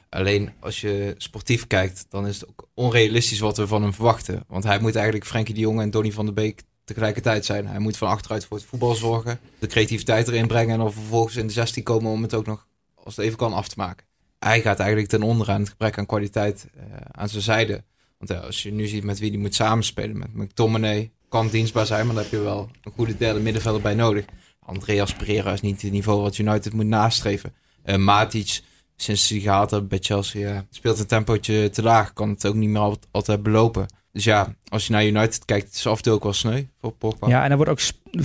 Alleen 0.10 0.50
als 0.60 0.82
je 0.82 1.14
sportief 1.18 1.68
kijkt, 1.68 2.06
dan 2.10 2.28
is 2.28 2.40
het 2.40 2.50
ook 2.50 2.68
onrealistisch 2.74 3.40
wat 3.40 3.58
we 3.58 3.68
van 3.68 3.82
hem 3.82 3.94
verwachten. 3.94 4.44
Want 4.48 4.64
hij 4.64 4.80
moet 4.80 4.96
eigenlijk 4.96 5.26
Frenkie 5.26 5.54
de 5.54 5.60
Jong 5.60 5.82
en 5.82 5.90
Donny 5.90 6.12
van 6.12 6.26
der 6.26 6.34
Beek 6.34 6.62
tegelijkertijd 6.94 7.46
zijn. 7.46 7.68
Hij 7.68 7.80
moet 7.80 7.98
van 7.98 8.08
achteruit 8.08 8.46
voor 8.46 8.58
het 8.58 8.66
voetbal 8.66 8.96
zorgen, 8.96 9.40
de 9.60 9.68
creativiteit 9.68 10.28
erin 10.28 10.48
brengen 10.48 10.74
en 10.74 10.80
dan 10.80 10.94
vervolgens 10.94 11.36
in 11.36 11.48
de 11.48 11.54
16 11.54 11.84
komen 11.84 12.12
om 12.12 12.22
het 12.22 12.34
ook 12.34 12.46
nog, 12.46 12.68
als 12.96 13.16
het 13.16 13.26
even 13.26 13.38
kan, 13.38 13.54
af 13.54 13.68
te 13.68 13.76
maken. 13.78 14.06
Hij 14.40 14.62
gaat 14.62 14.80
eigenlijk 14.80 15.10
ten 15.10 15.22
onder 15.22 15.50
aan 15.50 15.60
het 15.60 15.70
gebrek 15.70 15.98
aan 15.98 16.06
kwaliteit 16.06 16.68
uh, 16.78 16.84
aan 17.12 17.30
zijn 17.30 17.44
zijde. 17.44 17.84
Want 18.18 18.44
als 18.44 18.64
je 18.64 18.72
nu 18.72 18.88
ziet 18.88 19.04
met 19.04 19.20
wie 19.20 19.30
die 19.30 19.40
moet 19.40 19.56
samenspelen, 19.56 20.18
met 20.18 20.36
McTominay, 20.36 21.12
kan 21.30 21.48
dienstbaar 21.48 21.86
zijn, 21.86 22.06
maar 22.06 22.16
daar 22.16 22.24
heb 22.24 22.34
je 22.34 22.40
wel 22.40 22.70
een 22.84 22.92
goede 22.92 23.18
derde 23.18 23.40
middenvelder 23.40 23.82
bij 23.82 23.94
nodig. 23.94 24.26
Andreas 24.60 25.14
Pereira 25.14 25.54
is 25.54 25.62
niet 25.62 25.82
het 25.82 25.92
niveau 25.92 26.22
wat 26.22 26.38
United 26.38 26.74
moet 26.74 26.86
nastreven. 26.86 27.54
Uh, 27.86 27.96
Matic, 27.96 28.62
sinds 28.96 29.30
hij 29.30 29.40
gehaald 29.40 29.72
heeft 29.72 29.88
bij 29.88 30.00
Chelsea, 30.02 30.66
speelt 30.70 31.00
een 31.00 31.06
tempootje 31.06 31.70
te 31.70 31.84
laag, 31.84 32.14
kan 32.14 32.30
het 32.30 32.46
ook 32.46 32.56
niet 32.56 32.70
meer 32.70 32.98
altijd 33.12 33.44
belopen. 33.44 33.86
Dus 34.12 34.24
ja, 34.24 34.54
als 34.68 34.88
je 34.88 34.94
naar 34.94 35.06
United 35.06 35.46
kijkt, 35.46 35.74
is 35.74 35.88
af 35.88 36.02
en 36.02 36.12
ook 36.12 36.24
wel 36.24 36.34
sneu 36.34 36.64
voor 36.82 36.92
Pogba. 36.92 37.28
Ja, 37.28 37.44
en 37.44 37.50
er 37.50 37.56
worden 37.56 37.74
ook 37.74 37.82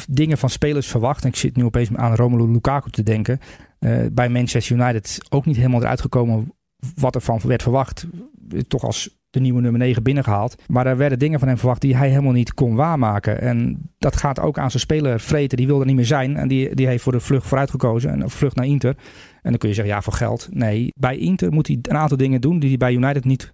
dingen 0.09 0.38
van 0.38 0.51
spelers 0.51 0.87
verwacht. 0.87 1.23
En 1.23 1.29
ik 1.29 1.37
zit 1.37 1.57
nu 1.57 1.64
opeens 1.64 1.88
aan 1.94 2.14
Romelu 2.14 2.53
Lukaku 2.53 2.90
te 2.90 3.03
denken. 3.03 3.40
Uh, 3.81 4.07
bij 4.12 4.29
Manchester 4.29 4.77
United 4.77 5.20
ook 5.29 5.47
niet 5.47 5.57
helemaal 5.57 5.83
eruit 5.83 6.01
gekomen 6.01 6.53
wat 6.94 7.14
er 7.14 7.20
van 7.20 7.40
werd 7.44 7.62
verwacht. 7.62 8.07
Toch 8.68 8.83
als 8.83 9.16
de 9.31 9.40
nieuwe 9.40 9.61
nummer 9.61 9.81
9 9.81 10.03
binnengehaald. 10.03 10.62
Maar 10.66 10.87
er 10.87 10.97
werden 10.97 11.18
dingen 11.18 11.38
van 11.38 11.49
hem 11.49 11.59
verwacht 11.59 11.81
die 11.81 11.97
hij 11.97 12.09
helemaal 12.09 12.33
niet 12.33 12.55
kon 12.55 12.75
waarmaken. 12.75 13.40
En 13.40 13.79
dat 13.99 14.16
gaat 14.16 14.40
ook 14.40 14.59
aan 14.59 14.70
zijn 14.70 14.83
speler 14.83 15.20
vreten. 15.20 15.57
Die 15.57 15.66
wilde 15.66 15.81
er 15.81 15.87
niet 15.87 15.97
meer 15.97 16.05
zijn. 16.05 16.37
En 16.37 16.49
die, 16.49 16.75
die 16.75 16.87
heeft 16.87 17.03
voor 17.03 17.12
de 17.12 17.20
vlucht 17.20 17.47
vooruit 17.47 17.70
gekozen. 17.70 18.11
En 18.11 18.20
een 18.20 18.31
vlucht 18.31 18.57
naar 18.57 18.66
Inter. 18.66 18.97
En 19.42 19.51
dan 19.51 19.59
kun 19.59 19.68
je 19.68 19.75
zeggen, 19.75 19.94
ja, 19.94 20.03
voor 20.03 20.12
geld. 20.12 20.49
Nee, 20.51 20.92
bij 20.97 21.16
Inter 21.16 21.53
moet 21.53 21.66
hij 21.66 21.79
een 21.83 21.97
aantal 21.97 22.16
dingen 22.16 22.40
doen 22.40 22.59
die 22.59 22.68
hij 22.68 22.79
bij 22.79 22.92
United 22.92 23.25
niet 23.25 23.54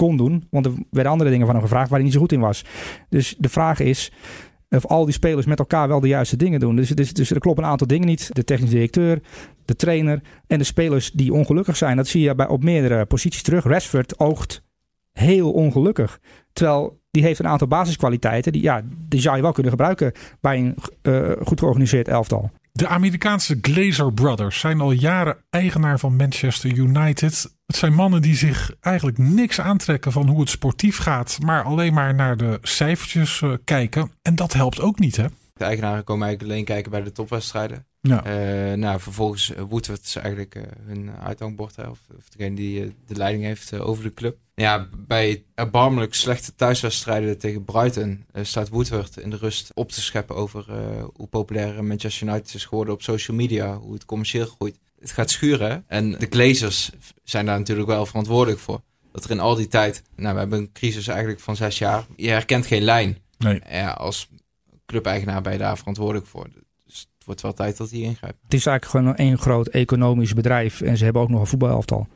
kon 0.00 0.16
doen. 0.16 0.46
Want 0.50 0.66
er 0.66 0.72
werden 0.90 1.12
andere 1.12 1.30
dingen 1.30 1.46
van 1.46 1.54
hem 1.54 1.64
gevraagd 1.64 1.88
waar 1.88 1.98
hij 1.98 2.04
niet 2.04 2.14
zo 2.14 2.20
goed 2.20 2.32
in 2.32 2.40
was. 2.40 2.64
Dus 3.08 3.34
de 3.38 3.48
vraag 3.48 3.80
is 3.80 4.12
of 4.70 4.86
al 4.86 5.04
die 5.04 5.14
spelers 5.14 5.46
met 5.46 5.58
elkaar 5.58 5.88
wel 5.88 6.00
de 6.00 6.08
juiste 6.08 6.36
dingen 6.36 6.60
doen. 6.60 6.76
Dus, 6.76 6.88
dus, 6.88 7.12
dus 7.12 7.30
er 7.30 7.40
kloppen 7.40 7.64
een 7.64 7.70
aantal 7.70 7.86
dingen 7.86 8.06
niet. 8.06 8.28
De 8.32 8.44
technisch 8.44 8.70
directeur, 8.70 9.20
de 9.64 9.76
trainer 9.76 10.22
en 10.46 10.58
de 10.58 10.64
spelers 10.64 11.10
die 11.10 11.32
ongelukkig 11.32 11.76
zijn. 11.76 11.96
Dat 11.96 12.08
zie 12.08 12.22
je 12.22 12.34
bij, 12.34 12.48
op 12.48 12.62
meerdere 12.62 13.06
posities 13.06 13.42
terug. 13.42 13.64
Rashford 13.64 14.18
oogt 14.18 14.62
heel 15.12 15.52
ongelukkig. 15.52 16.20
Terwijl 16.52 17.00
die 17.10 17.22
heeft 17.22 17.38
een 17.38 17.48
aantal 17.48 17.68
basiskwaliteiten. 17.68 18.52
Die, 18.52 18.62
ja, 18.62 18.82
die 19.08 19.20
zou 19.20 19.36
je 19.36 19.42
wel 19.42 19.52
kunnen 19.52 19.72
gebruiken 19.72 20.12
bij 20.40 20.58
een 20.58 20.74
uh, 21.02 21.32
goed 21.42 21.58
georganiseerd 21.58 22.08
elftal. 22.08 22.50
De 22.80 22.88
Amerikaanse 22.88 23.58
Glazer 23.60 24.12
Brothers 24.12 24.58
zijn 24.58 24.80
al 24.80 24.92
jaren 24.92 25.36
eigenaar 25.50 25.98
van 25.98 26.16
Manchester 26.16 26.72
United. 26.72 27.54
Het 27.66 27.76
zijn 27.76 27.94
mannen 27.94 28.22
die 28.22 28.36
zich 28.36 28.74
eigenlijk 28.80 29.18
niks 29.18 29.60
aantrekken 29.60 30.12
van 30.12 30.28
hoe 30.28 30.40
het 30.40 30.48
sportief 30.48 30.98
gaat, 30.98 31.38
maar 31.44 31.62
alleen 31.62 31.94
maar 31.94 32.14
naar 32.14 32.36
de 32.36 32.58
cijfertjes 32.62 33.40
uh, 33.40 33.52
kijken. 33.64 34.12
En 34.22 34.34
dat 34.34 34.52
helpt 34.52 34.80
ook 34.80 34.98
niet, 34.98 35.16
hè? 35.16 35.26
De 35.54 35.64
eigenaren 35.64 36.04
komen 36.04 36.26
eigenlijk 36.26 36.52
alleen 36.52 36.66
kijken 36.66 36.90
bij 36.90 37.02
de 37.02 37.12
topwedstrijden. 37.12 37.86
Ja. 38.00 38.26
Uh, 38.26 38.76
nou, 38.76 39.00
vervolgens 39.00 39.52
Woodward 39.68 40.02
is 40.02 40.16
eigenlijk 40.16 40.54
uh, 40.54 40.62
hun 40.86 41.10
uithangbord, 41.22 41.76
hè, 41.76 41.82
of, 41.82 41.98
of 42.16 42.28
degene 42.28 42.56
die 42.56 42.94
de 43.06 43.16
leiding 43.16 43.44
heeft 43.44 43.78
over 43.78 44.02
de 44.02 44.14
club. 44.14 44.36
Ja, 44.60 44.88
bij 45.06 45.44
erbarmelijk 45.54 46.14
slechte 46.14 46.54
thuiswedstrijden 46.54 47.38
tegen 47.38 47.64
Brighton 47.64 48.24
staat 48.42 48.68
Woodward 48.68 49.16
in 49.16 49.30
de 49.30 49.36
rust 49.36 49.70
op 49.74 49.92
te 49.92 50.00
scheppen 50.00 50.36
over 50.36 50.64
hoe 51.14 51.26
populair 51.26 51.84
Manchester 51.84 52.28
United 52.28 52.54
is 52.54 52.64
geworden 52.64 52.94
op 52.94 53.02
social 53.02 53.36
media, 53.36 53.76
hoe 53.76 53.92
het 53.92 54.04
commercieel 54.04 54.46
groeit. 54.46 54.78
Het 54.98 55.10
gaat 55.10 55.30
schuren 55.30 55.84
en 55.86 56.10
de 56.10 56.26
Glazers 56.30 56.90
zijn 57.24 57.46
daar 57.46 57.58
natuurlijk 57.58 57.88
wel 57.88 58.06
verantwoordelijk 58.06 58.60
voor. 58.60 58.80
Dat 59.12 59.24
er 59.24 59.30
in 59.30 59.40
al 59.40 59.54
die 59.54 59.68
tijd, 59.68 60.02
nou 60.16 60.34
we 60.34 60.40
hebben 60.40 60.58
een 60.58 60.72
crisis 60.72 61.08
eigenlijk 61.08 61.40
van 61.40 61.56
zes 61.56 61.78
jaar, 61.78 62.06
je 62.16 62.28
herkent 62.28 62.66
geen 62.66 62.82
lijn. 62.82 63.18
Nee. 63.38 63.60
Ja, 63.70 63.90
als 63.90 64.28
clubeigenaar 64.86 65.42
ben 65.42 65.52
je 65.52 65.58
daar 65.58 65.78
verantwoordelijk 65.78 66.26
voor. 66.26 66.48
Dus 66.86 67.00
het 67.00 67.24
wordt 67.24 67.40
wel 67.40 67.52
tijd 67.52 67.76
dat 67.76 67.90
hij 67.90 68.00
ingrijpt. 68.00 68.38
Het 68.42 68.54
is 68.54 68.66
eigenlijk 68.66 69.06
gewoon 69.06 69.16
één 69.16 69.38
groot 69.38 69.66
economisch 69.66 70.34
bedrijf. 70.34 70.80
En 70.80 70.96
ze 70.96 71.04
hebben 71.04 71.22
ook 71.22 71.28
nog 71.28 71.40
een 71.40 71.46
voetbalelftal. 71.46 72.08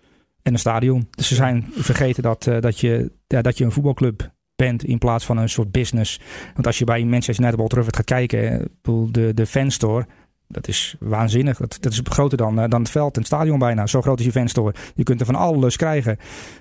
En 0.45 0.53
een 0.53 0.59
stadion. 0.59 1.09
Dus 1.11 1.29
ze 1.29 1.35
zijn 1.35 1.67
vergeten 1.71 2.23
dat, 2.23 2.47
uh, 2.47 2.61
dat, 2.61 2.81
je, 2.81 3.13
ja, 3.27 3.43
dat 3.43 3.59
je 3.59 3.65
een 3.65 3.73
voetbalclub 3.73 4.33
bent 4.57 4.85
in 4.85 4.99
plaats 4.99 5.25
van 5.25 5.37
een 5.37 5.49
soort 5.49 5.71
business. 5.73 6.21
Want 6.55 6.67
als 6.67 6.79
je 6.79 6.85
bij 6.85 7.05
Manchester 7.05 7.45
United 7.45 7.61
Old 7.61 7.71
Trafford 7.71 7.97
gaat 7.97 8.05
kijken, 8.05 8.69
de, 9.11 9.35
de 9.35 9.47
fanstore, 9.47 10.07
dat 10.49 10.69
is 10.69 10.97
waanzinnig. 11.01 11.59
Dat, 11.59 11.77
dat 11.81 11.93
is 11.93 12.01
groter 12.05 12.39
dan, 12.39 12.55
dan 12.55 12.81
het 12.81 12.91
veld 12.91 13.15
en 13.15 13.19
het 13.19 13.27
stadion 13.27 13.59
bijna. 13.59 13.87
Zo 13.87 14.03
groot 14.03 14.19
is 14.19 14.25
je 14.25 14.33
fanstore. 14.33 14.75
Je 14.95 15.03
kunt 15.03 15.21
er 15.21 15.27
van 15.27 15.35
alles 15.35 15.77
krijgen. 15.77 16.19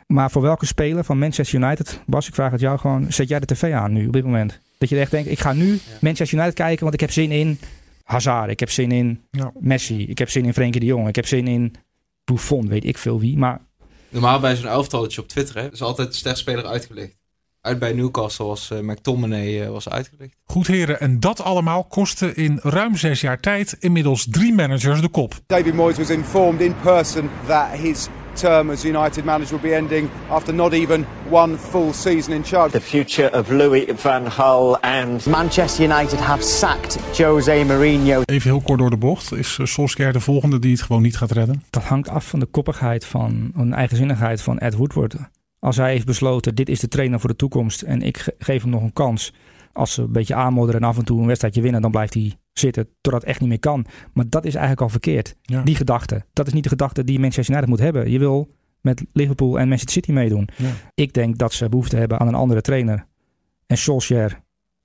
Maar 0.08 0.32
voor 0.32 0.41
welke 0.41 0.65
speler 0.65 1.04
van 1.04 1.19
Manchester 1.19 1.62
United, 1.62 2.02
Bas, 2.06 2.28
ik 2.28 2.34
vraag 2.34 2.52
het 2.52 2.62
jou 2.62 2.80
gewoon, 2.80 3.12
zet 3.12 3.30
jij 3.30 3.39
de 3.39 3.46
tv 3.46 3.74
aan 3.74 3.93
nu 3.93 4.08
op 4.08 4.13
dit 4.13 4.24
moment? 4.24 4.60
Dat 4.78 4.89
je 4.89 5.00
echt 5.00 5.12
denkt, 5.12 5.30
ik 5.30 5.39
ga 5.39 5.54
nu 5.54 5.80
Manchester 6.02 6.38
United 6.38 6.56
kijken, 6.56 6.82
want 6.82 6.93
ik 6.93 7.00
heb 7.00 7.12
zin 7.12 7.32
in 7.32 7.60
Hazard. 8.04 8.50
Ik 8.50 8.60
heb 8.60 8.69
zin 8.69 8.91
in 8.91 9.22
ja. 9.32 9.52
Messi. 9.60 10.08
Ik 10.08 10.17
heb 10.17 10.30
zin 10.30 10.46
in 10.46 10.54
Frenkie 10.54 10.80
de 10.80 10.86
Jong. 10.86 11.08
Ik 11.08 11.15
heb 11.15 11.28
zin 11.28 11.48
in 11.48 11.74
Buffon, 12.24 12.67
weet 12.67 12.86
ik 12.86 12.98
veel 12.98 13.19
wie. 13.19 13.38
Maar... 13.38 13.60
Normaal 14.13 14.39
bij 14.39 14.56
zo'n 14.56 14.67
elftalletje 14.67 15.21
op 15.21 15.28
Twitter 15.28 15.56
hè, 15.56 15.71
is 15.71 15.82
altijd 15.82 16.08
de 16.08 16.17
sterkspeler 16.17 16.65
uitgelicht. 16.65 17.21
Uit 17.62 17.80
bij 17.80 17.93
Newcastle 17.93 18.45
was 18.45 18.69
uh, 18.71 18.80
McTominay 18.80 19.63
uh, 19.63 19.69
was 19.69 19.89
uitgelicht. 19.89 20.36
Goed 20.45 20.67
heren, 20.67 20.99
en 20.99 21.19
dat 21.19 21.41
allemaal 21.41 21.84
kostte 21.84 22.34
in 22.34 22.60
ruim 22.63 22.95
zes 22.95 23.21
jaar 23.21 23.39
tijd 23.39 23.76
inmiddels 23.80 24.28
drie 24.30 24.54
managers 24.54 25.02
de 25.02 25.10
kop. 25.10 25.39
David 25.45 25.73
Moyes 25.73 25.97
was 25.97 26.10
informed 26.10 26.62
in 26.62 26.76
person 26.82 27.30
that 27.47 27.67
his 27.69 28.08
term 28.34 28.69
as 28.69 28.84
United 28.84 29.24
manager 29.24 29.60
will 29.60 29.69
be 29.69 29.76
ending 29.76 30.10
after 30.30 30.54
not 30.54 30.74
even 30.74 31.06
one 31.30 31.58
full 31.58 31.93
season 31.93 32.34
in 32.34 32.43
charge. 32.43 32.72
The 32.72 32.82
future 32.82 33.39
of 33.39 33.50
Louis 33.50 33.86
van 33.96 34.32
Gaal 34.32 34.80
and 34.82 35.26
Manchester 35.26 35.84
United 35.84 36.19
have 36.19 36.43
sacked 36.43 37.17
Jose 37.17 37.63
Mourinho. 37.65 38.22
Even 38.26 38.50
heel 38.50 38.62
kort 38.62 38.80
door 38.80 38.89
de 38.89 38.98
bocht. 38.98 39.34
Is 39.34 39.58
uh, 39.58 39.65
Solskjaer 39.65 40.13
de 40.13 40.19
volgende 40.19 40.60
die 40.60 40.72
het 40.72 40.82
gewoon 40.82 41.02
niet 41.02 41.17
gaat 41.17 41.32
redden? 41.32 41.63
Dat 41.69 41.84
hangt 41.84 42.10
af 42.10 42.28
van 42.28 42.39
de 42.39 42.46
koppigheid 42.46 43.06
van, 43.06 43.52
een 43.56 43.74
eigenzinnigheid 43.74 44.41
van 44.41 44.58
Ed 44.58 44.74
Woodward. 44.76 45.15
Als 45.60 45.78
hij 45.78 45.91
heeft 45.91 46.06
besloten, 46.06 46.56
dit 46.56 46.69
is 46.69 46.80
de 46.80 46.88
trainer 46.88 47.19
voor 47.19 47.30
de 47.30 47.36
toekomst 47.36 47.82
en 47.82 48.02
ik 48.02 48.36
geef 48.38 48.62
hem 48.62 48.72
nog 48.72 48.82
een 48.82 48.93
kans. 48.93 49.34
Als 49.74 49.93
ze 49.93 50.02
een 50.02 50.12
beetje 50.12 50.36
aanmodderen 50.36 50.82
en 50.82 50.88
af 50.88 50.98
en 50.98 51.06
toe 51.06 51.19
een 51.19 51.28
wedstrijdje 51.28 51.62
winnen, 51.62 51.82
dan 51.82 51.91
blijft 51.91 52.13
hij 52.13 52.38
zitten 52.54 52.88
totdat 53.02 53.22
het 53.22 53.30
echt 53.30 53.39
niet 53.39 53.50
meer 53.50 53.60
kan. 53.60 53.86
Maar 54.13 54.26
dat 54.30 54.46
is 54.46 54.54
eigenlijk 54.54 54.82
al 54.82 54.89
verkeerd. 54.89 55.36
Die 55.63 55.76
gedachte. 55.76 56.26
Dat 56.34 56.48
is 56.48 56.54
niet 56.54 56.63
de 56.63 56.70
gedachte 56.70 57.04
die 57.04 57.20
Manchester 57.20 57.54
United 57.54 57.70
moet 57.70 57.80
hebben. 57.80 58.12
Je 58.12 58.20
wil 58.20 58.50
met 58.82 59.04
Liverpool 59.13 59.60
en 59.60 59.68
Manchester 59.68 59.92
City 59.92 60.12
meedoen. 60.12 60.50
Ja. 60.58 60.70
Ik 60.94 61.13
denk 61.13 61.38
dat 61.38 61.54
ze 61.54 61.70
behoefte 61.70 61.96
hebben 61.96 62.20
aan 62.20 62.28
een 62.28 62.36
andere 62.36 62.62
trainer. 62.62 63.06
En 63.68 63.78
Solskjaer 63.78 64.42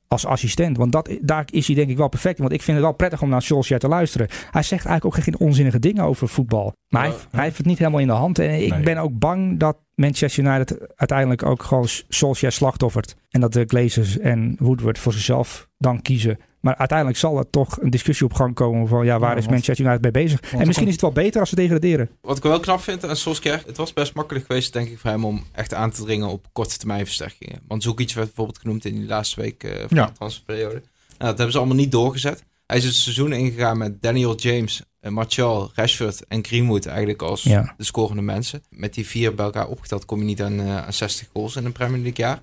als 0.09 0.27
assistent. 0.27 0.77
Want 0.77 0.93
dat, 0.93 1.11
daar 1.21 1.45
is 1.51 1.67
hij 1.67 1.77
denk 1.77 1.91
ik 1.91 1.97
wel 1.97 2.09
perfect. 2.09 2.39
Want 2.39 2.53
ik 2.53 2.63
vind 2.63 2.77
het 2.77 2.87
wel 2.87 2.95
prettig 2.95 3.23
om 3.23 3.29
naar 3.29 3.43
Solskjaer 3.43 3.81
te 3.81 3.89
luisteren. 3.89 4.29
Hij 4.51 4.63
zegt 4.63 4.87
eigenlijk 4.87 5.05
ook 5.05 5.25
geen 5.25 5.39
onzinnige 5.39 5.79
dingen 5.79 6.05
over 6.05 6.29
voetbal. 6.29 6.73
Maar 6.89 7.03
hij, 7.03 7.15
hij, 7.31 7.45
heeft 7.45 7.57
het 7.57 7.67
niet 7.67 7.79
helemaal 7.79 8.01
in 8.01 8.07
de 8.07 8.13
hand. 8.13 8.39
En 8.39 8.65
ik 8.65 8.85
ben 8.85 8.99
ook 8.99 9.19
bang 9.19 9.59
dat 9.59 9.77
Manchester 9.95 10.45
United 10.45 10.97
uiteindelijk 10.97 11.43
ook 11.43 11.63
gewoon 11.63 11.87
Solskjaer 12.09 12.53
slachtoffert. 12.53 13.17
En 13.31 13.41
dat 13.41 13.53
de 13.53 13.65
Glazers 13.67 14.19
en 14.19 14.57
Woodward 14.59 14.99
voor 14.99 15.13
zichzelf 15.13 15.69
dan 15.79 16.03
kiezen. 16.03 16.39
Maar 16.61 16.77
uiteindelijk 16.77 17.19
zal 17.19 17.39
er 17.39 17.51
toch 17.51 17.81
een 17.81 17.91
discussie 17.91 18.27
op 18.27 18.33
gang 18.33 18.55
komen 18.55 18.89
van 18.89 19.05
ja, 19.05 19.19
waar 19.19 19.39
is 19.39 19.49
Manchester 19.49 19.85
United 19.85 20.03
mee 20.03 20.11
bezig? 20.11 20.41
En 20.53 20.67
misschien 20.67 20.87
is 20.87 20.93
het 20.93 21.03
wel 21.03 21.13
beter 21.13 21.41
als 21.41 21.49
ze 21.49 21.55
degraderen. 21.55 22.11
Wat 22.21 22.37
ik 22.37 22.43
wel 22.43 22.61
knap 22.61 22.81
vind 22.81 23.05
aan 23.05 23.17
Solskjaer, 23.17 23.63
het 23.67 23.77
was 23.77 23.93
best 23.93 24.15
makkelijk 24.15 24.47
geweest 24.47 24.73
denk 24.73 24.89
ik 24.89 24.99
voor 24.99 25.11
hem 25.11 25.25
om 25.25 25.45
echt 25.53 25.75
aan 25.75 25.91
te 25.91 26.03
dringen 26.03 26.29
op 26.29 26.47
korte 26.53 26.79
termijn 26.79 27.05
versterkingen. 27.05 27.61
Want 27.67 27.85
iets 27.85 28.15
werd 28.15 28.27
bijvoorbeeld 28.27 28.59
genoemd 28.59 28.85
in 28.85 28.95
die 28.95 29.07
laatste 29.07 29.41
week 29.41 29.65
uh, 29.65 29.73
van 29.89 29.97
de 29.97 30.13
transferperiode. 30.13 30.75
Nou, 30.75 30.83
dat 31.19 31.29
hebben 31.37 31.53
ze 31.53 31.59
allemaal 31.59 31.77
niet 31.77 31.93
doorgezet. 31.93 32.45
Hij 32.67 32.77
is 32.77 32.85
het 32.85 32.95
seizoen 32.95 33.33
ingegaan 33.33 33.79
met 33.79 34.03
Daniel 34.03 34.37
James, 34.37 34.83
uh, 35.01 35.11
Martial, 35.11 35.71
Rashford 35.75 36.27
en 36.27 36.45
Greenwood 36.45 36.87
eigenlijk 36.87 37.23
als 37.23 37.43
de 37.43 37.67
scorende 37.77 38.23
mensen. 38.23 38.63
Met 38.71 38.95
die 38.95 39.07
vier 39.07 39.35
bij 39.35 39.45
elkaar 39.45 39.69
opgeteld 39.69 40.05
kom 40.05 40.19
je 40.19 40.25
niet 40.25 40.43
aan, 40.43 40.61
uh, 40.61 40.77
aan 40.77 40.93
60 40.93 41.29
goals 41.33 41.57
in 41.57 41.65
een 41.65 41.73
Premier 41.73 42.03
League 42.03 42.27
jaar. 42.27 42.41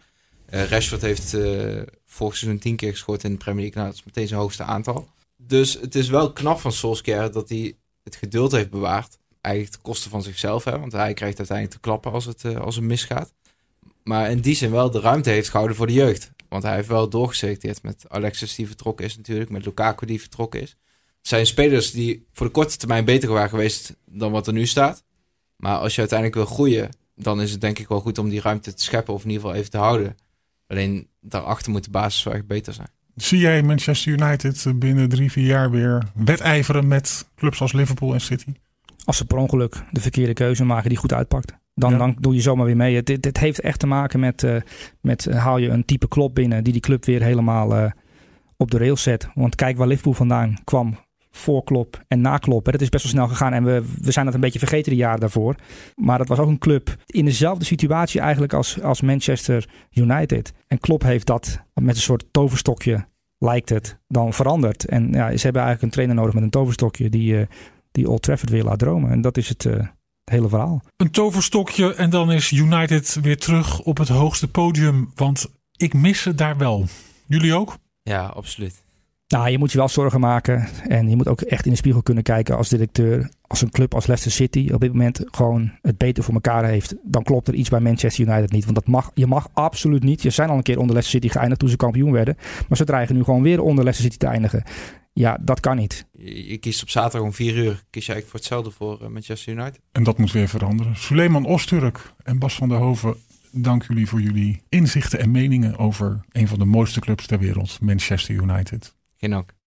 Uh, 0.50 0.64
Rashford 0.64 1.02
heeft 1.02 1.34
uh, 1.34 1.82
vorig 2.06 2.36
seizoen 2.36 2.60
tien 2.60 2.76
keer 2.76 2.92
gescoord 2.92 3.24
in 3.24 3.32
de 3.32 3.38
Premier 3.38 3.62
League. 3.62 3.82
Nou, 3.82 3.88
dat 3.88 4.00
is 4.00 4.06
meteen 4.06 4.28
zijn 4.28 4.40
hoogste 4.40 4.64
aantal. 4.64 5.10
Dus 5.38 5.74
het 5.74 5.96
is 5.96 6.10
wel 6.10 6.34
knap 6.34 6.60
van 6.60 6.72
Solskjaer 6.72 7.32
dat 7.32 7.50
hij 7.50 7.76
het 8.04 8.16
geduld 8.16 8.52
heeft 8.52 8.70
bewaard. 8.70 9.18
Eigenlijk 9.42 9.76
ten 9.76 9.84
koste 9.84 10.10
van 10.10 10.24
zichzelf. 10.24 10.64
Hè, 10.64 10.80
want 10.80 10.92
hij 10.92 11.14
krijgt 11.14 11.38
uiteindelijk 11.38 11.78
te 11.78 11.88
klappen 11.88 12.12
als 12.12 12.26
het, 12.26 12.44
uh, 12.44 12.60
als 12.60 12.76
het 12.76 12.84
misgaat. 12.84 13.34
Maar 14.04 14.32
in 14.32 14.40
die 14.40 14.56
zin 14.56 14.72
wel 14.72 14.92
de 14.92 15.00
ruimte 15.00 15.30
heeft 15.30 15.50
gehouden 15.50 15.78
voor 15.78 15.88
de 15.88 15.94
jeugd. 15.94 16.32
Want 16.50 16.64
hij 16.64 16.76
heeft 16.76 16.88
wel 16.88 17.10
doorgeselecteerd 17.10 17.84
met 17.84 18.06
Alexis 18.08 18.56
die 18.56 18.68
vertrokken 18.68 19.06
is 19.06 19.18
natuurlijk. 19.18 19.50
Met 19.50 19.66
Lukaku 19.66 20.06
die 20.06 20.20
vertrokken 20.20 20.62
is. 20.62 20.70
Het 21.18 21.28
zijn 21.28 21.46
spelers 21.46 21.92
die 21.92 22.28
voor 22.34 22.46
de 22.46 22.52
korte 22.52 22.78
termijn 22.78 23.06
beter 23.06 23.30
waren 23.30 23.50
geweest 23.50 23.96
dan 24.06 24.32
wat 24.32 24.48
er 24.48 24.54
nu 24.54 24.66
staat. 24.66 25.04
Maar 25.56 25.78
als 25.78 25.94
je 25.94 26.00
uiteindelijk 26.00 26.40
wil 26.40 26.56
groeien, 26.56 26.90
dan 27.16 27.42
is 27.42 27.52
het 27.52 27.62
denk 27.62 27.80
ik 27.80 27.88
wel 27.88 28.00
goed 28.00 28.18
om 28.18 28.30
die 28.30 28.42
ruimte 28.42 28.74
te 28.74 28.84
scheppen. 28.84 29.14
Of 29.14 29.24
in 29.24 29.30
ieder 29.30 29.42
geval 29.42 29.58
even 29.58 29.72
te 29.72 29.78
houden. 29.78 30.18
Alleen 30.76 31.08
daarachter 31.22 31.72
moet 31.72 31.84
de 31.84 31.90
basis 31.90 32.24
wel 32.24 32.34
echt 32.34 32.48
beter 32.48 32.74
zijn. 32.74 32.88
Zie 33.16 33.40
jij 33.40 33.64
Manchester 33.64 34.12
United 34.12 34.80
binnen 34.80 35.10
drie, 35.10 35.32
vier 35.32 35.46
jaar 35.46 35.72
weer 35.72 36.04
wedijveren 36.14 36.88
met 36.88 37.30
clubs 37.36 37.62
als 37.62 37.74
Liverpool 37.74 38.14
en 38.14 38.22
City? 38.22 38.54
Als 39.06 39.18
ze 39.18 39.26
per 39.26 39.38
ongeluk 39.38 39.84
de 39.92 40.02
verkeerde 40.02 40.34
keuze 40.34 40.66
maken 40.66 40.90
die 40.90 40.98
goed 40.98 41.14
uitpakt. 41.14 41.54
Dan, 41.74 41.98
dan 41.98 42.16
doe 42.20 42.34
je 42.34 42.42
zomaar 42.42 42.66
weer 42.66 42.76
mee. 42.76 43.04
Dit, 43.04 43.24
dit 43.24 43.38
heeft 43.38 43.60
echt 43.60 43.80
te 43.80 43.88
maken 43.88 44.20
met, 44.20 44.44
uh, 44.44 44.56
met 45.02 45.26
uh, 45.26 45.44
haal 45.44 45.58
je 45.58 45.70
een 45.70 45.86
type 45.86 46.08
klop 46.08 46.36
binnen 46.36 46.64
die 46.64 46.74
die 46.74 46.82
club 46.82 47.06
weer 47.06 47.22
helemaal 47.22 47.78
uh, 47.78 47.92
op 48.58 48.72
de 48.72 48.78
rails 48.78 49.04
zet. 49.04 49.28
Want 49.34 49.56
kijk 49.56 49.78
waar 49.78 49.88
Liverpool 49.88 50.14
vandaan 50.14 50.58
kwam 50.64 50.98
voorklop 51.36 52.04
en 52.08 52.22
naklop. 52.22 52.66
Dat 52.66 52.82
is 52.82 52.90
best 52.90 53.04
wel 53.04 53.14
snel 53.14 53.28
gegaan 53.28 53.54
en 53.54 53.64
we, 53.64 53.84
we 54.02 54.12
zijn 54.12 54.26
dat 54.26 54.34
een 54.34 54.40
beetje 54.40 54.60
vergeten 54.60 54.92
de 54.92 54.98
jaren 54.98 55.20
daarvoor. 55.20 55.56
Maar 55.96 56.18
dat 56.18 56.28
was 56.28 56.40
ook 56.40 56.48
een 56.48 56.58
club 56.58 56.96
in 57.06 57.26
dezelfde 57.26 57.66
situatie 57.66 58.22
eigenlijk 58.22 58.54
als, 58.54 58.82
als 58.82 59.02
Manchester 59.02 59.70
United. 59.92 60.54
En 60.68 60.80
Klopp 60.80 61.04
heeft 61.04 61.28
dat 61.28 61.62
met 61.74 61.96
een 61.96 62.02
soort 62.02 62.26
toverstokje, 62.32 63.08
lijkt 63.38 63.70
het, 63.70 64.00
dan 64.08 64.34
veranderd. 64.34 64.86
En 64.86 65.12
ja, 65.12 65.38
ze 65.38 65.44
hebben 65.44 65.62
eigenlijk 65.62 65.82
een 65.82 65.90
trainer 65.90 66.16
nodig 66.16 66.34
met 66.34 66.44
een 66.44 66.50
toverstokje 66.50 67.10
die, 67.10 67.34
uh, 67.34 67.46
die 67.92 68.10
Old 68.10 68.22
Trafford 68.22 68.52
weer 68.52 68.64
laat 68.64 68.80
dromen. 68.80 69.12
En 69.12 69.22
dat 69.22 69.38
is 69.38 69.50
het, 69.50 69.64
uh, 69.64 69.74
het 69.74 69.90
hele 70.24 70.50
verhaal. 70.50 70.82
Een 70.98 71.12
toverstokje 71.12 71.94
en 71.96 72.10
dan 72.10 72.32
is 72.32 72.52
United 72.52 73.18
weer 73.22 73.38
terug 73.38 73.82
op 73.82 73.98
het 73.98 74.08
hoogste 74.08 74.48
podium. 74.48 75.12
Want 75.16 75.48
ik 75.78 75.94
mis 75.94 76.24
het 76.24 76.38
daar 76.38 76.58
wel. 76.58 76.86
Jullie 77.28 77.54
ook? 77.54 77.78
Ja, 78.02 78.26
absoluut. 78.26 78.85
Nou, 79.28 79.50
je 79.50 79.58
moet 79.58 79.72
je 79.72 79.78
wel 79.78 79.90
zorgen 79.90 80.20
maken. 80.20 80.68
En 80.88 81.10
je 81.10 81.16
moet 81.16 81.28
ook 81.28 81.42
echt 81.42 81.66
in 81.66 81.72
de 81.72 81.78
spiegel 81.78 82.02
kunnen 82.02 82.24
kijken 82.24 82.58
als 82.58 82.70
directeur. 82.70 83.30
Als 83.42 83.62
een 83.62 83.70
club 83.70 83.94
als 83.94 84.06
Leicester 84.06 84.32
City 84.36 84.70
op 84.74 84.82
dit 84.82 84.92
moment 84.92 85.22
gewoon 85.26 85.72
het 85.82 85.98
beter 85.98 86.24
voor 86.24 86.34
elkaar 86.34 86.66
heeft. 86.66 86.96
Dan 87.04 87.24
klopt 87.24 87.48
er 87.48 87.54
iets 87.54 87.70
bij 87.70 87.80
Manchester 87.80 88.28
United 88.28 88.52
niet. 88.52 88.64
Want 88.64 88.76
dat 88.76 88.88
mag, 88.88 89.12
je 89.14 89.28
mag 89.28 89.50
absoluut 89.54 90.04
niet. 90.04 90.22
Je 90.22 90.30
zijn 90.30 90.50
al 90.50 90.58
een 90.58 90.64
keer 90.64 90.80
onder 90.80 90.94
Leicester 90.94 91.22
City 91.22 91.34
geëindigd 91.34 91.60
toen 91.60 91.70
ze 91.70 91.76
kampioen 91.76 92.12
werden. 92.12 92.38
Maar 92.68 92.78
ze 92.78 92.84
dreigen 92.84 93.16
nu 93.16 93.24
gewoon 93.24 93.42
weer 93.42 93.62
onder 93.62 93.84
Leicester 93.84 94.12
City 94.12 94.18
te 94.26 94.32
eindigen. 94.32 94.64
Ja, 95.14 95.38
dat 95.42 95.60
kan 95.60 95.76
niet. 95.76 96.06
Je, 96.12 96.58
kiest 96.58 96.82
op 96.82 96.90
zaterdag 96.90 97.28
om 97.28 97.34
vier 97.34 97.56
uur. 97.56 97.84
Kies 97.90 98.06
je 98.06 98.14
eigenlijk 98.14 98.26
voor 98.26 98.40
hetzelfde 98.40 98.72
voor 98.72 99.00
uh, 99.02 99.08
Manchester 99.08 99.54
United. 99.54 99.80
En 99.92 100.04
dat 100.04 100.18
moet 100.18 100.32
weer 100.32 100.48
veranderen. 100.48 100.96
Suleiman 100.96 101.46
Osturk 101.46 102.14
en 102.24 102.40
Bas 102.40 102.56
van 102.56 102.70
der 102.70 102.78
Hoven. 102.78 103.16
Dank 103.52 103.84
jullie 103.88 104.08
voor 104.08 104.22
jullie 104.22 104.62
inzichten 104.70 105.20
en 105.20 105.32
meningen 105.32 105.78
over 105.78 106.22
een 106.32 106.48
van 106.48 106.60
de 106.60 106.66
mooiste 106.66 107.00
clubs 107.00 107.28
ter 107.28 107.40
wereld, 107.40 107.78
Manchester 107.82 108.36
United. 108.36 108.96
Geen 109.18 109.34
ook. 109.34 109.56